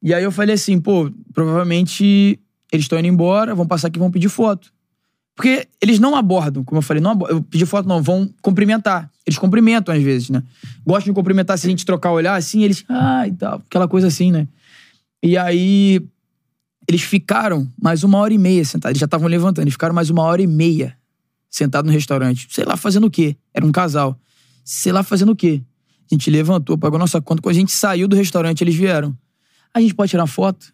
[0.03, 2.41] E aí eu falei assim, pô, provavelmente
[2.73, 4.73] eles estão indo embora, vão passar aqui e vão pedir foto.
[5.37, 9.09] Porque eles não abordam, como eu falei, não abordam, eu pedi foto, não, vão cumprimentar.
[9.25, 10.43] Eles cumprimentam às vezes, né?
[10.85, 14.09] Gostam de cumprimentar se a gente trocar olhar assim, eles, ah, e tal, aquela coisa
[14.09, 14.49] assim, né?
[15.23, 16.03] E aí
[16.89, 20.11] eles ficaram mais uma hora e meia sentados, eles já estavam levantando, eles ficaram mais
[20.11, 20.97] uma hora e meia
[21.51, 22.47] sentados no restaurante.
[22.51, 23.37] Sei lá fazendo o quê?
[23.53, 24.19] Era um casal.
[24.65, 25.63] Sei lá fazendo o quê?
[26.11, 27.43] A gente levantou, pagou nossa conta.
[27.43, 29.17] Quando a gente saiu do restaurante, eles vieram.
[29.75, 30.73] A gente pode tirar foto?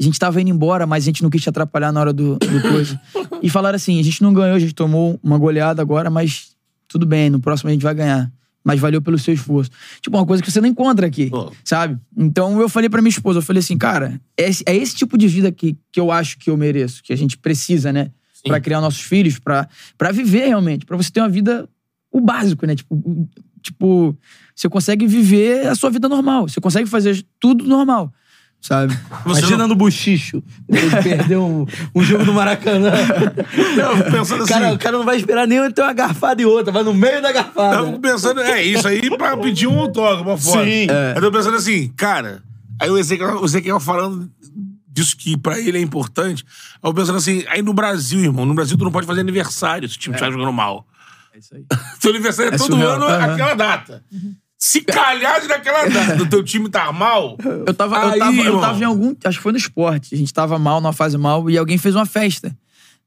[0.00, 2.36] A gente tava indo embora, mas a gente não quis te atrapalhar na hora do,
[2.36, 3.00] do coisa.
[3.42, 6.56] e falaram assim: a gente não ganhou, a gente tomou uma goleada agora, mas
[6.88, 8.30] tudo bem, no próximo a gente vai ganhar.
[8.66, 9.70] Mas valeu pelo seu esforço.
[10.00, 11.52] Tipo, uma coisa que você não encontra aqui, Pô.
[11.64, 12.00] sabe?
[12.16, 15.16] Então eu falei pra minha esposa, eu falei assim, cara, é esse, é esse tipo
[15.16, 18.10] de vida que, que eu acho que eu mereço, que a gente precisa, né?
[18.44, 21.68] Pra criar nossos filhos, pra, pra viver realmente, pra você ter uma vida,
[22.10, 22.74] o básico, né?
[22.74, 23.28] Tipo,
[23.62, 24.18] tipo,
[24.52, 28.12] você consegue viver a sua vida normal, você consegue fazer tudo normal,
[28.60, 28.98] sabe?
[29.24, 30.42] Você Imagina no buchicho.
[30.68, 32.90] Ele perdeu um, um jogo do Maracanã.
[33.76, 34.52] Não, pensando O assim.
[34.52, 37.22] cara, o cara não vai esperar nem ter uma garfada e outra, vai no meio
[37.22, 37.98] da Eu garfada.
[38.00, 40.64] pensando, é isso aí pra pedir um autógrafo, uma foto.
[40.64, 40.86] Sim.
[40.90, 41.14] É.
[41.16, 42.42] Eu tô pensando assim, cara,
[42.80, 44.30] aí o Ezequiel, o Ezequiel falando
[44.88, 46.44] disso que pra ele é importante.
[46.82, 49.96] Eu pensando assim, aí no Brasil, irmão, no Brasil tu não pode fazer aniversário se
[49.96, 50.86] o time estiver jogando mal.
[51.34, 51.64] É isso aí.
[52.00, 52.92] Seu aniversário é, É todo surreal.
[52.96, 53.32] ano Aham.
[53.34, 54.02] aquela data.
[54.58, 57.36] Se calhar de naquela data, do teu time tá mal.
[57.66, 59.14] Eu tava, eu, Aí, tava, eu tava em algum.
[59.24, 60.14] Acho que foi no esporte.
[60.14, 62.56] A gente tava mal, numa fase mal, e alguém fez uma festa.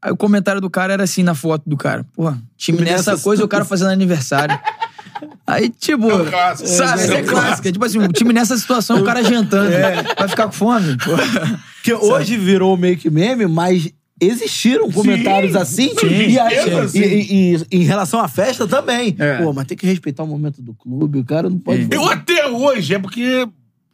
[0.02, 2.06] Aí o comentário do cara era assim na foto do cara.
[2.16, 4.58] Porra, time nessa Nessa- coisa, o cara fazendo aniversário.
[5.46, 6.10] Aí, tipo.
[6.10, 6.70] É clássico.
[6.70, 7.72] Sabe, É é, clássica.
[7.72, 9.72] Tipo assim, o time nessa situação, o cara jantando.
[10.18, 10.96] Vai ficar com fome?
[10.98, 11.60] Porra.
[11.76, 15.90] Porque hoje virou meio que meme, mas existiram comentários assim.
[16.00, 17.00] sim, e, aí- sim, sim.
[17.02, 19.16] e- e- e em relação à festa também.
[19.18, 19.38] É.
[19.42, 21.88] Pô, mas tem que respeitar o momento do clube, o cara não pode.
[21.92, 23.48] Eu até hoje, é porque.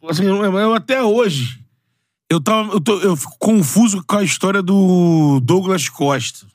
[0.08, 1.58] Assim, eu, eu até hoje.
[2.30, 6.46] Eu, tava, eu, tô- eu fico confuso com a história do Douglas Costa.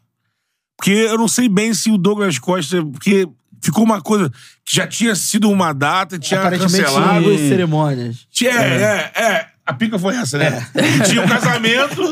[0.77, 2.83] Porque eu não sei bem se o Douglas Costa.
[2.85, 3.27] Porque
[3.61, 4.29] ficou uma coisa
[4.65, 7.23] que já tinha sido uma data, tinha Aparentemente, cancelado.
[7.23, 8.27] duas cerimônias.
[8.31, 9.47] Tinha- É, é, é.
[9.65, 10.65] A pica foi essa, né?
[10.75, 12.11] E tinha um casamento,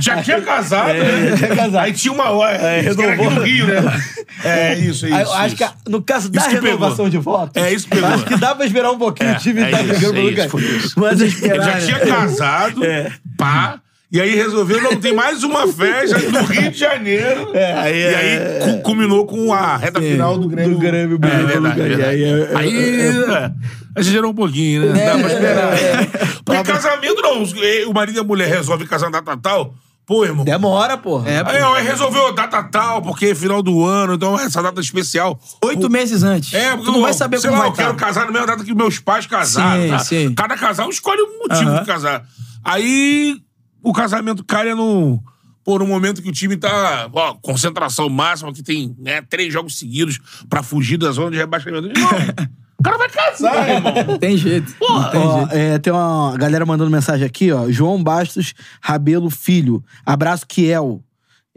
[0.00, 1.36] já tinha casado, né?
[1.36, 1.78] tinha casado.
[1.78, 2.56] Aí tinha uma hora.
[2.56, 3.30] É, isso renovou.
[3.30, 4.02] no Rio, né?
[4.44, 5.32] É isso, é Aí isso.
[5.32, 5.74] acho que isso.
[5.88, 7.10] no caso da Isso renovação pegou.
[7.10, 8.08] de votos, É, isso que pegou.
[8.10, 10.12] acho que dá pra esperar um pouquinho É, o time é tá isso, brigando é
[10.16, 10.46] pelo lugar.
[10.46, 11.00] isso, isso.
[11.00, 11.80] Mas Ele esperar, já né?
[11.86, 13.12] tinha casado, É.
[13.36, 13.78] pá.
[14.16, 17.50] E aí resolveu, não, tem mais uma festa no Rio de Janeiro.
[17.52, 20.72] É, aí e é- aí cu- culminou com a reta final do Grêmio.
[20.72, 23.50] Do Grêmio é, pelo verdade, aí é- é- Aí, é,
[23.94, 25.04] a gente gerou um pouquinho, né?
[25.04, 25.72] Dá pra esperar.
[26.44, 27.42] Porque casamento, não.
[27.42, 27.52] os-
[27.86, 29.74] O marido e a mulher resolvem casar na data tal.
[30.06, 30.44] Pô, irmão.
[30.46, 31.28] Demora, porra.
[31.28, 35.38] É, Aí, ó, resolveu data tal, porque é final do ano, então essa data especial.
[35.64, 36.54] Oito meses antes.
[36.54, 38.06] É, porque tu não vai saber sei como lá, vai eu quero estar.
[38.06, 39.82] casar na mesma data que meus pais casaram.
[39.82, 39.98] Sim, tá?
[39.98, 40.34] sim.
[40.34, 41.80] Cada casal escolhe um motivo Aham.
[41.80, 42.22] de casar.
[42.64, 43.36] Aí
[43.88, 45.22] o casamento calha no.
[45.64, 47.08] Pô, no momento que o time tá.
[47.12, 50.18] Ó, concentração máxima, que tem né, três jogos seguidos
[50.48, 51.88] pra fugir da zona de rebaixamento.
[51.88, 52.10] Irmão,
[52.78, 53.92] o cara vai casar, irmão.
[54.06, 54.72] Não tem jeito.
[54.80, 55.52] Não tem Ó, jeito.
[55.54, 57.68] é, tem uma galera mandando mensagem aqui, ó.
[57.70, 59.84] João Bastos Rabelo Filho.
[60.04, 61.02] Abraço, Kiel.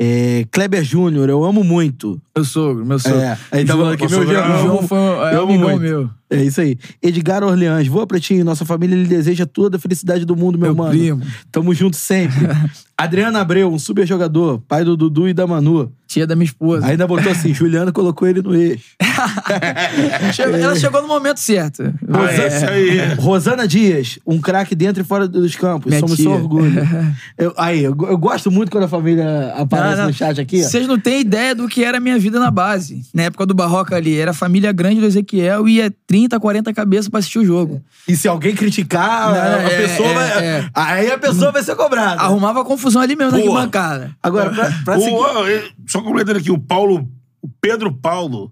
[0.02, 2.22] É, Kleber Júnior, eu amo muito.
[2.34, 3.20] Meu sogro, meu sogro.
[3.20, 4.88] É, aí tá falando aqui, meu João.
[4.88, 5.80] Foi é eu amo muito.
[5.82, 6.10] meu.
[6.30, 6.78] É isso aí.
[7.04, 8.46] Edgar Orleans, voa pretinho.
[8.46, 10.92] Nossa família lhe deseja toda a felicidade do mundo, meu, Meu mano.
[10.92, 11.22] primo.
[11.52, 12.48] Tamo junto sempre.
[12.98, 15.92] Adriano Abreu, um super jogador, pai do Dudu e da Manu.
[16.10, 16.88] Tia da minha esposa.
[16.88, 18.84] Ainda botou assim: Juliano colocou ele no eixo.
[20.60, 21.94] Ela chegou no momento certo.
[22.12, 23.14] Ah, é isso aí.
[23.14, 25.88] Rosana Dias, um craque dentro e fora dos campos.
[25.90, 26.24] Minha Somos tia.
[26.26, 26.74] seu orgulho.
[27.38, 30.08] Eu- aí, eu, eu gosto muito quando a família aparece Não, não.
[30.08, 30.64] no chat aqui.
[30.64, 33.02] Vocês não têm ideia do que era a minha vida na base.
[33.14, 34.18] Na época do Barroca ali.
[34.20, 37.82] Era a família grande do Ezequiel e ia 30, 40 cabeças pra assistir o jogo.
[38.08, 40.46] E se alguém criticar, Não, a é, pessoa é, vai.
[40.46, 40.70] é.
[40.74, 42.22] Aí a pessoa vai ser cobrada.
[42.22, 43.50] Arrumava confusão ali mesmo na Boa.
[43.60, 44.12] arquibancada.
[44.22, 45.14] Agora, pra, pra seguir.
[45.14, 47.08] ó, ele- só completando aqui, o Paulo,
[47.42, 48.52] o Pedro Paulo,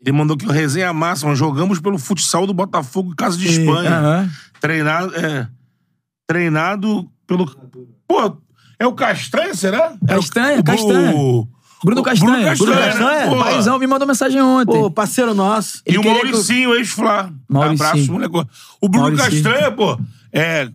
[0.00, 1.34] ele mandou aqui o resenha máxima.
[1.34, 4.30] Jogamos pelo futsal do Botafogo, Casa de Espanha.
[4.60, 5.48] Treinado, é,
[6.26, 7.46] treinado pelo.
[8.06, 8.36] Pô,
[8.78, 9.94] é o Castanha, será?
[10.08, 11.14] É o- Castanha, o- Castanha.
[11.16, 11.48] o-
[11.84, 12.30] Bruno o Castanha.
[12.32, 12.72] Bruno Castanha.
[12.74, 13.20] Bruno Castanha?
[13.24, 13.28] né?
[13.30, 14.72] Pô, O paizão me mandou mensagem ontem.
[14.72, 15.78] Pô, parceiro nosso.
[15.86, 17.30] E Ele o queria que eu- Mauricinho, ex-Flá.
[17.48, 17.88] Mauricinho.
[17.88, 18.46] Abraço, moleque.
[18.80, 19.42] O Bruno Mauricinho.
[19.42, 19.98] Castanha, pô,
[20.32, 20.70] é.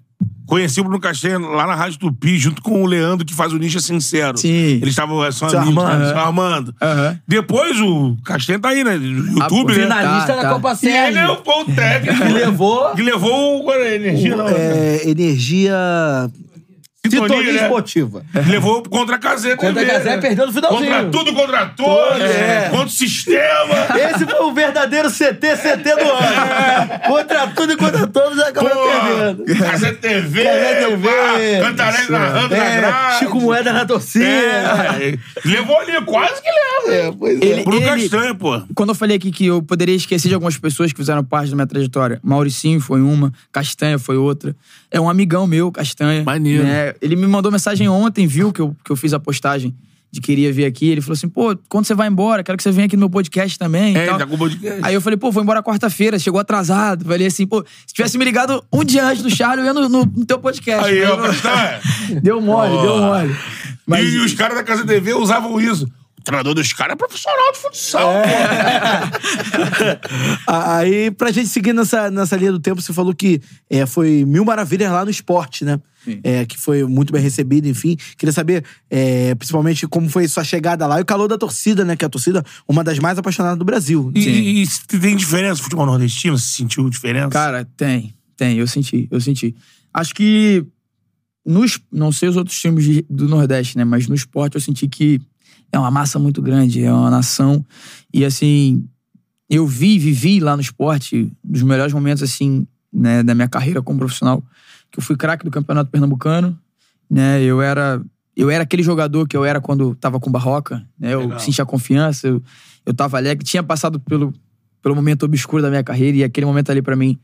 [0.47, 3.57] Conheci o Bruno Castanha lá na Rádio Tupi, junto com o Leandro, que faz o
[3.57, 4.37] Ninja Sincero.
[4.37, 4.75] Sim.
[4.77, 5.99] Eles estavam é, só Seu amigos, Armando.
[5.99, 6.07] né?
[6.09, 6.75] Seu Armando.
[6.81, 7.19] Aham.
[7.27, 8.95] Depois o Castanha tá aí, né?
[8.95, 9.83] No YouTube, né?
[9.83, 10.49] Finalista Tá, da tá.
[10.53, 11.19] Copa E ele Sérgio.
[11.19, 12.17] é o bom técnico.
[12.27, 12.91] Que levou.
[12.95, 14.47] Que levou o energia, não.
[14.47, 15.75] É, energia.
[17.09, 17.61] Sintonia, Sintonia né?
[17.63, 18.25] esportiva.
[18.47, 20.17] Levou contra a Casé Contra a né?
[20.17, 20.91] perdeu no finalzinho.
[20.91, 22.21] Contra tudo, contra todos.
[22.21, 22.67] É.
[22.69, 23.75] Contra o sistema.
[24.13, 26.99] Esse foi o verdadeiro CT, CT do ano.
[27.07, 29.45] Contra tudo e contra todos, acabou perdendo.
[29.45, 30.43] Pô, Casé TV.
[30.43, 31.07] Casé TV.
[31.61, 33.19] Cantarelli narrando na É, grade.
[33.19, 34.25] Chico Moeda na torcida.
[34.25, 36.95] É, levou ali, quase que leva.
[37.07, 37.45] É, pois é.
[37.45, 38.61] Ele- Bruno Castanha, pô.
[38.75, 41.55] Quando eu falei aqui que eu poderia esquecer de algumas pessoas que fizeram parte da
[41.55, 44.55] minha trajetória, Mauricinho foi uma, Castanha foi outra.
[44.89, 46.23] É um amigão meu, Castanha.
[46.23, 46.63] Maneiro.
[46.63, 46.93] né?
[47.01, 49.75] Ele me mandou mensagem ontem, viu que eu, que eu fiz a postagem
[50.09, 50.89] de que iria vir aqui.
[50.89, 53.09] Ele falou assim: pô, quando você vai embora, quero que você venha aqui no meu
[53.09, 53.95] podcast também.
[53.97, 54.79] É, tá com o podcast.
[54.83, 57.03] Aí eu falei, pô, vou embora quarta-feira, chegou atrasado.
[57.05, 59.89] Falei assim, pô, se tivesse me ligado um dia antes do Charlie, eu ia no,
[59.89, 60.85] no- no teu podcast.
[60.89, 61.79] Aí, ó, não- Castanha.
[62.23, 62.81] Deu mole, Ó.
[62.81, 63.35] deu mole.
[63.85, 65.85] Mas E os caras da Casa TV usavam isso.
[66.19, 68.13] O treinador dos caras é profissional de futsal,
[70.47, 74.25] Ah, Aí, pra gente seguir nessa, nessa linha do tempo, você falou que é, foi
[74.25, 75.79] mil maravilhas lá no esporte, né?
[76.23, 77.95] É, que foi muito bem recebido, enfim.
[78.17, 81.95] Queria saber, é, principalmente, como foi sua chegada lá e o calor da torcida, né?
[81.95, 84.11] Que a torcida uma das mais apaixonadas do Brasil.
[84.15, 84.67] E, e, e
[84.99, 86.37] tem diferença no futebol nordestino?
[86.37, 87.29] Você sentiu diferença?
[87.29, 89.55] Cara, tem, tem, eu senti, eu senti.
[89.93, 90.65] Acho que
[91.45, 94.87] nos, não sei os outros times de- do Nordeste, né, mas no esporte eu senti
[94.87, 95.21] que
[95.71, 97.65] é uma massa muito grande, é uma nação
[98.13, 98.85] e assim,
[99.49, 103.97] eu vi, vivi lá no esporte dos melhores momentos assim, né, da minha carreira como
[103.99, 104.43] profissional,
[104.91, 106.57] que eu fui craque do Campeonato Pernambucano,
[107.09, 108.01] né, eu era
[108.35, 111.39] eu era aquele jogador que eu era quando tava com Barroca, né, eu Legal.
[111.39, 112.41] sentia confiança, eu,
[112.85, 114.33] eu tava alegre, tinha passado pelo
[114.81, 117.19] pelo momento obscuro da minha carreira e aquele momento ali pra mim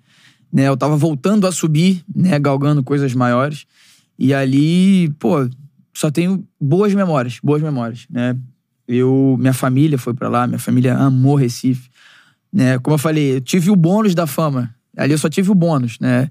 [0.53, 0.67] né?
[0.67, 2.37] Eu tava voltando a subir, né?
[2.37, 3.65] Galgando coisas maiores.
[4.19, 5.49] E ali, pô,
[5.91, 8.37] só tenho boas memórias, boas memórias, né?
[8.87, 11.89] Eu, minha família foi pra lá, minha família amou Recife,
[12.51, 12.77] né?
[12.77, 14.73] Como eu falei, eu tive o bônus da fama.
[14.95, 16.29] Ali eu só tive o bônus, né?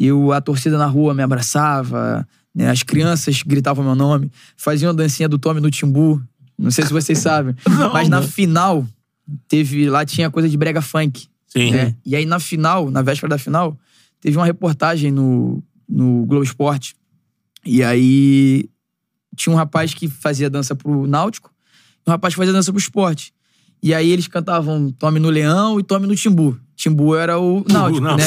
[0.00, 2.70] E o- a torcida na rua me abraçava, né?
[2.70, 6.20] As crianças gritavam meu nome, faziam a dancinha do Tommy no Timbu.
[6.58, 7.54] Não sei se vocês sabem,
[7.92, 8.86] mas na final
[9.46, 11.28] teve lá tinha coisa de brega funk.
[11.46, 11.72] Sim.
[11.72, 11.94] né?
[12.06, 13.76] E aí, na final, na véspera da final,
[14.20, 16.94] teve uma reportagem no, no Globo Esporte.
[17.66, 18.68] E aí
[19.36, 21.50] tinha um rapaz que fazia dança pro Náutico
[22.06, 23.32] e um rapaz que fazia dança pro esporte.
[23.82, 26.58] E aí eles cantavam Tome no Leão e Tome no Timbu.
[26.80, 28.16] Timbu era o Náutico, não.
[28.16, 28.24] né?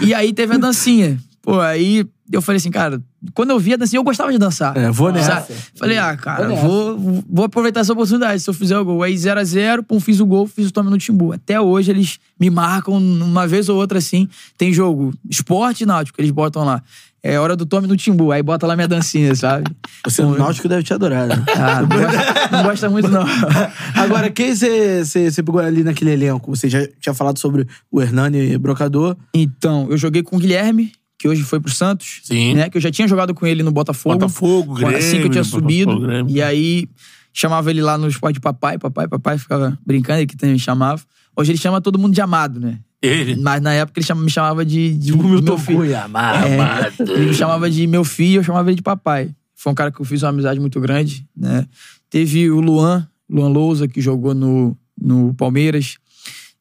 [0.00, 1.18] E aí teve a dancinha.
[1.42, 3.02] Pô, aí eu falei assim, cara,
[3.34, 4.74] quando eu via dancinha, eu gostava de dançar.
[4.74, 5.42] É, vou nessa.
[5.42, 5.54] Sabe?
[5.76, 8.40] Falei, ah, cara, Vou vou, vou aproveitar essa oportunidade.
[8.40, 9.02] Se eu fizer o gol.
[9.02, 11.34] Aí 0x0, pum, fiz o gol, fiz o tome no Timbu.
[11.34, 14.26] Até hoje eles me marcam uma vez ou outra assim.
[14.56, 16.82] Tem jogo esporte e náutico, eles botam lá.
[17.24, 18.32] É hora do tome no Timbu.
[18.32, 19.70] Aí bota lá minha dancinha, sabe?
[20.04, 21.36] Você no Náutico deve te adorar, né?
[21.56, 23.24] Ah, não, gosta, não gosta muito, não.
[23.94, 26.54] Agora, quem você pegou ali naquele elenco?
[26.54, 29.16] Você já tinha falado sobre o Hernani Brocador.
[29.32, 32.22] Então, eu joguei com o Guilherme, que hoje foi pro Santos.
[32.24, 32.54] Sim.
[32.54, 32.68] Né?
[32.68, 34.16] Que eu já tinha jogado com ele no Botafogo.
[34.16, 34.98] Botafogo, Grêmio.
[34.98, 36.00] assim que eu tinha subido.
[36.00, 36.34] Grêmio.
[36.34, 36.88] E aí,
[37.32, 40.58] chamava ele lá no esporte de papai, papai, papai, ficava brincando, ele que também me
[40.58, 41.00] chamava.
[41.36, 42.80] Hoje ele chama todo mundo de amado, né?
[43.02, 43.36] Ele.
[43.36, 45.78] Mas na época ele chama- me chamava de, de, Tipo Milton meu filho.
[45.80, 46.46] Cunha, amado.
[46.46, 49.30] É, ele me chamava de meu filho, eu chamava ele de papai.
[49.56, 51.66] Foi um cara que eu fiz uma amizade muito grande, né?
[52.08, 55.96] Teve o Luan, Luan Lousa, que jogou no, no Palmeiras.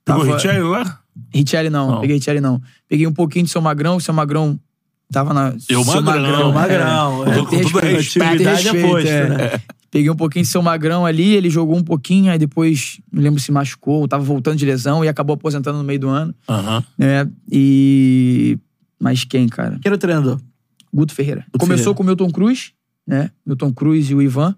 [0.04, 1.00] Pegou Tava- Richelli lá?
[1.34, 2.02] Richelli não, Não.
[2.02, 2.62] peguei Richelli não.
[2.88, 4.60] Peguei um pouquinho de seu Magrão, o seu Magrão
[5.12, 5.54] tava na.
[5.70, 6.54] Eu seu Magrão, é.
[6.54, 7.38] Magrão, é.
[7.38, 8.98] Com todo Respeito, respeito.
[9.08, 9.30] É é.
[9.30, 9.60] né?
[9.92, 13.42] Peguei um pouquinho de seu Magrão ali, ele jogou um pouquinho, aí depois, não lembro
[13.42, 16.34] se machucou, tava voltando de lesão e acabou aposentando no meio do ano.
[16.48, 16.84] Aham.
[16.98, 17.30] Né?
[17.52, 18.58] E.
[18.98, 19.72] Mas quem, cara?
[19.82, 20.40] Quem era o treinador?
[20.94, 21.42] Guto Ferreira.
[21.48, 21.98] Guto Começou Ferreira.
[21.98, 22.72] com o Milton Cruz,
[23.06, 23.32] né?
[23.46, 24.56] Milton Cruz e o Ivan.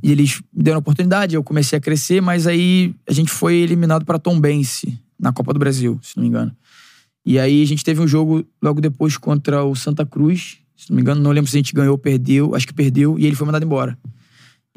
[0.00, 3.56] E eles me deram a oportunidade, eu comecei a crescer, mas aí a gente foi
[3.56, 6.54] eliminado para Tombense na Copa do Brasil, se não me engano.
[7.24, 10.96] E aí a gente teve um jogo logo depois contra o Santa Cruz, se não
[10.96, 13.34] me engano, não lembro se a gente ganhou ou perdeu, acho que perdeu, e ele
[13.34, 13.98] foi mandado embora.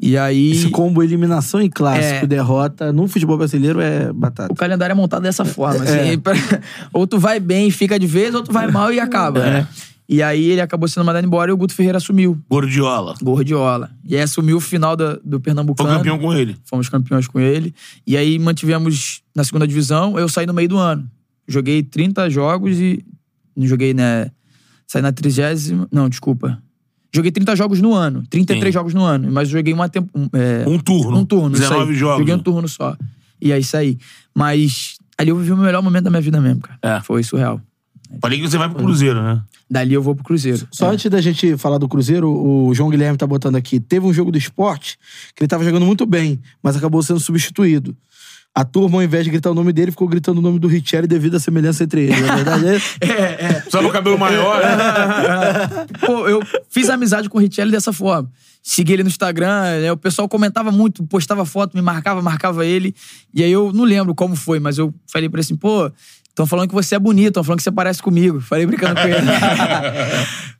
[0.02, 2.26] E aí Esse combo eliminação e clássico, É.
[2.26, 4.50] derrota no futebol brasileiro é batata.
[4.52, 5.84] o calendário é montado dessa forma.
[5.84, 6.10] É.
[6.12, 6.22] assim,
[6.92, 9.50] ou tu vai bem e fica de vez, ou tu vai mal e acaba, É.
[9.50, 9.68] né?
[10.08, 12.36] E aí ele acabou sendo mandado embora e o Guto Ferreira assumiu.
[12.50, 13.14] Gordiola.
[13.22, 13.90] Gordiola.
[14.04, 15.88] E aí assumiu o final do Foi Pernambucano.
[15.88, 16.56] campeão com ele.
[16.64, 17.72] Fomos campeões com ele.
[18.04, 20.18] E aí mantivemos na segunda divisão.
[20.18, 21.08] Eu saí no meio do ano.
[21.46, 23.04] Joguei 30 jogos e.
[23.56, 24.32] Não joguei, né?
[24.84, 25.86] Saí na trigésima.
[25.92, 26.60] Não, desculpa.
[27.12, 28.22] Joguei 30 jogos no ano.
[28.30, 28.72] 33 Sim.
[28.72, 29.30] jogos no ano.
[29.32, 30.08] Mas joguei uma tempo.
[30.32, 31.18] é, Um turno.
[31.18, 31.52] um turno.
[31.54, 31.96] isso 19 aí.
[31.98, 32.18] jogos.
[32.20, 32.96] Joguei um turno só.
[33.40, 33.98] E aí saí.
[34.34, 36.78] Mas ali eu vivi o melhor momento da minha vida mesmo, cara.
[36.82, 37.00] É.
[37.00, 37.60] Foi surreal.
[38.20, 39.40] Falei que você vai pro Cruzeiro, né?
[39.70, 40.66] Dali eu vou pro Cruzeiro.
[40.72, 40.94] Só É.
[40.94, 43.78] antes da gente falar do Cruzeiro, o João Guilherme tá botando aqui.
[43.78, 44.98] Teve um jogo do esporte
[45.34, 47.96] que ele tava jogando muito bem, mas acabou sendo substituído.
[48.52, 51.06] A turma, ao invés de gritar o nome dele, ficou gritando o nome do Richelli
[51.06, 52.20] devido à semelhança entre eles.
[52.20, 52.80] Na verdade, é...
[53.00, 53.52] É, é.
[53.54, 55.86] Precisava o cabelo maior, né?
[56.04, 58.28] Pô, eu fiz amizade com o Richelli dessa forma.
[58.62, 62.94] Segui ele no Instagram, né, o pessoal comentava muito, postava foto, me marcava, marcava ele.
[63.32, 65.90] E aí eu não lembro como foi, mas eu falei pra ele assim, pô,
[66.28, 68.40] estão falando que você é bonito, estão falando que você parece comigo.
[68.42, 69.16] Falei brincando com ele.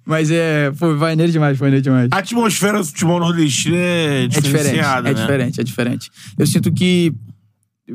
[0.07, 2.09] mas é, pô, vai nele demais, foi nele demais.
[2.13, 5.21] A atmosfera do futebol nordestino é É diferente, diferenciada, é né?
[5.21, 6.11] diferente, é diferente.
[6.39, 7.13] Eu sinto que,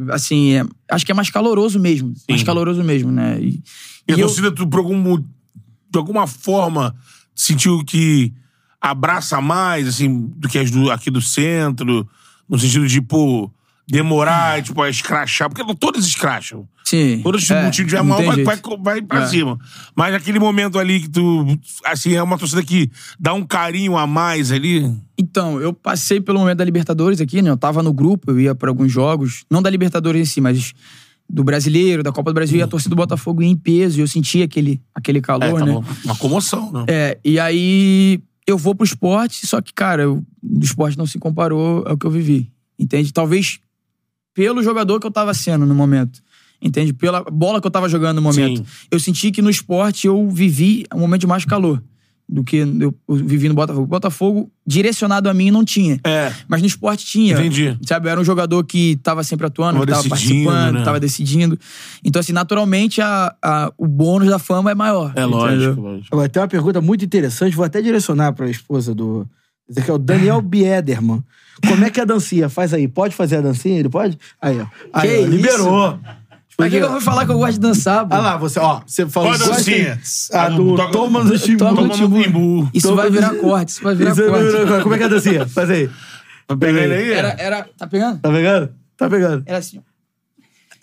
[0.09, 2.13] assim, é- acho que é mais caloroso mesmo.
[2.29, 3.37] Mais caloroso mesmo, né?
[3.39, 3.61] E,
[4.07, 6.95] E a e eu- torcida, tu, por algum, de alguma forma,
[7.33, 8.33] sentiu que
[8.81, 12.07] abraça mais, assim, do que as do, aqui do centro,
[12.47, 13.51] no sentido de, pô,
[13.87, 16.67] demorar, tipo, a escrachar, porque todos escracham.
[16.83, 17.21] Sim.
[17.23, 19.27] Todos é, time tiver não mal, vai, vai, vai pra É.
[19.27, 19.57] cima.
[19.95, 24.05] Mas naquele momento ali que tu, assim, é uma torcida que dá um carinho a
[24.05, 24.91] mais ali.
[25.17, 27.49] Então, eu passei pelo momento da Libertadores aqui, né?
[27.49, 30.73] Eu tava no grupo, eu ia pra alguns jogos, não da Libertadores em si, mas
[31.27, 34.01] do Brasileiro, da Copa do Brasil, e a torcida do Botafogo ia em peso, e
[34.01, 35.81] eu sentia aquele, aquele É, calor, tá né?
[36.03, 36.85] Uma comoção, né?
[36.87, 41.17] É, e aí eu vou pro esporte, só que, cara, eu, do esporte não se
[41.17, 42.51] comparou ao que eu vivi.
[42.77, 43.11] Entende?
[43.11, 43.59] Talvez
[44.33, 46.21] pelo jogador que eu tava sendo no momento.
[46.61, 46.93] Entende?
[46.93, 48.59] Pela bola que eu tava jogando no momento.
[48.59, 48.65] Sim.
[48.91, 51.81] Eu senti que no esporte eu vivi um momento de mais calor
[52.27, 52.67] do que eu,
[53.07, 53.83] eu vivi no Botafogo.
[53.83, 55.99] O Botafogo, direcionado a mim, não tinha.
[56.03, 56.31] É.
[56.47, 57.33] Mas no esporte tinha.
[57.33, 57.77] Entendi.
[57.85, 60.83] Sabe, eu era um jogador que tava sempre atuando, Tava que tava decidindo, participando, né?
[60.83, 61.59] tava decidindo.
[62.03, 65.09] Então, assim, naturalmente, a, a- o bônus da fama é maior.
[65.15, 65.29] É entendeu?
[65.29, 66.07] lógico, lógico.
[66.11, 69.27] Agora, tem uma pergunta muito interessante, vou até direcionar pra esposa do.
[69.69, 71.23] Esse aqui é o Daniel Biederman.
[71.67, 72.49] Como é que é a dancinha?
[72.49, 72.87] Faz aí.
[72.87, 73.79] Pode fazer a dancinha?
[73.79, 74.17] Ele pode?
[74.41, 74.65] Aí, ó.
[74.91, 75.29] Aí, Que ó, isso?
[75.29, 75.99] liberou.
[76.57, 78.15] Pra que, que eu vou falar que eu gosto de dançar, pô?
[78.15, 78.81] Ah lá, você, ó.
[78.85, 79.99] Você falou Qual a dancinha?
[80.31, 81.57] Ah, do Toca- Toma no Timbu.
[81.59, 82.23] Toma no Toma no Timbu.
[82.23, 82.69] timbu.
[82.73, 84.83] Isso Toma vai no- virar corte, isso vai virar Isso é- corte.
[84.83, 85.47] Como é que é a dancinha?
[85.47, 85.89] Faz aí.
[86.47, 87.11] Tá pegando aí?
[87.11, 88.19] Era, era, tá pegando?
[88.19, 88.69] Tá pegando?
[88.97, 89.43] Tá pegando.
[89.45, 89.94] Era assim, ó.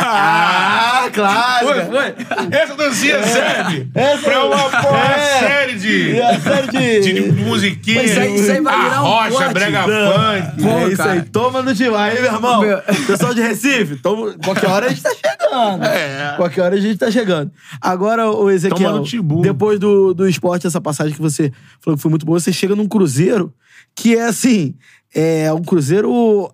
[0.05, 1.67] Ah, claro!
[1.67, 2.15] Foi, foi.
[2.51, 5.39] Essa dancinha serve Essa- pra uma porra É.
[5.39, 7.01] série de, a série de...
[7.01, 8.03] de, de musiquinha.
[8.03, 9.53] Isso aí- isso aí vai virar um rocha, corte.
[9.55, 10.13] brega Não.
[10.13, 10.63] funk.
[10.63, 11.13] Pô, é isso cara.
[11.13, 11.95] aí, toma no time.
[11.97, 14.35] Aí, meu irmão, Meu- pessoal de Recife, toma...
[14.45, 15.85] qualquer hora a gente tá chegando.
[15.85, 16.35] É.
[16.37, 17.51] Qualquer hora a gente tá chegando.
[17.81, 19.03] Agora, o Ezequiel,
[19.43, 22.75] depois do, do esporte, essa passagem que você falou que foi muito boa, você chega
[22.75, 23.53] num cruzeiro
[23.95, 24.75] que é assim,
[25.15, 26.51] é um cruzeiro...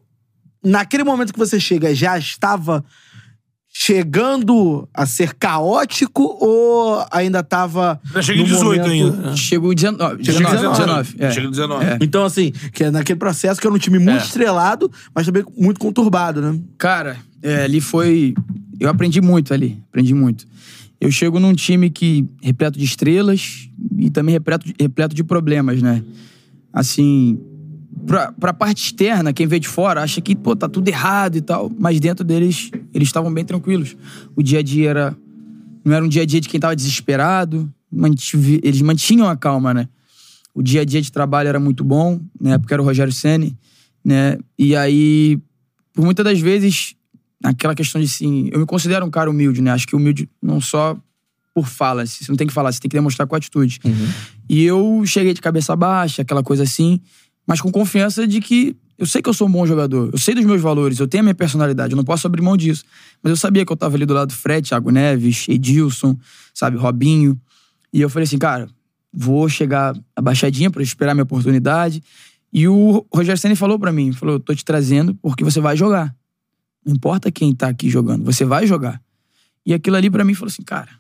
[0.65, 2.85] Naquele momento que você chega, já estava
[3.81, 8.01] chegando a ser caótico ou ainda tava.
[8.13, 9.37] Já chega em no 18 momento- ainda.
[9.37, 10.25] Chegou em 19.
[10.25, 11.31] Chega em 19, 19, é.
[11.31, 11.85] Chega em 19.
[11.85, 11.99] É.
[12.03, 14.25] Então, assim, que é naquele processo que era um time muito É.
[14.25, 16.59] estrelado, mas também muito conturbado, né?
[16.77, 18.35] Cara, é, ali foi.
[18.81, 19.81] Eu aprendi muito ali.
[19.89, 20.45] Aprendi muito.
[21.01, 25.81] Eu chego num time que repleto de estrelas e também repleto, de- repleto de problemas,
[25.81, 26.03] né?
[26.73, 27.39] Assim,
[28.07, 31.41] pra, pra parte externa, quem vê de fora acha que, pô, tá tudo errado e
[31.41, 31.70] tal.
[31.79, 33.97] Mas dentro deles, eles estavam bem tranquilos.
[34.37, 35.16] O dia a dia era.
[35.85, 37.73] Não era um dia a dia de quem tava desesperado.
[37.91, 39.89] mantive- eles mantinham a calma, né?
[40.55, 42.59] O dia a dia de trabalho era muito bom, né?
[42.59, 43.57] Porque era o Rogério Ceni,
[44.05, 44.39] né?
[44.59, 45.41] E aí,
[45.95, 46.95] por muitas das vezes,
[47.43, 49.70] aquela questão de assim, eu me considero um cara humilde, né?
[49.70, 50.99] Acho que humilde não só
[51.55, 53.81] por fala, você não tem que falar, você tem que demonstrar com atitude.
[54.49, 57.01] E eu cheguei de cabeça baixa, aquela coisa assim,
[57.49, 60.35] mas com confiança de que eu sei que eu sou um bom jogador, eu sei
[60.35, 62.85] dos meus valores, eu tenho a minha personalidade, eu não posso abrir mão disso.
[63.23, 66.15] Mas eu sabia que eu tava ali do lado do Fred, Thiago Neves, Edilson,
[66.53, 67.41] sabe, Robinho.
[67.91, 68.69] E eu falei assim, cara,
[69.11, 72.03] vou chegar abaixadinha pra esperar minha oportunidade.
[72.53, 75.75] E o Rogério Senna falou pra mim, falou, eu tô te trazendo porque você vai
[75.75, 76.15] jogar.
[76.85, 79.01] Não importa quem tá aqui jogando, você vai jogar.
[79.65, 80.91] E aquilo ali pra mim falou assim, cara,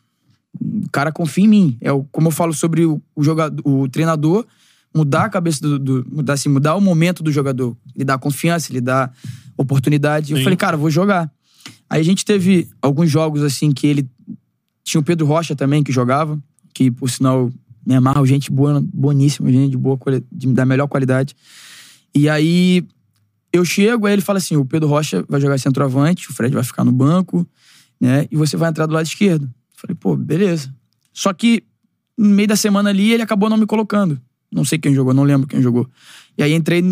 [0.58, 1.78] o cara confia em mim.
[1.80, 4.46] É como eu falo sobre o jogador, o treinador
[4.94, 8.72] mudar a cabeça do, do- mudar assim, mudar o momento do jogador, lhe dar confiança,
[8.72, 9.12] lhe dar
[9.56, 10.32] oportunidade.
[10.32, 10.44] Eu Sim.
[10.44, 11.30] falei, cara, vou jogar.
[11.90, 14.08] Aí a gente teve alguns jogos assim que ele
[14.84, 16.38] tinha o Pedro Rocha também que jogava,
[16.74, 17.50] que por sinal
[17.86, 19.98] me amarra, gente boa, boníssima, gente de boa
[20.32, 21.34] de- da melhor qualidade.
[22.14, 22.86] E aí
[23.52, 26.64] eu chego, aí ele fala assim: o Pedro Rocha vai jogar centroavante, o Fred vai
[26.64, 27.46] ficar no banco,
[28.00, 28.26] né?
[28.30, 29.44] E você vai entrar do lado esquerdo.
[29.44, 29.50] Eu
[29.80, 30.74] Falei, pô, beleza.
[31.12, 31.62] Só que
[32.16, 34.20] no meio da semana ali ele acabou não me colocando.
[34.50, 35.88] Não sei quem jogou, não lembro quem jogou.
[36.36, 36.82] E aí entrei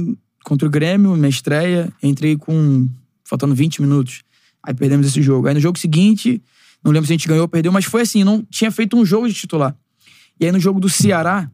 [0.44, 2.88] contra o Grêmio, minha estreia, entrei com.
[3.24, 4.22] faltando 20 minutos.
[4.62, 5.48] Aí perdemos esse jogo.
[5.48, 6.42] Aí no jogo seguinte,
[6.82, 9.04] não lembro se a gente ganhou ou perdeu, mas foi assim, não tinha feito um
[9.04, 9.76] jogo de titular.
[10.38, 11.50] E aí no jogo do Ceará,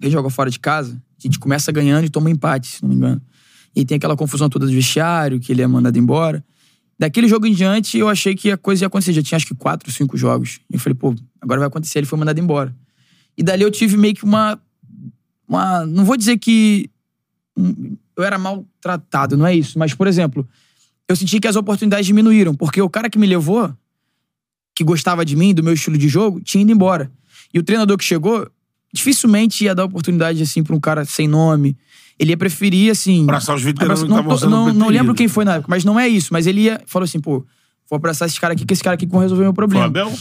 [0.00, 2.88] que joga fora de casa, a gente começa ganhando e toma um empate, se não
[2.88, 3.22] me engano.
[3.74, 6.44] E tem aquela confusão toda do vestiário, que ele é mandado embora.
[6.98, 9.12] Daquele jogo em diante, eu achei que a coisa ia acontecer.
[9.12, 10.60] Já tinha acho que quatro, cinco jogos.
[10.68, 11.98] E eu falei, pô, agora vai acontecer.
[11.98, 12.74] Ele foi mandado embora.
[13.38, 14.60] E dali eu tive meio que uma.
[15.50, 16.88] Uma não vou dizer que
[18.16, 19.78] eu era maltratado, não é isso.
[19.78, 20.48] Mas, por exemplo,
[21.08, 22.54] eu senti que as oportunidades diminuíram.
[22.54, 23.74] Porque o cara que me levou,
[24.74, 27.10] que gostava de mim, do meu estilo de jogo, tinha ido embora.
[27.52, 28.48] E o treinador que chegou,
[28.92, 31.76] dificilmente ia dar oportunidade assim pra um cara sem nome.
[32.18, 33.24] Ele ia preferir, assim.
[33.24, 34.92] Abraçar os veteranos abraçar- que não, sendo não, não preferidos.
[35.00, 36.32] lembro quem foi na época, mas não é isso.
[36.32, 37.44] Mas ele ia, falou assim, pô,
[37.88, 39.86] vou abraçar esse cara aqui, que esse cara aqui que vão resolver meu problema.
[39.86, 40.12] Abel?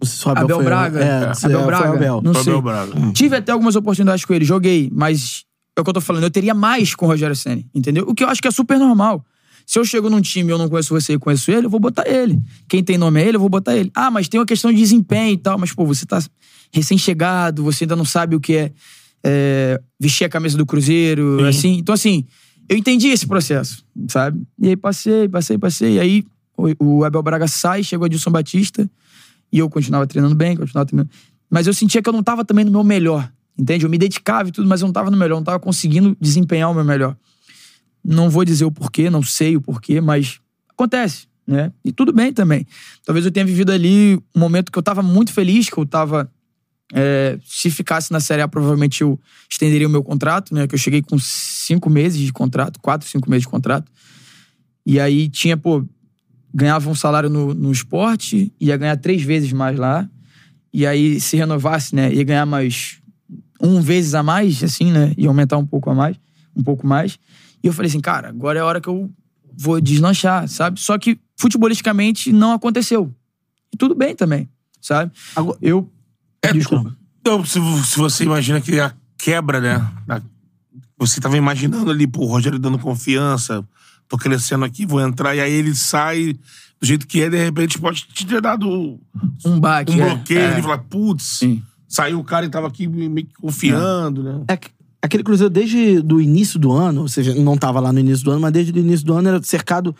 [0.00, 0.98] O Abel, Abel foi- Braga?
[1.00, 1.14] É, É.
[1.24, 1.88] Abel foi o Braga?
[1.88, 2.20] Abel.
[2.22, 2.52] Não Foi o sei.
[2.52, 3.12] Abel Braga.
[3.12, 5.44] Tive até algumas oportunidades com ele, joguei, mas
[5.76, 8.04] é o que eu tô falando, eu teria mais com o Rogério Senna, entendeu?
[8.08, 9.24] O que eu acho que é super normal.
[9.66, 11.78] Se eu chego num time e eu não conheço você e conheço ele, eu vou
[11.78, 12.40] botar ele.
[12.68, 13.90] Quem tem nome é ele, eu vou botar ele.
[13.94, 16.18] Ah, mas tem uma questão de desempenho e tal, mas pô, você tá
[16.72, 18.72] recém-chegado, você ainda não sabe o que é,
[19.24, 21.46] é, vestir a camisa do Cruzeiro, Sim.
[21.48, 21.78] assim.
[21.78, 22.24] Então, assim,
[22.68, 24.42] eu entendi esse processo, sabe?
[24.58, 25.94] E aí passei, passei, passei.
[25.94, 26.24] E aí
[26.56, 28.88] o, o Abel Braga sai, chegou Adilson Batista,
[29.52, 31.10] e eu continuava treinando bem, continuava treinando.
[31.50, 33.84] Mas eu sentia que eu não tava também no meu melhor, entende?
[33.84, 36.70] Eu me dedicava e tudo, mas eu não tava no melhor, não tava conseguindo desempenhar
[36.70, 37.16] o meu melhor.
[38.04, 41.72] Não vou dizer o porquê, não sei o porquê, mas acontece, né?
[41.84, 42.66] E tudo bem também.
[43.04, 46.30] Talvez eu tenha vivido ali um momento que eu tava muito feliz, que eu tava.
[46.94, 49.20] é, se ficasse na Série A, provavelmente eu
[49.50, 50.66] estenderia o meu contrato, né?
[50.66, 53.90] Que eu cheguei com cinco meses de contrato, quatro, cinco meses de contrato.
[54.86, 55.84] E aí tinha, pô,
[56.52, 60.08] ganhava um salário no, no esporte, ia ganhar três vezes mais lá.
[60.72, 62.98] E aí, se renovasse, né, ia ganhar mais
[63.60, 65.12] um vezes a mais, assim, né?
[65.16, 66.16] Ia aumentar um pouco a mais,
[66.56, 67.18] um pouco mais.
[67.62, 69.10] E eu falei assim, cara, agora é a hora que eu
[69.56, 70.80] vou deslanchar, sabe?
[70.80, 73.14] Só que futebolisticamente não aconteceu.
[73.72, 74.48] E tudo bem também,
[74.80, 75.12] sabe?
[75.36, 75.90] Agora- Eu.
[76.42, 76.96] É, Desculpa.
[77.20, 79.86] Então, se, se você imagina que a quebra, né?
[80.06, 80.22] da-
[80.98, 83.66] você tava imaginando ali, pô, o Rogério dando confiança,
[84.10, 86.34] tô crescendo aqui, vou entrar, e aí ele sai
[86.80, 88.98] do jeito que é, de repente pode te ter dado
[89.46, 89.92] Um baque.
[89.92, 90.52] um é, bloqueio, é.
[90.54, 91.40] ele fala, putz,
[91.88, 94.44] saiu o cara e tava aqui meio que confiando, né?
[94.48, 94.68] É que-
[95.02, 98.32] aquele Cruzeiro, desde do início do ano, ou seja, não estava lá no início do
[98.32, 99.94] ano, mas desde o início do ano era cercado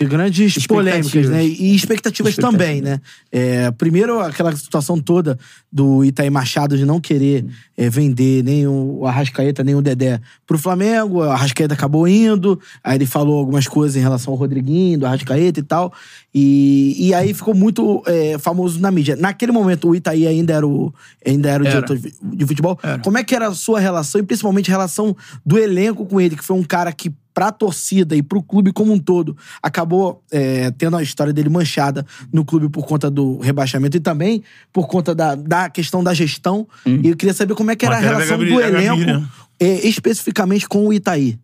[0.00, 1.44] de grandes polêmicas, né?
[1.44, 3.00] E expectativas, também, né?
[3.30, 5.38] É, primeiro, aquela situação toda
[5.70, 7.44] do Itaí Machado de não querer
[7.76, 11.18] é, vender nem o Arrascaeta, nem o Dedé pro Flamengo.
[11.18, 15.60] O Arrascaeta acabou indo, aí ele falou algumas coisas em relação ao Rodriguinho, do Arrascaeta
[15.60, 15.92] e tal.
[16.34, 19.16] E, e aí ficou muito é, famoso na mídia.
[19.16, 20.94] Naquele momento, o Itaí ainda era o,
[21.26, 21.82] ainda era o Era.
[21.82, 22.78] diretor de futebol.
[22.82, 23.00] Era.
[23.00, 25.14] Como é que era a sua relação, e principalmente a relação
[25.44, 28.92] do elenco com ele, que foi um cara que pra torcida e pro clube como
[28.92, 33.96] um todo, acabou é, tendo a história dele manchada no clube por conta do rebaixamento
[33.96, 34.42] e também
[34.72, 36.66] por conta da, da questão da gestão.
[36.84, 39.04] E eu queria saber como é que era a Matéria da relação Gabi- do elenco,
[39.20, 39.28] né?
[39.58, 41.38] é, especificamente com o Itaí.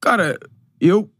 [0.00, 0.38] Cara,
[0.80, 1.10] eu,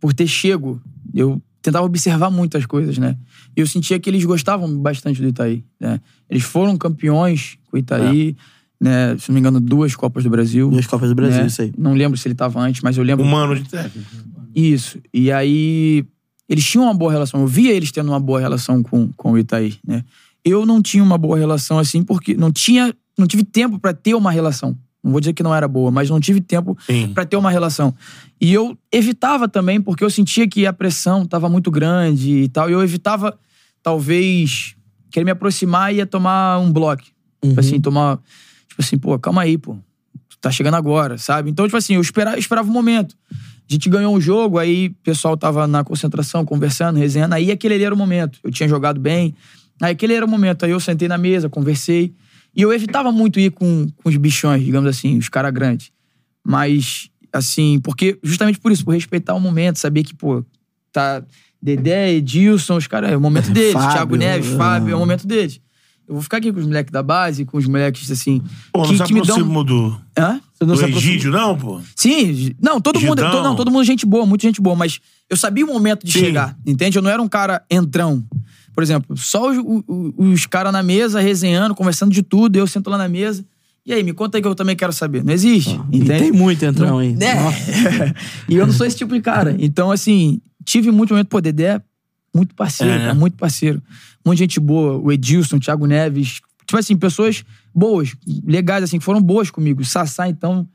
[0.00, 0.80] por ter chego,
[1.14, 3.16] eu tentava observar muitas coisas, né?
[3.56, 6.00] E eu sentia que eles gostavam bastante do Itaí, né?
[6.28, 8.36] Eles foram campeões com o Itaí,
[8.82, 9.16] né?
[9.16, 10.68] Se não me engano, duas Copas do Brasil.
[10.68, 11.46] Duas Copas do Brasil, né?
[11.46, 11.72] isso aí.
[11.78, 13.24] Não lembro se ele tava antes, mas eu lembro.
[13.24, 14.10] Um ano de técnico.
[14.54, 14.98] Isso.
[15.14, 16.04] E aí,
[16.48, 17.40] eles tinham uma boa relação.
[17.40, 20.04] Eu via eles tendo uma boa relação com, com o Itaí, né?
[20.44, 22.92] Eu não tinha uma boa relação assim, porque não tinha.
[23.16, 24.76] Não tive tempo pra ter uma relação.
[25.02, 26.76] Não vou dizer que não era boa, mas não tive tempo
[27.12, 27.94] pra ter uma relação.
[28.40, 32.70] E eu evitava também, porque eu sentia que a pressão tava muito grande e tal.
[32.70, 33.36] E eu evitava,
[33.82, 34.74] talvez,
[35.10, 37.02] querer me aproximar e ia tomar um bloco.
[37.44, 38.18] Tipo assim, tomar.
[38.72, 39.76] Tipo assim, pô, calma aí, pô.
[40.28, 41.50] Tu tá chegando agora, sabe?
[41.50, 43.14] Então, tipo assim, eu esperava, eu esperava um momento.
[43.30, 47.34] A gente ganhou um jogo, aí o pessoal tava na concentração, conversando, resenhando.
[47.34, 48.38] Aí aquele ali era o momento.
[48.42, 49.34] Eu tinha jogado bem.
[49.80, 50.64] Aí aquele era o momento.
[50.64, 52.14] Aí eu sentei na mesa, conversei.
[52.56, 55.90] E eu evitava muito ir com, com os bichões, digamos assim, os caras grandes.
[56.42, 60.44] Mas, assim, porque justamente por isso, por respeitar o momento, saber que, pô,
[60.90, 61.22] tá
[61.60, 63.74] Dedé, Edilson, os caras, é o momento deles.
[63.74, 64.56] Fábio, Thiago Neves, é.
[64.56, 65.60] Fábio, é o momento deles.
[66.08, 68.42] Eu vou ficar aqui com os moleques da base, com os moleques, assim.
[68.72, 69.64] Pô, não que, se que me dão.
[69.64, 70.40] do, Hã?
[70.52, 71.80] Você não do se aproxima- Egídio, não, pô?
[71.96, 73.30] Sim, não, todo mundo, Gidão.
[73.30, 75.00] to- não, todo mundo gente boa, muita gente boa, mas
[75.30, 76.18] eu sabia o momento de Sim.
[76.20, 76.98] chegar, entende?
[76.98, 78.24] Eu não era um cara entrão.
[78.74, 82.66] Por exemplo, só os, o- o- os caras na mesa, resenhando, conversando de tudo, eu
[82.66, 83.44] sento lá na mesa.
[83.84, 85.24] E aí, me conta aí que eu também quero saber.
[85.24, 86.22] Não existe, E entende?
[86.24, 87.14] tem muito entrão aí.
[87.16, 87.34] Né?
[87.34, 87.56] Nossa.
[88.48, 89.56] e eu não sou esse tipo de cara.
[89.58, 91.80] Então, assim, tive muito momento, pô, Dedé,
[92.34, 93.04] muito parceiro, É, né?
[93.06, 93.82] cara, muito parceiro.
[94.24, 96.40] Muita gente boa, o Edilson, o Thiago Neves.
[96.66, 97.44] Tipo assim, pessoas
[97.74, 98.14] boas,
[98.46, 99.84] legais, assim, que foram boas comigo.
[99.84, 100.66] Sassá, então,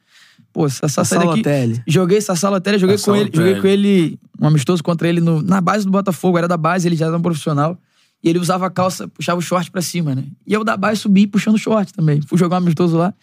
[0.54, 1.30] pô, Sassá sai daqui.
[1.32, 1.84] Salotelli.
[1.88, 3.46] Joguei Sassá Lotéria, joguei Sassá com ele, Lotelli.
[3.48, 6.88] joguei com ele, um amistoso contra ele no- na base do Botafogo, era da base,
[6.88, 7.78] ele já era um profissional.
[8.24, 10.24] E ele usava a calça, puxava o short pra cima, né?
[10.46, 12.20] E eu da base subi puxando o short também.
[12.22, 13.14] Fui jogar um amistoso lá.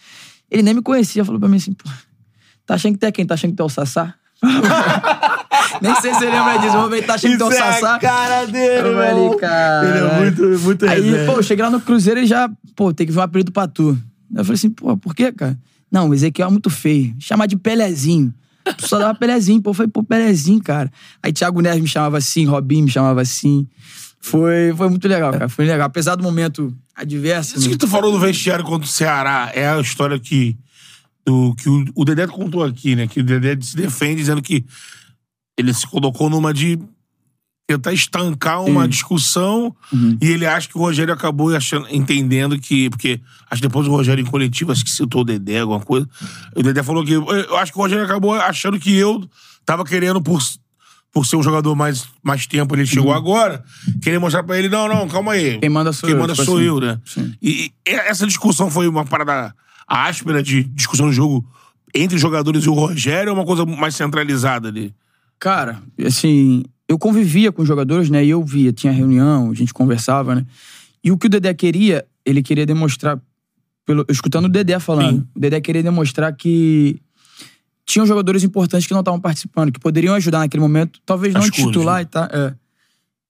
[0.51, 1.89] Ele nem me conhecia, falou pra mim assim, pô,
[2.65, 3.27] tá achando que tu é quem?
[3.27, 4.15] Tá achando que tu é o Sassá?
[5.81, 7.99] nem sei se você lembra disso, vou tá achando que é o é Sassá?
[7.99, 9.89] cara dele, Eu falei, cara.
[9.89, 11.27] Ele é muito, muito Aí, resenha.
[11.27, 13.67] pô, eu cheguei lá no Cruzeiro e já, pô, tem que ver um apelido pra
[13.67, 13.99] tu.
[14.35, 15.57] Eu falei assim, pô, por quê, cara?
[15.91, 17.15] Não, o Ezequiel é muito feio.
[17.19, 18.35] Chamar de Pelezinho.
[18.79, 19.71] Só dava Pelezinho, pô.
[19.71, 20.91] Eu falei, pô, Pelezinho, cara.
[21.23, 23.67] Aí Thiago Neves me chamava assim, Robinho me chamava assim.
[24.21, 25.49] Foi, foi muito legal, cara.
[25.49, 25.87] Foi legal.
[25.87, 27.59] Apesar do momento adverso.
[27.59, 27.73] Isso né?
[27.73, 30.57] que tu falou do vestiário contra o Ceará é a história que,
[31.25, 33.07] do, que o, o Dedé contou aqui, né?
[33.07, 34.65] Que o Dedé se defende dizendo que
[35.59, 36.79] ele se colocou numa de
[37.67, 40.19] tentar estancar uma discussão Uhum.
[40.21, 42.91] e ele acha que o Rogério acabou achando, entendendo que.
[42.91, 43.21] Porque
[43.51, 46.07] acho que depois o Rogério em coletivo, acho que citou o Dedé, alguma coisa.
[46.55, 47.13] O Dedé falou que.
[47.13, 49.27] Eu acho que o Rogério acabou achando que eu
[49.65, 50.43] tava querendo, por,
[51.11, 53.65] por ser um jogador mais, mais tempo, ele chegou agora,
[54.03, 55.55] querer mostrar pra ele: não, não, calma aí.
[55.55, 55.61] Uhum.
[55.61, 56.67] Quem manda sou Quem eu, manda tipo sou assim.
[56.67, 57.01] eu, né?
[57.07, 57.35] Sim.
[57.41, 59.55] E, e essa discussão foi uma parada
[59.87, 61.45] áspera de discussão de jogo
[61.95, 64.95] entre os jogadores e o Rogério ou uma coisa mais centralizada ali?
[65.39, 68.25] Cara, assim, eu convivia com os jogadores, né?
[68.25, 70.47] E eu via, tinha reunião, a gente conversava, né?
[71.03, 73.21] E o que o Dedé queria, ele queria demonstrar,
[73.85, 75.29] pelo, escutando o Dedé falando, Sim.
[75.35, 77.01] o Dedé queria demonstrar que
[77.87, 81.51] tinham jogadores importantes que não estavam participando, que poderiam ajudar naquele momento, talvez não As
[81.51, 82.03] cores, titular né?
[82.03, 82.25] e tal.
[82.25, 82.55] É.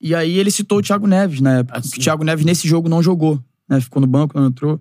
[0.00, 1.78] E aí ele citou o Thiago Neves na época.
[1.78, 1.98] Assim.
[1.98, 3.80] o Thiago Neves nesse jogo não jogou, né?
[3.80, 4.80] Ficou no banco, não entrou.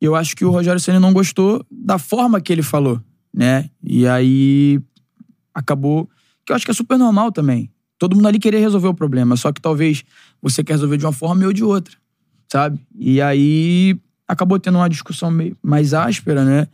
[0.00, 3.00] Eu acho que o Rogério Ceni não gostou da forma que ele falou,
[3.32, 3.70] né?
[3.82, 4.80] E aí
[5.54, 6.08] acabou
[6.44, 7.70] que eu acho que é super normal também.
[7.98, 10.04] Todo mundo ali queria resolver o problema, só que talvez
[10.40, 11.96] você quer resolver de uma forma eu de outra,
[12.46, 12.78] sabe?
[12.94, 13.98] E aí
[14.28, 16.68] acabou tendo uma discussão meio mais áspera, né?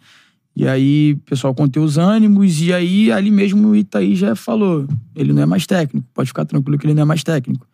[0.54, 5.32] E aí pessoal conteu os ânimos, e aí ali mesmo o Itaí já falou: ele
[5.32, 7.66] não é mais técnico, pode ficar tranquilo que ele não é mais técnico.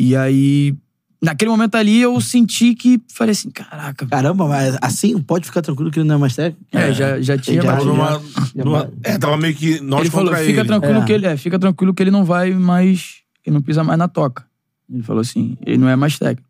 [0.00, 0.76] E aí,
[1.22, 5.90] naquele momento ali, eu senti que falei assim: caraca, Caramba, mas assim, pode ficar tranquilo
[5.90, 6.64] que ele não é mais técnico?
[6.72, 7.62] é, já, já tinha.
[7.62, 8.22] já- numa,
[8.54, 10.68] já- numa- é, tava meio que nós ele falou, contra fica ele.
[10.68, 11.04] tranquilo É.
[11.04, 13.16] que ele é, fica tranquilo que ele não vai mais,
[13.46, 14.44] ele não pisa mais na toca.
[14.90, 16.48] Ele falou assim, ele não é mais técnico.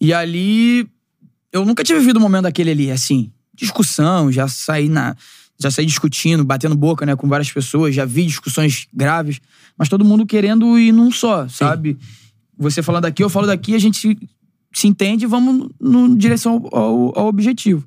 [0.00, 0.88] E ali
[1.52, 5.16] eu nunca tinha vivido um momento daquele ali, assim, discussão, já saí na
[5.58, 9.40] já saí discutindo, batendo boca, né, com várias pessoas, já vi discussões graves,
[9.78, 11.96] mas todo mundo querendo ir num só, sabe?
[12.58, 14.16] Você falando daqui, eu falo daqui, a gente
[14.74, 17.86] se, entende e vamos no, no direção ao, ao- objetivo.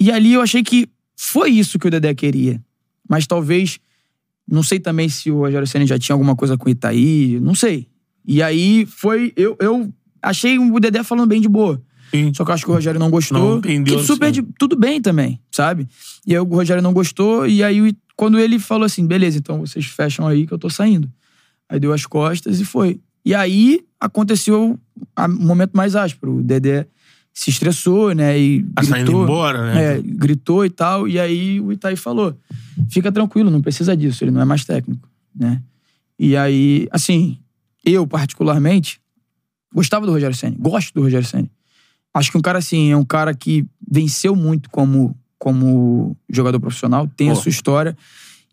[0.00, 2.60] E ali eu achei que foi isso que o Dedé queria.
[3.08, 3.78] Mas talvez
[4.50, 7.54] não sei também se o Rogério Senna já tinha alguma coisa com o Itaí, não
[7.54, 7.86] sei.
[8.26, 9.32] E aí foi.
[9.36, 9.92] Eu, eu
[10.22, 11.80] achei o Dedé falando bem de boa.
[12.10, 12.32] Sim.
[12.34, 13.38] Só que eu acho que o Rogério não gostou.
[13.38, 14.42] Não entendeu, que super sim.
[14.42, 15.86] de- tudo bem também, sabe?
[16.26, 19.84] E aí o Rogério não gostou, e aí quando ele falou assim, beleza, então vocês
[19.86, 21.10] fecham aí que eu tô saindo.
[21.68, 23.00] Aí deu as costas e foi.
[23.24, 24.78] E aí aconteceu
[25.18, 26.36] o momento mais áspero.
[26.36, 26.86] O Dedé
[27.32, 28.38] se estressou, né?
[28.38, 29.96] E Tá saindo gritou, embora, né?
[29.96, 31.08] É, gritou e tal.
[31.08, 32.38] E aí o Itaí falou:
[32.88, 35.60] fica tranquilo, não precisa disso, ele não é mais técnico, né?
[36.18, 37.38] E aí, assim,
[37.84, 39.00] eu particularmente
[39.74, 41.50] gostava do Rogério Senna, gosto do Rogério Senna.
[42.14, 47.08] Acho que um cara assim, é um cara que venceu muito como, como jogador profissional,
[47.08, 47.40] tem a Pô.
[47.40, 47.96] sua história.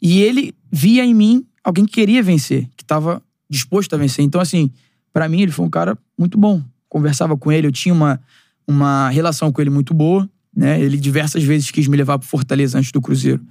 [0.01, 3.21] E ele via em mim alguém que queria vencer, que estava
[3.51, 4.23] disposto a vencer.
[4.23, 4.71] Então, assim,
[5.11, 6.63] pra mim ele foi um cara muito bom.
[6.87, 8.19] Conversava com ele, eu tinha uma,
[8.65, 10.81] uma relação com ele muito boa, né?
[10.81, 13.41] Ele diversas vezes quis me levar pro Fortaleza antes do Cruzeiro.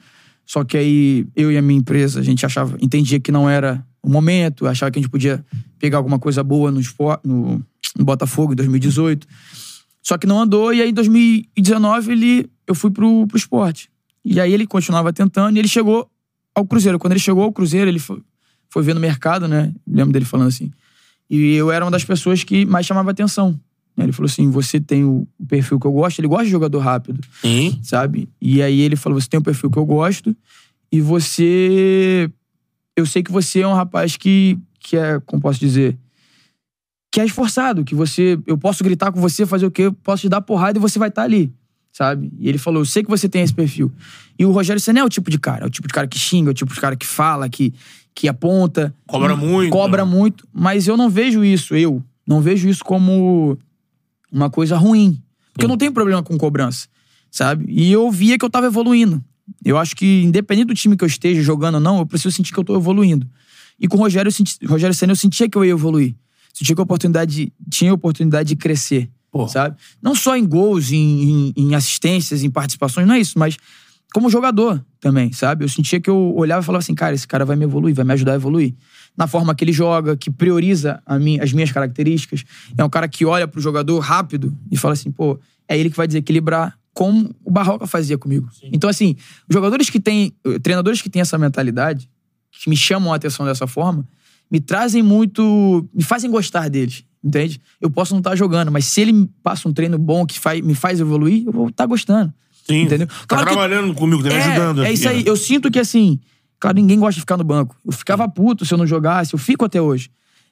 [0.47, 3.85] Só que aí eu e a minha empresa, a gente achava, entendia que não era
[4.03, 5.45] o momento, achava que a gente podia
[5.79, 6.81] pegar alguma coisa boa no,
[7.23, 7.63] no,
[7.97, 9.27] no Botafogo em 2018.
[10.03, 13.91] Só que não andou, e aí em 2019 ele, eu fui pro, pro esporte.
[14.25, 16.11] E aí ele continuava tentando, e ele chegou
[16.55, 16.99] ao Cruzeiro.
[16.99, 18.21] Quando ele chegou ao Cruzeiro, ele foi,
[18.71, 19.73] foi ver no mercado, né?
[19.87, 20.71] Lembro dele falando assim.
[21.29, 23.59] E eu era uma das pessoas que mais chamava atenção.
[23.97, 24.05] né?
[24.05, 26.79] Ele falou assim: você tem o o perfil que eu gosto, ele gosta de jogador
[26.79, 27.21] rápido
[27.83, 28.29] sabe?
[28.41, 30.35] E aí ele falou: você tem um perfil que eu gosto
[30.93, 32.31] e você.
[32.97, 35.97] Eu sei que você é um rapaz que, que é, como posso dizer,
[37.13, 38.39] que é esforçado, que você.
[38.47, 39.83] Eu posso gritar com você, fazer o quê?
[39.83, 41.53] Eu posso te dar porrada e você vai estar ali,
[41.93, 42.33] sabe?
[42.39, 43.91] E ele falou: eu sei que você tem esse perfil.
[44.39, 46.19] E o Rogério Senna é o tipo de cara, é o tipo de cara que
[46.19, 47.73] xinga, é o tipo de cara que fala, que,
[48.15, 48.95] que aponta.
[49.07, 49.71] Cobra muito.
[49.73, 53.57] Cobra muito, mas eu não vejo isso, eu não vejo isso como
[54.31, 55.21] uma coisa ruim.
[55.53, 56.87] Porque eu não tenho problema com cobrança,
[57.31, 57.65] sabe?
[57.69, 59.23] E eu via que eu tava evoluindo.
[59.65, 62.53] Eu acho que, independente do time que eu esteja jogando ou não, eu preciso sentir
[62.53, 63.27] que eu tô evoluindo.
[63.79, 66.15] E com o Rogério, eu senti, Rogério Senna, eu sentia que eu ia evoluir.
[66.53, 69.49] Sentia que a oportunidade, tinha a oportunidade de crescer, Pô.
[69.49, 69.77] sabe?
[70.01, 73.57] Não só em gols, em, em- em assistências, em participações, não é isso, mas
[74.13, 75.65] como jogador também, sabe?
[75.65, 78.05] Eu sentia que eu olhava e falava assim, cara, esse cara vai me evoluir, vai
[78.05, 78.75] me ajudar a evoluir.
[79.17, 82.45] Na forma que ele joga, que prioriza a mim, as minhas características.
[82.77, 85.39] É um cara que olha pro jogador rápido e fala assim, pô,
[85.69, 88.49] é ele que vai desequilibrar como o Barroca fazia comigo.
[88.65, 89.17] Então, assim,
[89.49, 90.33] jogadores que têm,
[90.63, 92.11] treinadores que têm essa mentalidade,
[92.51, 94.07] que me chamam a atenção dessa forma,
[94.51, 97.61] me trazem muito, me fazem gostar deles, entende?
[97.81, 100.61] Eu posso não estar jogando, mas se ele me passa um treino bom que faz,
[100.61, 102.35] me faz evoluir, eu vou estar gostando.
[102.73, 102.83] Sim.
[102.83, 103.07] Entendeu?
[103.07, 104.85] Tá Claro que- trabalhando comigo, tá me é, ajudando.
[104.85, 105.25] É isso aí.
[105.27, 105.31] ó.
[105.31, 106.19] Eu sinto que, assim,
[106.59, 107.77] claro, ninguém gosta de ficar no banco.
[107.85, 110.11] Eu ficava puto se eu não jogasse, eu fico até hoje.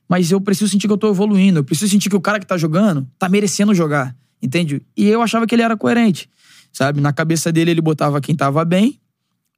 [0.09, 1.59] Mas eu preciso sentir que eu tô evoluindo.
[1.59, 4.17] Eu preciso sentir que o cara que tá jogando tá merecendo jogar.
[4.43, 4.81] Entende?
[4.97, 6.29] E eu achava que ele era coerente.
[6.73, 7.01] Sabe?
[7.01, 8.99] Na cabeça dele, ele botava quem tava bem.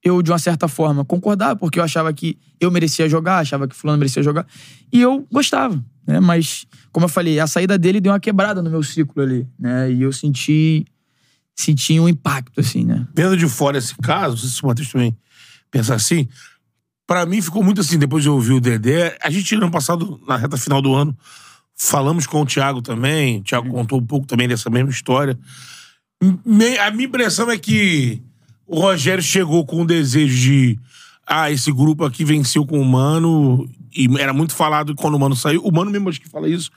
[0.03, 3.77] Eu, de uma certa forma, concordava, porque eu achava que eu merecia jogar, achava que
[3.77, 4.47] fulano merecia jogar.
[4.91, 6.19] E eu gostava, né?
[6.21, 9.93] Mas, como eu falei, a saída dele deu uma quebrada no meu ciclo ali, né?
[9.93, 10.87] E eu senti,
[11.61, 13.07] senti um impacto, assim, né?
[13.15, 15.17] Vendo de fora esse caso, não sei se o Matheus também
[15.71, 16.29] pensa assim,
[17.07, 20.37] pra mim ficou muito assim, depois de ouvir o Dedé, a gente ano passado, na
[20.37, 21.17] reta final do ano,
[21.77, 25.39] falamos com o Thiago também, o Thiago contou um pouco também dessa mesma história.
[26.85, 28.23] A minha impressão é que
[28.67, 30.79] o Rogério chegou com o desejo de
[31.27, 35.37] ah, esse grupo aqui venceu com o Mano, e era muito falado quando o Mano
[35.37, 36.71] saiu, o Mano mesmo acho que fala isso,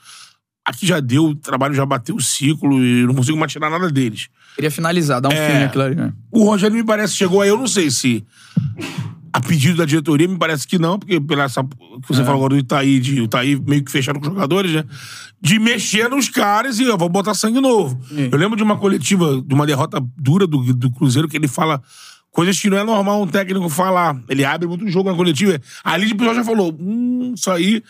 [0.64, 3.90] aqui já deu, o trabalho já bateu o ciclo e não consigo mais tirar nada
[3.90, 4.28] deles.
[4.54, 5.50] Queria finalizar, dar um É.
[5.52, 6.12] fim naquilo ali, né?
[6.30, 8.24] O Rogério me parece chegou aí, eu não sei se
[9.32, 12.54] a pedido da diretoria, me parece que não, porque pela essa que você falou agora
[12.54, 14.84] do Itaí, de, o Itaí meio que fechado com os jogadores, né?
[15.42, 18.00] De mexer nos caras e ó, vamos botar sangue novo.
[18.08, 18.28] Sim.
[18.30, 21.82] Eu lembro de uma coletiva, de uma derrota dura do, do Cruzeiro, que ele fala
[22.30, 24.16] coisas que não é normal um técnico falar.
[24.28, 25.60] Ele abre muito jogo na coletiva.
[25.82, 27.82] Ali o pessoal já falou, hum, isso aí.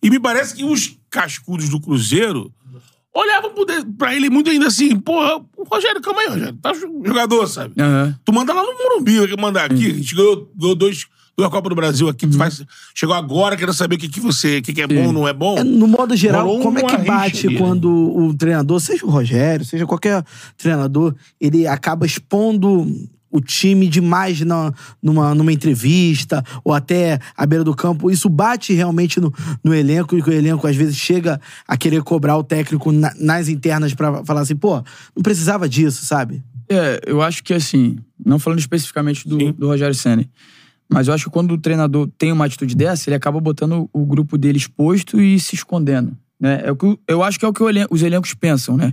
[0.00, 2.52] E me parece que os cascudos do Cruzeiro
[3.14, 3.52] olhavam
[3.98, 7.74] pra ele muito ainda assim, porra, Rogério, calma aí, Rogério, tá jogador, sabe?
[7.78, 8.16] Aham.
[8.24, 9.90] Tu manda lá no Morumbi, vai mandar aqui.
[9.90, 11.06] A gente ganhou, ganhou dois,
[11.36, 12.26] duas Copas do Brasil aqui.
[12.26, 12.64] Tu faz,
[12.94, 14.58] chegou agora, quero saber o que, que você.
[14.58, 15.58] O que, que é bom, não é bom.
[15.58, 19.10] É, no modo geral, Rolou como é que bate rixa quando o treinador, seja o
[19.10, 20.24] Rogério, seja qualquer
[20.56, 22.86] treinador, ele acaba expondo
[23.32, 24.72] o time demais na,
[25.02, 28.10] numa, numa entrevista ou até à beira do campo?
[28.10, 29.32] Isso bate realmente no,
[29.64, 33.12] no elenco e que o elenco às vezes chega a querer cobrar o técnico na-
[33.18, 34.76] nas internas pra falar assim, pô,
[35.16, 36.42] não precisava disso, sabe?
[36.68, 40.24] É, eu acho que assim, não falando especificamente do, do Rogério Senna,
[40.88, 44.04] mas eu acho que quando o treinador tem uma atitude dessa, ele acaba botando o
[44.04, 46.16] grupo dele exposto e se escondendo.
[46.38, 46.60] Né?
[46.64, 48.76] É o que, o- eu acho que é o que o elen- os elencos pensam,
[48.76, 48.92] né?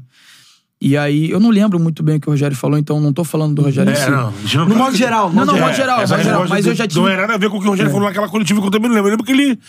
[0.82, 3.26] E aí, eu não lembro muito bem o que o Rogério falou, então não tô
[3.26, 3.92] falando do Rogério.
[3.92, 4.30] É, não.
[4.30, 6.24] a gente No modo geral, Não, não, modo modo geral, modo geral.
[6.24, 7.10] resposta Mas eu já Não tive.
[7.10, 8.88] é nada a ver com o que o Rogério falou naquela coletiva que eu também
[8.88, 9.10] não lembro.
[9.10, 9.60] Eu lembro que ele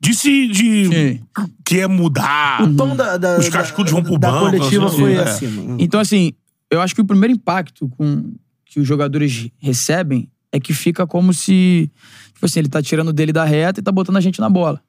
[0.00, 0.86] disse de.
[0.86, 1.20] Sim.
[1.64, 2.62] que é mudar.
[2.62, 5.20] O tom da, da, Os cascudos vão pro da banco, coletiva assim, foi é.
[5.20, 5.76] assim, mano.
[5.78, 6.32] Então, assim,
[6.70, 8.32] eu acho que o primeiro impacto com,
[8.64, 11.90] que os jogadores recebem é que fica como se,
[12.34, 14.80] tipo assim, ele tá tirando dele da reta e tá botando a gente na bola.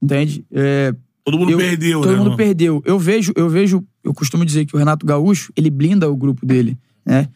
[0.00, 0.44] Entende?
[0.52, 2.16] É, Todo mundo eu- perdeu, Todo né?
[2.16, 2.36] mundo mano?
[2.36, 2.82] perdeu.
[2.84, 6.44] Eu vejo, eu vejo, eu costumo dizer que o Renato Gaúcho, ele blinda o grupo
[6.46, 7.28] dele, né?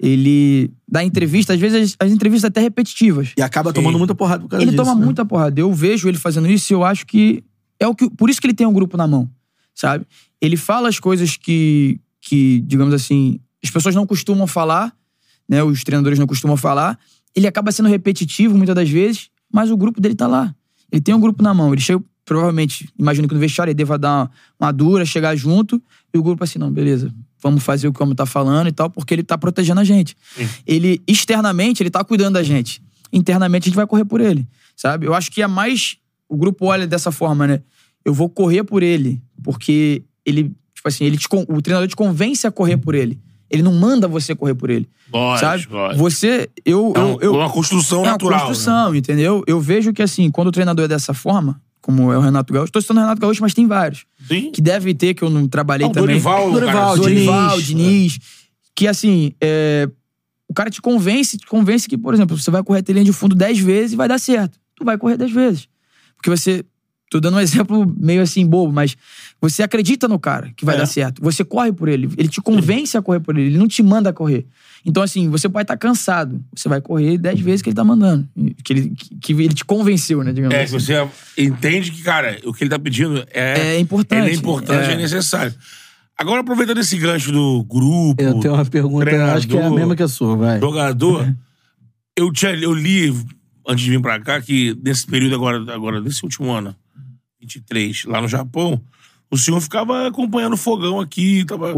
[0.00, 3.32] Ele dá entrevista, às vezes as, as entrevistas até repetitivas.
[3.36, 3.74] E acaba Sim.
[3.74, 4.82] tomando muita porrada por causa Ele disso.
[4.84, 5.04] toma né?
[5.04, 5.60] muita porrada.
[5.60, 7.42] Eu vejo ele fazendo isso e eu acho que
[7.80, 9.28] é o que por isso que ele tem um grupo na mão,
[9.74, 10.06] sabe?
[10.40, 14.92] Ele fala as coisas que que, digamos assim, as pessoas não costumam falar,
[15.48, 15.62] né?
[15.62, 16.98] Os treinadores não costumam falar.
[17.34, 20.54] Ele acaba sendo repetitivo muitas das vezes, mas o grupo dele tá lá.
[20.92, 21.72] Ele tem um grupo na mão.
[21.72, 24.30] Ele chega, provavelmente, imagino que no vestiário ele deva dar uma,
[24.60, 25.82] uma dura, chegar junto,
[26.12, 28.72] e o grupo assim, não, beleza, vamos fazer o que o homem tá falando e
[28.72, 30.14] tal, porque ele tá protegendo a gente.
[30.66, 32.82] Ele, externamente, ele tá cuidando da gente.
[33.12, 34.46] Internamente, a gente vai correr por ele,
[34.76, 35.06] sabe?
[35.06, 35.96] Eu acho que é mais.
[36.28, 37.62] O grupo olha dessa forma, né?
[38.04, 40.44] Eu vou correr por ele, porque ele,
[40.74, 43.18] tipo assim, ele te, o treinador te convence a correr por ele.
[43.50, 44.86] Ele não manda você correr por ele.
[45.10, 45.66] Lógico, sabe?
[45.70, 45.98] lógico.
[46.02, 46.50] Você.
[46.66, 48.40] Eu, É um- eu, eu, uma construção é uma natural.
[48.40, 48.46] né?
[48.46, 49.42] construção, entendeu?
[49.46, 52.70] Eu vejo que, assim, quando o treinador é dessa forma, como é o Renato Gaúcho,
[52.70, 54.04] tô citando o Renato Gaúcho, mas tem vários.
[54.26, 54.52] Sim.
[54.52, 56.08] Que deve ter, que eu não trabalhei Ah, o também.
[56.08, 57.66] Dorival, Dorival, cara, Dorival, Diniz.
[57.66, 58.18] Diniz.
[58.76, 59.88] Que, assim, é,
[60.46, 63.12] o cara te convence, te convence que, por exemplo, você vai correr a linha de
[63.14, 64.60] fundo 10 vezes e vai dar certo.
[64.76, 65.66] Tu vai correr 10 vezes.
[66.14, 66.62] Porque você.
[67.10, 68.96] Tô dando um exemplo meio assim, bobo, mas
[69.40, 70.78] você acredita no cara que vai É.
[70.78, 71.22] dar certo.
[71.22, 72.08] Você corre por ele.
[72.18, 73.48] Ele te convence a correr por ele.
[73.48, 74.46] Ele não te manda correr.
[74.84, 76.40] Então, assim, você pode estar cansado.
[76.54, 78.28] Você vai correr 10 vezes que ele tá mandando.
[78.62, 80.32] Que ele, que, que ele te convenceu, né?
[80.32, 80.76] Digamos É, assim.
[80.76, 84.20] que você entende que, cara, o que ele tá pedindo é, É importante.
[84.22, 84.92] ele é importante, é.
[84.92, 84.96] É.
[84.96, 85.54] necessário.
[86.16, 89.70] Agora, aproveitando esse gancho do grupo, Eu tenho uma pergunta, eu acho que é a
[89.70, 90.58] mesma que a sua, vai.
[90.60, 91.32] jogador,
[92.16, 93.14] eu, tinha, eu li,
[93.68, 96.74] antes de vir pra cá, que nesse período agora, agora desse último ano,
[97.40, 98.80] 23, lá no Japão,
[99.30, 101.72] o senhor ficava acompanhando o fogão aqui, tava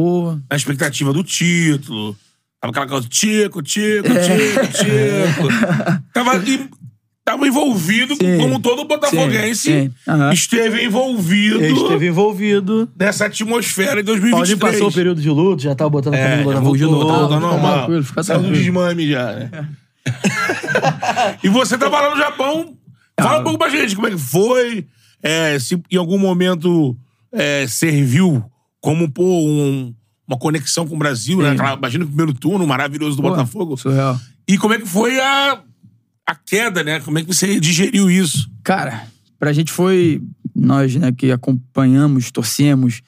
[0.49, 2.17] na expectativa do título.
[2.61, 4.21] Tava aquela coisa, Tico, Tico, É.
[4.21, 5.49] Tico, Tico.
[6.13, 6.33] tava,
[7.25, 8.39] tava envolvido, Sim.
[8.39, 9.95] como todo botafoguense Sim, sim.
[10.07, 10.33] Aham.
[10.33, 12.89] esteve envolvido esteve envolvido.
[12.99, 14.59] nessa atmosfera em Paulinho 2023.
[14.59, 16.89] passou o período de luto, já tava botando a camisa É, já Botafogo de tá
[17.41, 17.79] normal.
[17.79, 18.63] tranquilo, fica Saiu tranquilo.
[18.63, 19.51] desmame já, né?
[21.43, 22.75] e você tava lá no Japão.
[23.19, 24.87] Fala um pouco pra gente como é que foi.
[25.23, 26.97] É, se em algum momento
[27.33, 28.45] é, serviu
[28.81, 29.95] como pô, um-
[30.27, 31.51] uma conexão com o Brasil, né?
[31.51, 33.77] Aquela- Imagina o primeiro turno maravilhoso do Pô, Botafogo.
[33.77, 34.19] Surreal.
[34.49, 35.61] E como é que foi a,
[36.27, 37.01] a queda, né?
[37.01, 38.51] Como é que você digeriu isso?
[38.63, 39.07] Cara,
[39.39, 40.23] pra gente foi.
[40.55, 43.03] Nós, né, que acompanhamos, torcemos,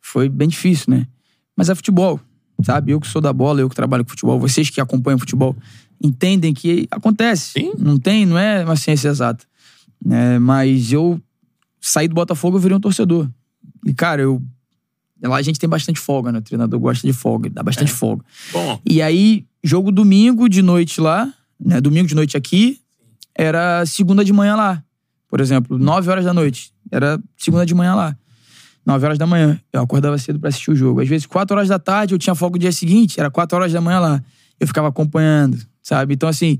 [0.00, 1.06] foi bem difícil, né?
[1.56, 2.20] Mas é futebol,
[2.64, 2.92] sabe?
[2.92, 5.56] Eu que sou da bola, eu que trabalho com futebol, vocês que acompanham futebol,
[6.02, 7.52] entendem que acontece.
[7.52, 7.72] Sim.
[7.78, 9.44] Não tem, não é uma ciência exata.
[10.04, 10.38] né?
[10.38, 11.20] mas eu
[11.80, 13.28] saí do Botafogo e virei um torcedor.
[13.86, 14.42] E, cara, eu.
[15.22, 16.38] Lá a gente tem bastante folga, né?
[16.38, 18.24] O treinador gosta de folga, dá bastante folga.
[18.52, 21.80] Bom, E aí, jogo domingo de noite lá, né?
[21.80, 22.80] Domingo de noite aqui,
[23.34, 24.82] era segunda de manhã lá.
[25.28, 26.72] Por exemplo, 9 horas da noite.
[26.90, 28.16] Era segunda de manhã lá.
[28.86, 29.60] 9 horas da manhã.
[29.72, 31.00] Eu acordava cedo pra assistir o jogo.
[31.00, 33.72] Às vezes, 4 horas da tarde, eu tinha folga no dia seguinte, era 4 horas
[33.72, 34.24] da manhã lá.
[34.58, 36.14] Eu ficava acompanhando, sabe?
[36.14, 36.58] Então, assim,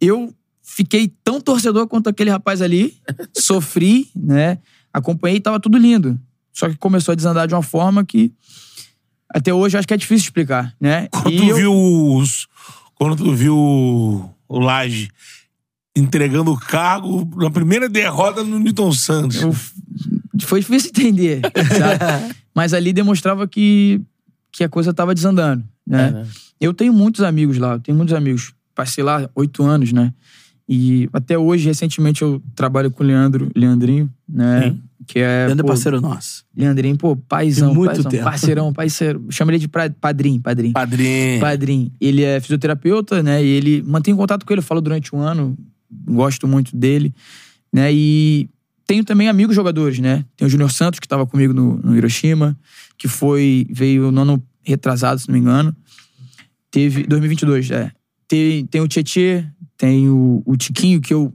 [0.00, 0.32] eu
[0.74, 2.96] fiquei tão torcedor quanto aquele rapaz ali,
[3.36, 4.58] sofri, né?
[4.92, 6.18] Acompanhei e tava tudo lindo.
[6.52, 8.32] Só que começou a desandar de uma forma que
[9.32, 11.08] até hoje acho que é difícil explicar, né?
[11.08, 11.72] quando E tu eu- viu
[12.16, 12.46] os.
[12.94, 15.08] Quando tu viu o, Laje
[15.96, 19.40] entregando o cargo na primeira derrota no Newton Santos.
[19.42, 19.54] Eu-
[20.42, 22.34] foi difícil entender, sabe?
[22.54, 24.00] Mas ali demonstrava que,
[24.50, 26.08] que a coisa tava desandando, né?
[26.08, 26.26] É, né?
[26.60, 28.52] Eu tenho muitos amigos lá, eu tenho muitos amigos.
[28.74, 30.12] Passei lá oito anos, né?
[30.72, 34.70] E até hoje, recentemente, eu trabalho com o Leandro, Leandrinho, né?
[34.70, 34.82] Sim.
[35.04, 35.46] Que é.
[35.46, 36.44] Leandro é parceiro nosso.
[36.56, 38.22] Leandrinho, pô, paizão, Tem muito paizão, tempo.
[38.24, 39.26] parceirão, parceiro.
[39.30, 40.72] Chama ele de pra- padrinho, padrinho.
[40.72, 41.40] Padrinho.
[41.40, 41.92] Padrinho.
[42.00, 43.42] Ele é fisioterapeuta, né?
[43.44, 44.60] E ele mantém contato com ele.
[44.60, 45.58] Eu falo durante um ano,
[46.06, 47.12] gosto muito dele,
[47.72, 47.92] né?
[47.92, 48.48] E
[48.86, 50.24] tenho também amigos jogadores, né?
[50.36, 52.56] Tem o Júnior Santos, que estava comigo no, no Hiroshima,
[52.96, 55.74] que foi, veio no ano retrasado, se não me engano.
[56.70, 57.90] Teve, 2022, é.
[58.28, 59.44] Tem, tem o Tietê,
[59.80, 61.32] tem o, o Tiquinho, que eu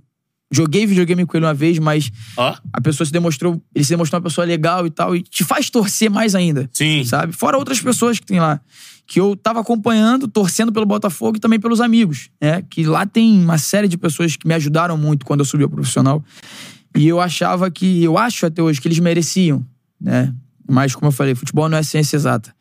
[0.51, 4.19] joguei videogame com ele uma vez, mas Ó, a pessoa se demonstrou, ele se demonstrou
[4.19, 7.03] uma pessoa legal e tal, e te faz torcer mais ainda sim.
[7.03, 7.33] sabe?
[7.33, 8.61] Fora outras pessoas que tem lá.
[9.07, 12.61] Que eu tava acompanhando, torcendo pelo Botafogo e também pelos amigos, né?
[12.69, 15.69] Que lá tem uma série de pessoas que me ajudaram muito quando eu subi ao
[15.69, 16.23] profissional.
[16.95, 19.65] E eu achava que, eu acho até hoje, que eles mereciam,
[19.99, 20.33] né?
[20.67, 22.53] Mas, como eu falei, futebol não é ciência exata.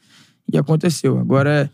[0.51, 1.19] E aconteceu.
[1.19, 1.71] Agora é,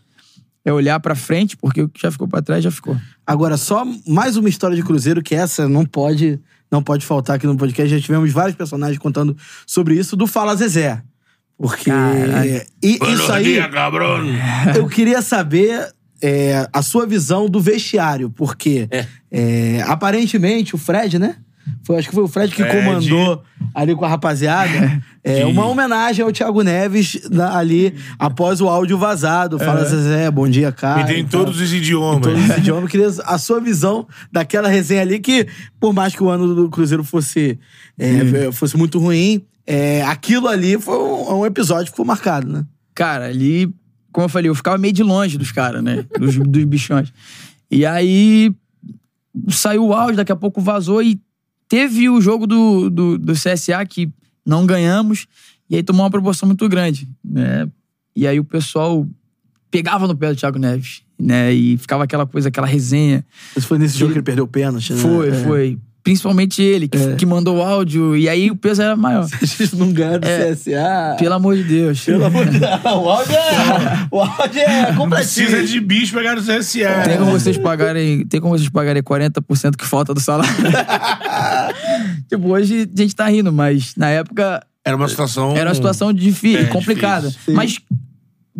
[0.63, 2.95] é olhar pra frente, porque o que já ficou pra trás já ficou.
[3.25, 6.39] Agora, só mais uma história de Cruzeiro, que essa não pode,
[6.71, 7.93] não pode faltar aqui no podcast.
[7.93, 9.35] Já tivemos vários personagens contando
[9.65, 11.01] sobre isso, do Fala Zezé.
[11.57, 11.89] Porque.
[11.89, 12.61] Caralho.
[12.81, 14.19] E Buenos isso aí, dias, cabrão.
[14.75, 19.05] eu queria saber é, a sua visão do vestiário, porque É.
[19.31, 21.37] é, aparentemente o Fred, né?
[21.83, 22.77] Foi, acho que foi o Fred que Fred.
[22.85, 23.43] comandou
[23.73, 25.01] ali com a rapaziada.
[25.23, 29.59] É, De- uma homenagem ao Thiago Neves na- ali após o áudio vazado.
[29.59, 31.01] Fala, Zezé, bom dia, cara.
[31.01, 31.45] E tem em tal.
[31.45, 32.21] todos os idiomas.
[32.21, 32.83] Todos os idiomas.
[32.83, 35.47] Eu Queria a sua visão daquela resenha ali, que
[35.79, 37.59] por mais que o ano do Cruzeiro fosse,
[37.99, 42.65] é, fosse muito ruim, é, aquilo ali foi um, um episódio que ficou marcado, né?
[42.95, 43.71] Cara, ali,
[44.11, 46.03] como eu falei, eu ficava meio de longe dos caras, né?
[46.19, 47.13] Dos, dos bichões.
[47.69, 48.51] E aí
[49.49, 51.19] saiu o áudio, daqui a pouco vazou e
[51.71, 54.11] teve o jogo do, do, do CSA que
[54.45, 55.25] não ganhamos.
[55.69, 57.65] E aí tomou uma proporção muito grande, né?
[58.13, 59.07] E aí o pessoal
[59.71, 61.53] pegava no pé do Thiago Neves, né?
[61.53, 63.25] E ficava aquela coisa, aquela resenha.
[63.55, 64.99] Esse foi nesse jogo que ele perdeu o pênalti, né?
[64.99, 65.43] Foi, É.
[65.45, 65.79] foi.
[66.03, 68.17] Principalmente ele, que, que mandou o áudio.
[68.17, 69.27] E aí o peso era maior.
[69.41, 70.51] A gente não ganha do É.
[70.55, 71.15] CSA.
[71.19, 72.03] Pelo amor de Deus.
[72.03, 72.71] Pelo amor de Deus.
[72.83, 75.47] O áudio é, o áudio é completinho.
[75.47, 77.03] Precisa de bicho pegar no CSA.
[77.05, 80.51] Tem como vocês pagarem, tem como vocês pagarem 40% que falta do salário.
[82.27, 85.55] tipo, hoje a gente tá rindo, mas na época Era uma situação.
[85.55, 87.29] era uma situação difícil, É, complicada.
[87.29, 87.53] difícil.
[87.53, 87.77] Mas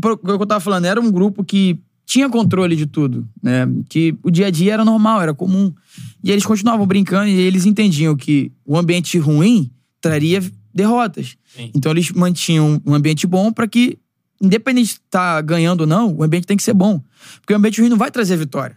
[0.03, 1.79] o que eu tava falando, era um grupo que
[2.11, 3.65] tinha controle de tudo, né?
[3.87, 5.73] Que o dia a dia era normal, era comum.
[6.21, 9.71] E eles continuavam brincando e eles entendiam que o ambiente ruim
[10.01, 10.43] traria
[10.73, 11.37] derrotas.
[11.55, 11.71] Sim.
[11.73, 13.97] Então eles mantinham um ambiente bom pra que
[14.41, 17.01] independente de estar ganhando ou não, o ambiente tem que ser bom.
[17.39, 18.75] Porque o ambiente ruim não vai trazer vitória,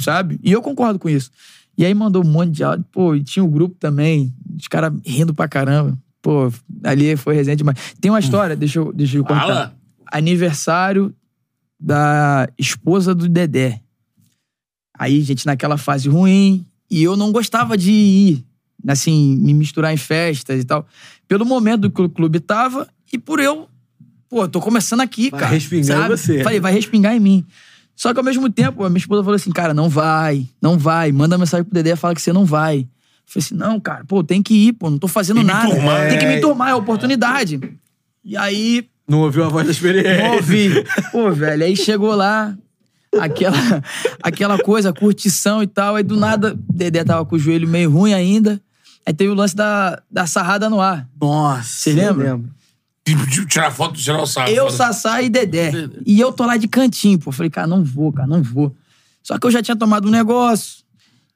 [0.00, 0.40] sabe?
[0.42, 1.30] E eu concordo com isso.
[1.78, 2.84] E aí mandou um monte de áudio.
[2.90, 5.96] Pô, e tinha o grupo também, os caras rindo pra caramba.
[6.20, 6.52] Pô,
[6.82, 7.78] ali foi resenha demais.
[8.00, 9.40] Tem uma história, deixa eu, deixa eu contar.
[9.40, 9.76] Fala.
[10.10, 11.14] Aniversário
[11.82, 13.80] da esposa do Dedé.
[14.96, 18.44] Aí, gente, naquela fase ruim, e eu não gostava de ir,
[18.86, 20.86] assim, me misturar em festas e tal.
[21.26, 23.68] Pelo momento que o clube tava e por eu,
[24.28, 25.52] pô, tô começando aqui, Vai cara.
[25.52, 26.16] respingar em sabe?
[26.16, 26.42] você.
[26.44, 27.44] Falei, vai respingar em mim.
[27.96, 31.10] Só que ao mesmo tempo, a minha esposa falou assim, cara, não vai, não vai.
[31.12, 32.80] Manda mensagem pro Dedé, fala que você não vai.
[32.80, 32.86] Eu
[33.26, 35.68] falei assim, não, cara, pô, tem que ir, pô, não tô fazendo Tem nada.
[35.74, 36.08] turmar.
[36.08, 36.40] Tem que me É.
[36.40, 37.60] turmar, é oportunidade.
[38.24, 40.26] E aí, Não ouviu a voz da experiência.
[40.26, 40.70] não ouvi.
[41.12, 42.56] Pô, velho, aí chegou lá,
[43.20, 43.56] aquela,
[44.22, 45.96] aquela coisa, curtição e tal.
[45.96, 48.58] Aí do nada, Dedé tava com o joelho meio ruim ainda.
[49.04, 51.06] Aí teve o lance da, da sarrada no ar.
[51.20, 51.62] Nossa.
[51.68, 52.26] Você lembra?
[52.26, 53.46] eu lembro.
[53.48, 54.48] Tirar foto, tirar o saco.
[54.48, 55.72] Eu, Foda- Sassá e Dedé.
[56.06, 57.30] E eu tô lá de cantinho, pô.
[57.32, 58.74] Falei, cara, não vou, cara, não vou.
[59.22, 60.81] Só que eu já tinha tomado um negócio.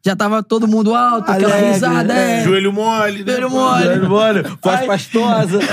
[0.06, 2.38] Já tava todo mundo alto, aquela Alegre, risada, é.
[2.38, 2.44] é.
[2.44, 3.32] Joelho mole, né?
[3.32, 3.88] Joelho mole.
[3.88, 5.58] Olha, olha, voz pastosa.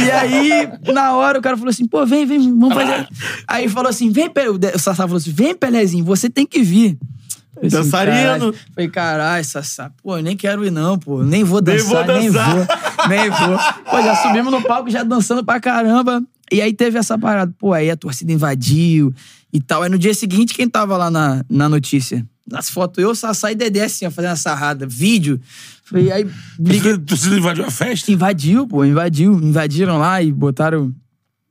[0.00, 3.08] E aí, na hora, o cara falou assim, pô, vem, vem, vamos fazer.
[3.48, 4.76] Aí falou assim, vem, Pelé.
[4.76, 6.96] O Sassá falou assim, vem, Pelézinho, você tem que vir.
[7.58, 8.54] Assim, Dançarino.
[8.72, 11.24] Falei, caralho, Sassá, pô, eu nem quero ir não, pô.
[11.24, 12.54] Nem vou Nem dançar, vou nem dançar.
[12.54, 12.66] vou.
[13.08, 13.58] Nem vou.
[13.90, 16.22] Pô, já subimos no palco, já dançando pra caramba.
[16.52, 17.52] E aí teve essa parada.
[17.58, 19.12] Pô, aí a torcida invadiu
[19.52, 19.82] e tal.
[19.82, 22.24] Aí no dia seguinte, quem tava lá na, na notícia?
[22.50, 24.86] Nas fotos, eu, Sassá e Dedé, assim, ó, fazendo a sarrada.
[24.86, 25.40] Vídeo.
[25.84, 26.26] Falei, aí
[26.58, 28.10] liguei tu invadiu a festa?
[28.10, 29.32] Invadiu, pô, invadiu.
[29.34, 30.94] Invadiram lá e botaram.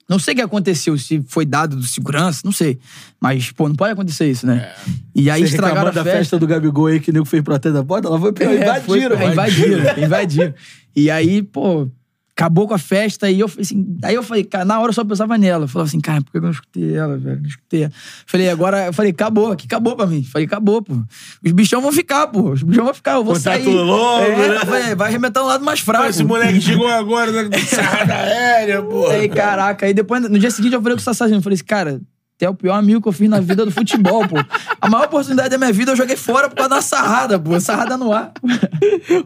[0.08, 2.80] Não sei o que aconteceu, se foi dado do segurança, não sei.
[3.22, 4.72] Mas, pô, não pode acontecer isso, né?
[5.14, 6.18] E aí Você estragaram a reclamando da festa.
[6.20, 8.50] festa do Gabigol aí que o nego fez pra trás da porta, ela foi pior.
[8.52, 8.86] É, invadiram.
[9.18, 10.54] foi- é, invadiram, invadiram.
[10.96, 11.88] E aí, pô,
[12.40, 13.98] acabou com a festa e eu falei assim.
[14.02, 15.66] Aí eu falei, cara, na hora eu só pensava nela.
[15.66, 17.42] Eu falava assim, cara, por que eu não escutei ela, velho?
[17.42, 17.92] Não escutei ela.
[18.26, 20.24] Falei, agora, eu falei, acabou, aqui acabou pra mim.
[20.24, 20.94] Falei, acabou, pô.
[21.44, 22.52] Os bichão vão ficar, pô.
[22.52, 23.68] Os bichão vão ficar, eu vou Contato sair.
[23.68, 24.60] logo, é, né?
[24.60, 26.06] falei, vai arrebentar um lado mais fraco.
[26.08, 29.08] Esse moleque chegou agora né, da sarrada aérea, pô.
[29.08, 31.66] Aí, caraca, aí depois, no dia seguinte, eu falei com o Sassagino, eu falei assim,
[31.66, 32.00] cara,
[32.46, 34.36] é o pior amigo que eu fiz na vida do futebol, pô.
[34.80, 37.60] A maior oportunidade da minha vida eu joguei fora por causa da sarrada, pô.
[37.60, 38.32] Sarrada no ar.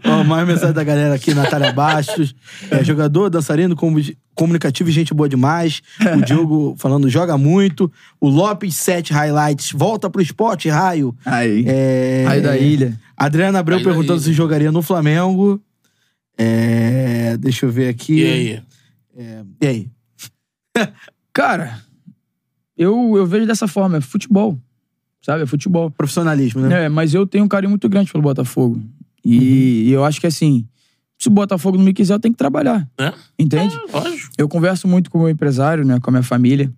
[0.06, 2.34] Ó, mais mensagem da galera aqui, Natália Bastos.
[2.72, 4.02] É, jogador, dançarino, comu-
[4.34, 5.82] comunicativo e gente boa demais.
[6.18, 7.92] O Diogo falando, joga muito.
[8.20, 9.72] O Lopes, sete highlights.
[9.72, 11.16] Volta pro esporte, raio.
[11.26, 11.64] Aí.
[11.68, 12.24] É...
[12.28, 13.00] Raio da ilha.
[13.16, 15.62] Adriana Abreu Raio perguntando se jogaria no Flamengo.
[16.38, 18.22] É, Deixa eu ver aqui.
[18.22, 18.64] E aí?
[19.62, 19.88] E aí?
[21.32, 21.80] Cara,
[22.78, 24.60] eu, eu vejo dessa forma, é futebol.
[25.22, 25.44] Sabe?
[25.44, 25.90] É futebol.
[25.92, 26.86] Profissionalismo, né?
[26.86, 28.82] É, mas eu tenho um carinho muito grande pelo Botafogo.
[29.24, 30.68] E, e eu acho que assim,
[31.18, 32.88] se o Botafogo não me quiser, eu tenho que trabalhar.
[32.98, 33.14] É?
[33.40, 33.74] Entende?
[33.92, 34.34] Lógico.
[34.38, 36.72] Eu converso muito com o meu empresário, né, com a minha família.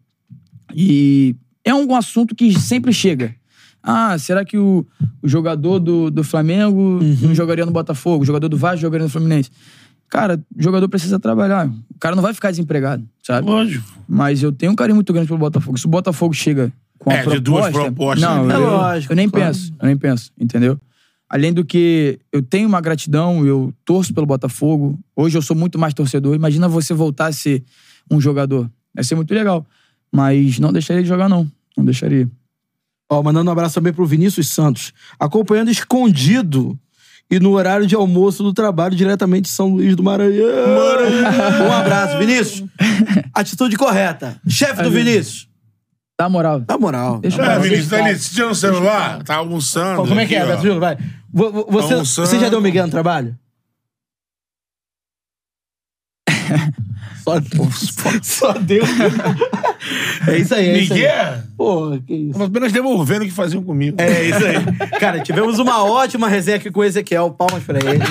[0.74, 3.36] E é um assunto que sempre chega.
[3.82, 4.86] Ah, será que o,
[5.22, 8.24] o jogador do, do Flamengo não jogaria no Botafogo?
[8.24, 9.50] O jogador do Vasco jogaria no Fluminense?
[10.10, 11.68] Cara, o jogador precisa trabalhar.
[11.68, 13.48] O cara não vai ficar desempregado, sabe?
[13.48, 13.86] Lógico.
[14.08, 15.78] Mas eu tenho um carinho muito grande pelo Botafogo.
[15.78, 17.42] Se o Botafogo chega com a É, de proposta...
[17.42, 18.56] duas propostas, Não, né?
[18.56, 19.46] eu, É lógico, eu nem claro.
[19.48, 19.74] penso.
[19.80, 20.80] Eu nem penso, entendeu?
[21.28, 24.98] Além do que eu tenho uma gratidão, eu torço pelo Botafogo.
[25.16, 26.36] Hoje eu sou muito mais torcedor.
[26.36, 27.64] Imagina você voltar a ser
[28.10, 28.70] um jogador.
[28.94, 29.66] Vai ser muito legal.
[30.12, 31.50] Mas não deixaria de jogar, não.
[31.76, 32.30] Não deixaria.
[33.10, 34.94] Ó, mandando um abraço também pro Vinícius Santos.
[35.20, 36.80] Acompanhando escondido
[37.30, 40.46] e no horário de almoço do trabalho diretamente de São Luís do Maranhão.
[41.68, 42.68] Um abraço, Vinícius.
[43.34, 44.40] Atitude correta.
[44.48, 45.48] Chefe do Vinícius.
[46.18, 46.64] Dá moral.
[46.68, 47.20] Na moral.
[47.20, 47.60] Deixa É.
[47.60, 50.08] Vinícius, tá ali assistindo no celular, tá almoçando.
[50.08, 50.46] Como é que é.
[50.46, 50.80] Beto?
[50.80, 50.98] Vai.
[51.34, 52.28] Vo- vo- Você, Almoçando.
[52.28, 53.36] você já deu Miguel no trabalho?
[57.24, 57.94] Só Deus.
[58.22, 58.88] Só Deus.
[60.28, 61.00] É isso aí, é isso aí.
[61.00, 61.38] Miguel?
[61.58, 62.34] Pô, que isso.
[62.34, 63.98] Tava apenas devolvendo o que faziam comigo.
[64.00, 64.90] É isso aí.
[65.00, 67.32] Cara, tivemos uma ótima resenha aqui com o Ezequiel.
[67.32, 68.04] Palmas pra ele.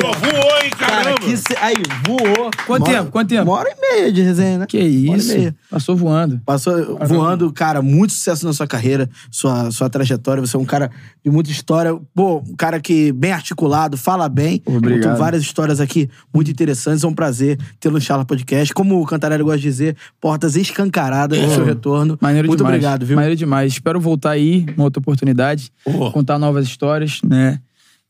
[0.00, 1.20] Pô, voou, hein, Cara, caramba.
[1.20, 1.56] que se...
[1.60, 1.74] Aí,
[2.06, 2.50] voou.
[2.66, 3.10] Quanto tempo?
[3.10, 3.50] Quanto tempo?
[3.50, 4.66] Uma hora e meia de resenha, né?
[4.66, 5.54] Que isso.
[5.70, 6.40] Passou voando.
[6.44, 10.40] Passou voando, cara, muito sucesso na sua carreira, sua, sua trajetória.
[10.40, 10.90] Você é um cara
[11.24, 11.96] de muita história.
[12.14, 14.62] Pô, um cara que bem articulado, fala bem.
[14.66, 15.02] Obrigado.
[15.02, 17.04] Contou várias histórias aqui muito interessantes.
[17.04, 18.74] É um prazer tê-lo no Charla Podcast.
[18.74, 22.18] Como o Cantarelli gosta de dizer, portas escancaradas do seu retorno.
[22.20, 22.74] Maneiro muito demais.
[22.74, 23.16] obrigado, viu?
[23.16, 23.72] Maneiro demais.
[23.72, 26.10] Espero voltar aí, uma outra oportunidade, Pô.
[26.10, 27.60] contar novas histórias, né?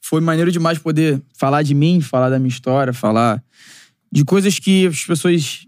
[0.07, 3.43] Foi maneiro demais poder falar de mim, falar da minha história, falar
[4.13, 5.67] de coisas que as pessoas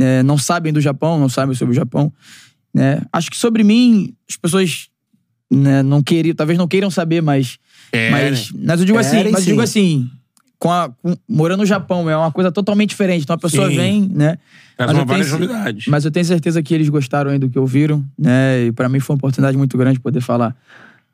[0.00, 2.10] é, não sabem do Japão, não sabem sobre o Japão,
[2.72, 3.02] né?
[3.12, 4.88] Acho que sobre mim as pessoas
[5.50, 7.58] né, não queriam, talvez não queiram saber, mas
[7.92, 9.50] É, mas, mas eu digo assim, mas eu sim.
[9.50, 10.10] digo assim,
[10.58, 13.24] com a- com- morando no Japão é uma coisa totalmente diferente.
[13.24, 13.76] Então a pessoa Sim.
[13.76, 14.38] vem, né?
[14.74, 15.84] Traz Mas uma eu tenho novidades.
[15.86, 18.64] Mas eu tenho certeza que eles gostaram aí do que ouviram, né?
[18.68, 20.56] E pra mim foi uma oportunidade muito grande poder falar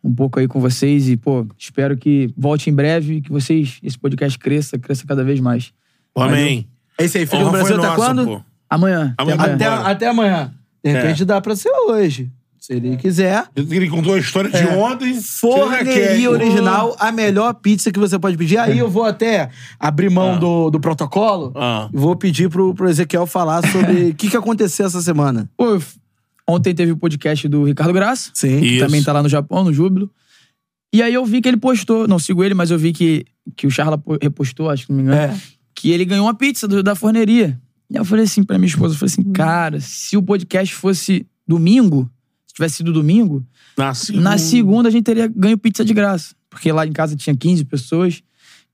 [0.05, 3.99] um pouco aí com vocês e, pô, espero que volte em breve, que vocês, esse
[3.99, 5.73] podcast cresça, cresça cada vez mais.
[6.17, 6.67] Amém.
[6.99, 8.25] É isso aí, Filho do Brasil nossa, quando?
[8.27, 8.41] pô.
[8.69, 9.15] Amanhã.
[9.19, 9.37] Amanhã.
[9.39, 9.89] até Até, Bora.
[9.91, 10.53] até amanhã.
[10.85, 12.31] De repente dá pra ser hoje.
[12.59, 13.45] Se ele quiser.
[13.57, 15.21] Ele contou a história de ontem.
[15.21, 18.57] Forneria original, a melhor pizza que você pode pedir.
[18.57, 19.51] Aí eu vou até
[19.81, 21.89] abrir mão do, do protocolo Ah.
[21.93, 25.51] e vou pedir pro, pro Ezequiel falar sobre o que, que aconteceu essa semana.
[25.57, 25.83] Pô, eu-
[26.53, 28.31] ontem teve o podcast do Ricardo Graça.
[28.35, 28.61] Sim.
[28.61, 28.85] que Isso.
[28.85, 30.11] também tá lá no Japão, no Júbilo.
[30.95, 33.25] E aí eu vi que ele postou, não sigo ele, mas eu vi que,
[33.57, 35.37] que o Charla po- repostou, acho que não me engano, É.
[35.75, 37.59] que ele ganhou uma pizza do- da forneria.
[37.91, 41.27] E eu falei assim pra minha esposa, eu falei assim, cara, se o podcast fosse
[41.49, 42.11] domingo,
[42.47, 43.45] se tivesse sido domingo,
[43.77, 44.31] Na segunda.
[44.31, 46.35] na segunda a gente teria ganho pizza de graça.
[46.51, 48.23] Porque lá em casa tinha 15 pessoas,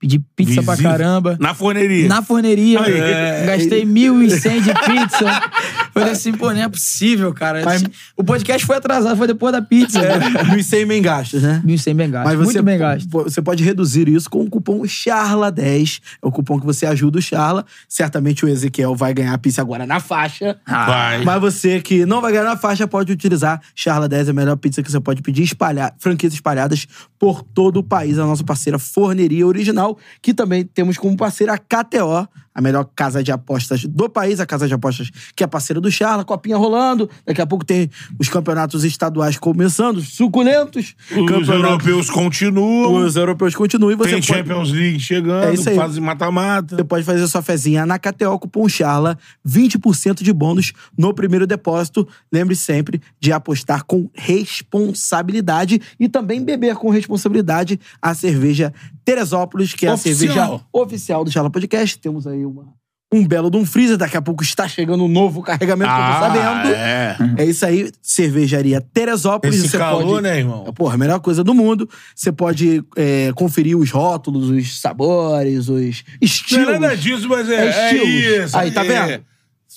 [0.01, 0.91] pedi pizza pra Visível.
[0.91, 1.37] caramba.
[1.41, 2.09] Na forneria.
[2.09, 3.47] Na forneria, Aí.
[3.47, 5.43] gastei 1.100 de pizza.
[5.99, 7.63] Falei assim, pô, não é possível, cara.
[7.65, 7.85] Mas-
[8.17, 10.01] O podcast foi atrasado, foi depois da pizza.
[10.55, 11.63] Nos 100 bem gastos, né?
[11.65, 12.25] 1.100 bem gasto.
[12.27, 13.09] Mas você, Muito bem gasto.
[13.09, 16.01] pô, você pode reduzir isso com o cupom CHARLA10.
[16.23, 17.65] É o cupom que você ajuda o Charla.
[17.89, 20.59] Certamente o Ezequiel vai ganhar a pizza agora na faixa.
[20.67, 21.25] Vai.
[21.25, 24.57] Mas você que não vai ganhar na faixa pode utilizar Charla 10, é a melhor
[24.57, 26.87] pizza que você pode pedir, espalhar, franquias espalhadas
[27.19, 28.19] por todo o país.
[28.19, 32.29] A nossa parceira Forneria Original, que também temos como parceira a KTO,
[32.59, 35.93] a melhor casa de apostas do país, a casa de apostas que é parceira do
[35.93, 37.09] Charla, copinha rolando.
[37.25, 40.97] Daqui a pouco tem os campeonatos estaduais começando, suculentos.
[41.13, 42.97] Os europeus continuam.
[42.97, 44.27] Os europeus continuam e você Tem pode...
[44.27, 45.45] Champions League chegando.
[45.45, 45.77] É isso aí.
[45.77, 46.75] Fase mata-mata.
[46.75, 49.17] Você pode fazer sua fezinha na KTO, cupom CHARLA,
[49.47, 52.09] 20% de bônus no primeiro depósito.
[52.33, 58.75] Lembre sempre de apostar com responsabilidade e também beber com responsabilidade a cerveja
[59.13, 60.27] Teresópolis, que é Oficial.
[60.35, 61.99] a cerveja oficial do Charla Podcast.
[61.99, 62.67] Temos aí uma,
[63.11, 63.97] um belo de um freezer.
[63.97, 66.75] Daqui a pouco está chegando um novo carregamento que eu tô sabendo.
[66.75, 67.17] é.
[67.39, 69.57] É isso aí, cervejaria Teresópolis.
[69.61, 70.23] Esse Você calor, pode...
[70.25, 70.65] né, irmão?
[70.75, 71.89] Porra, a melhor coisa do mundo.
[72.15, 76.69] Você pode é, conferir os rótulos, os sabores, os Não estilos.
[76.69, 78.45] é nada disso, mas é, É é estilos.
[78.45, 78.59] isso.
[78.59, 79.25] Aí, tá vendo?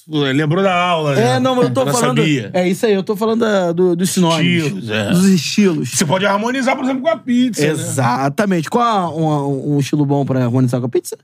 [0.07, 1.40] Lembrou da aula, É, né?
[1.40, 2.18] não, eu tô falando.
[2.22, 2.49] sabia.
[2.53, 4.64] É isso aí, eu tô falando da- do- dos sinônimos.
[4.65, 5.10] Estilos, é.
[5.10, 5.90] Dos estilos.
[5.91, 7.61] Você pode harmonizar, por exemplo, com a pizza.
[7.61, 7.69] né?
[7.69, 8.69] Exatamente.
[8.69, 11.18] Qual a- um, um estilo bom pra harmonizar com a pizza?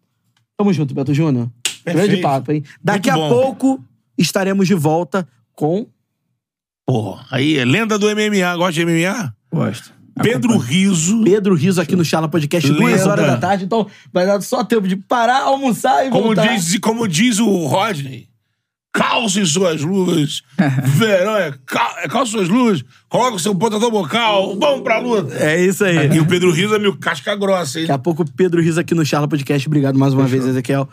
[0.58, 1.50] Tamo junto, Beto Júnior.
[1.86, 2.64] Grande papo, hein?
[2.84, 3.42] Daqui Muito a bom.
[3.42, 3.82] pouco
[4.18, 5.88] estaremos de volta com
[6.86, 8.56] Pô, aí é lenda do MMA.
[8.58, 9.34] Gosta de MMA?
[9.52, 9.94] Gosto.
[10.22, 11.24] Pedro Riso.
[11.24, 13.10] Pedro Riso aqui no Charla Podcast, duas Lenda.
[13.10, 13.64] horas da tarde.
[13.66, 16.48] Então vai dar só tempo de parar, almoçar e Como voltar.
[16.56, 18.28] diz, como diz o Rodney,
[18.92, 20.42] calce suas luvas.
[20.98, 25.34] Verão é, cal, é calce suas luvas, coloca o seu protetor bocal, vamos pra luta.
[25.36, 26.10] É isso aí.
[26.14, 27.86] E o Pedro Riso é meu casca grossa, hein?
[27.86, 29.66] Daqui a pouco, Pedro Riso aqui no Charla Podcast.
[29.68, 30.90] Obrigado mais uma vez, Ezequiel.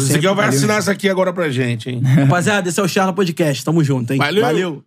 [0.00, 0.18] Sempre.
[0.18, 0.50] aqui vai Valeu.
[0.50, 2.02] assinar isso aqui agora pra gente, hein?
[2.04, 3.64] Rapaziada, esse é o Charla Podcast.
[3.64, 4.18] Tamo junto, hein?
[4.18, 4.42] Valeu.
[4.42, 4.84] Valeu.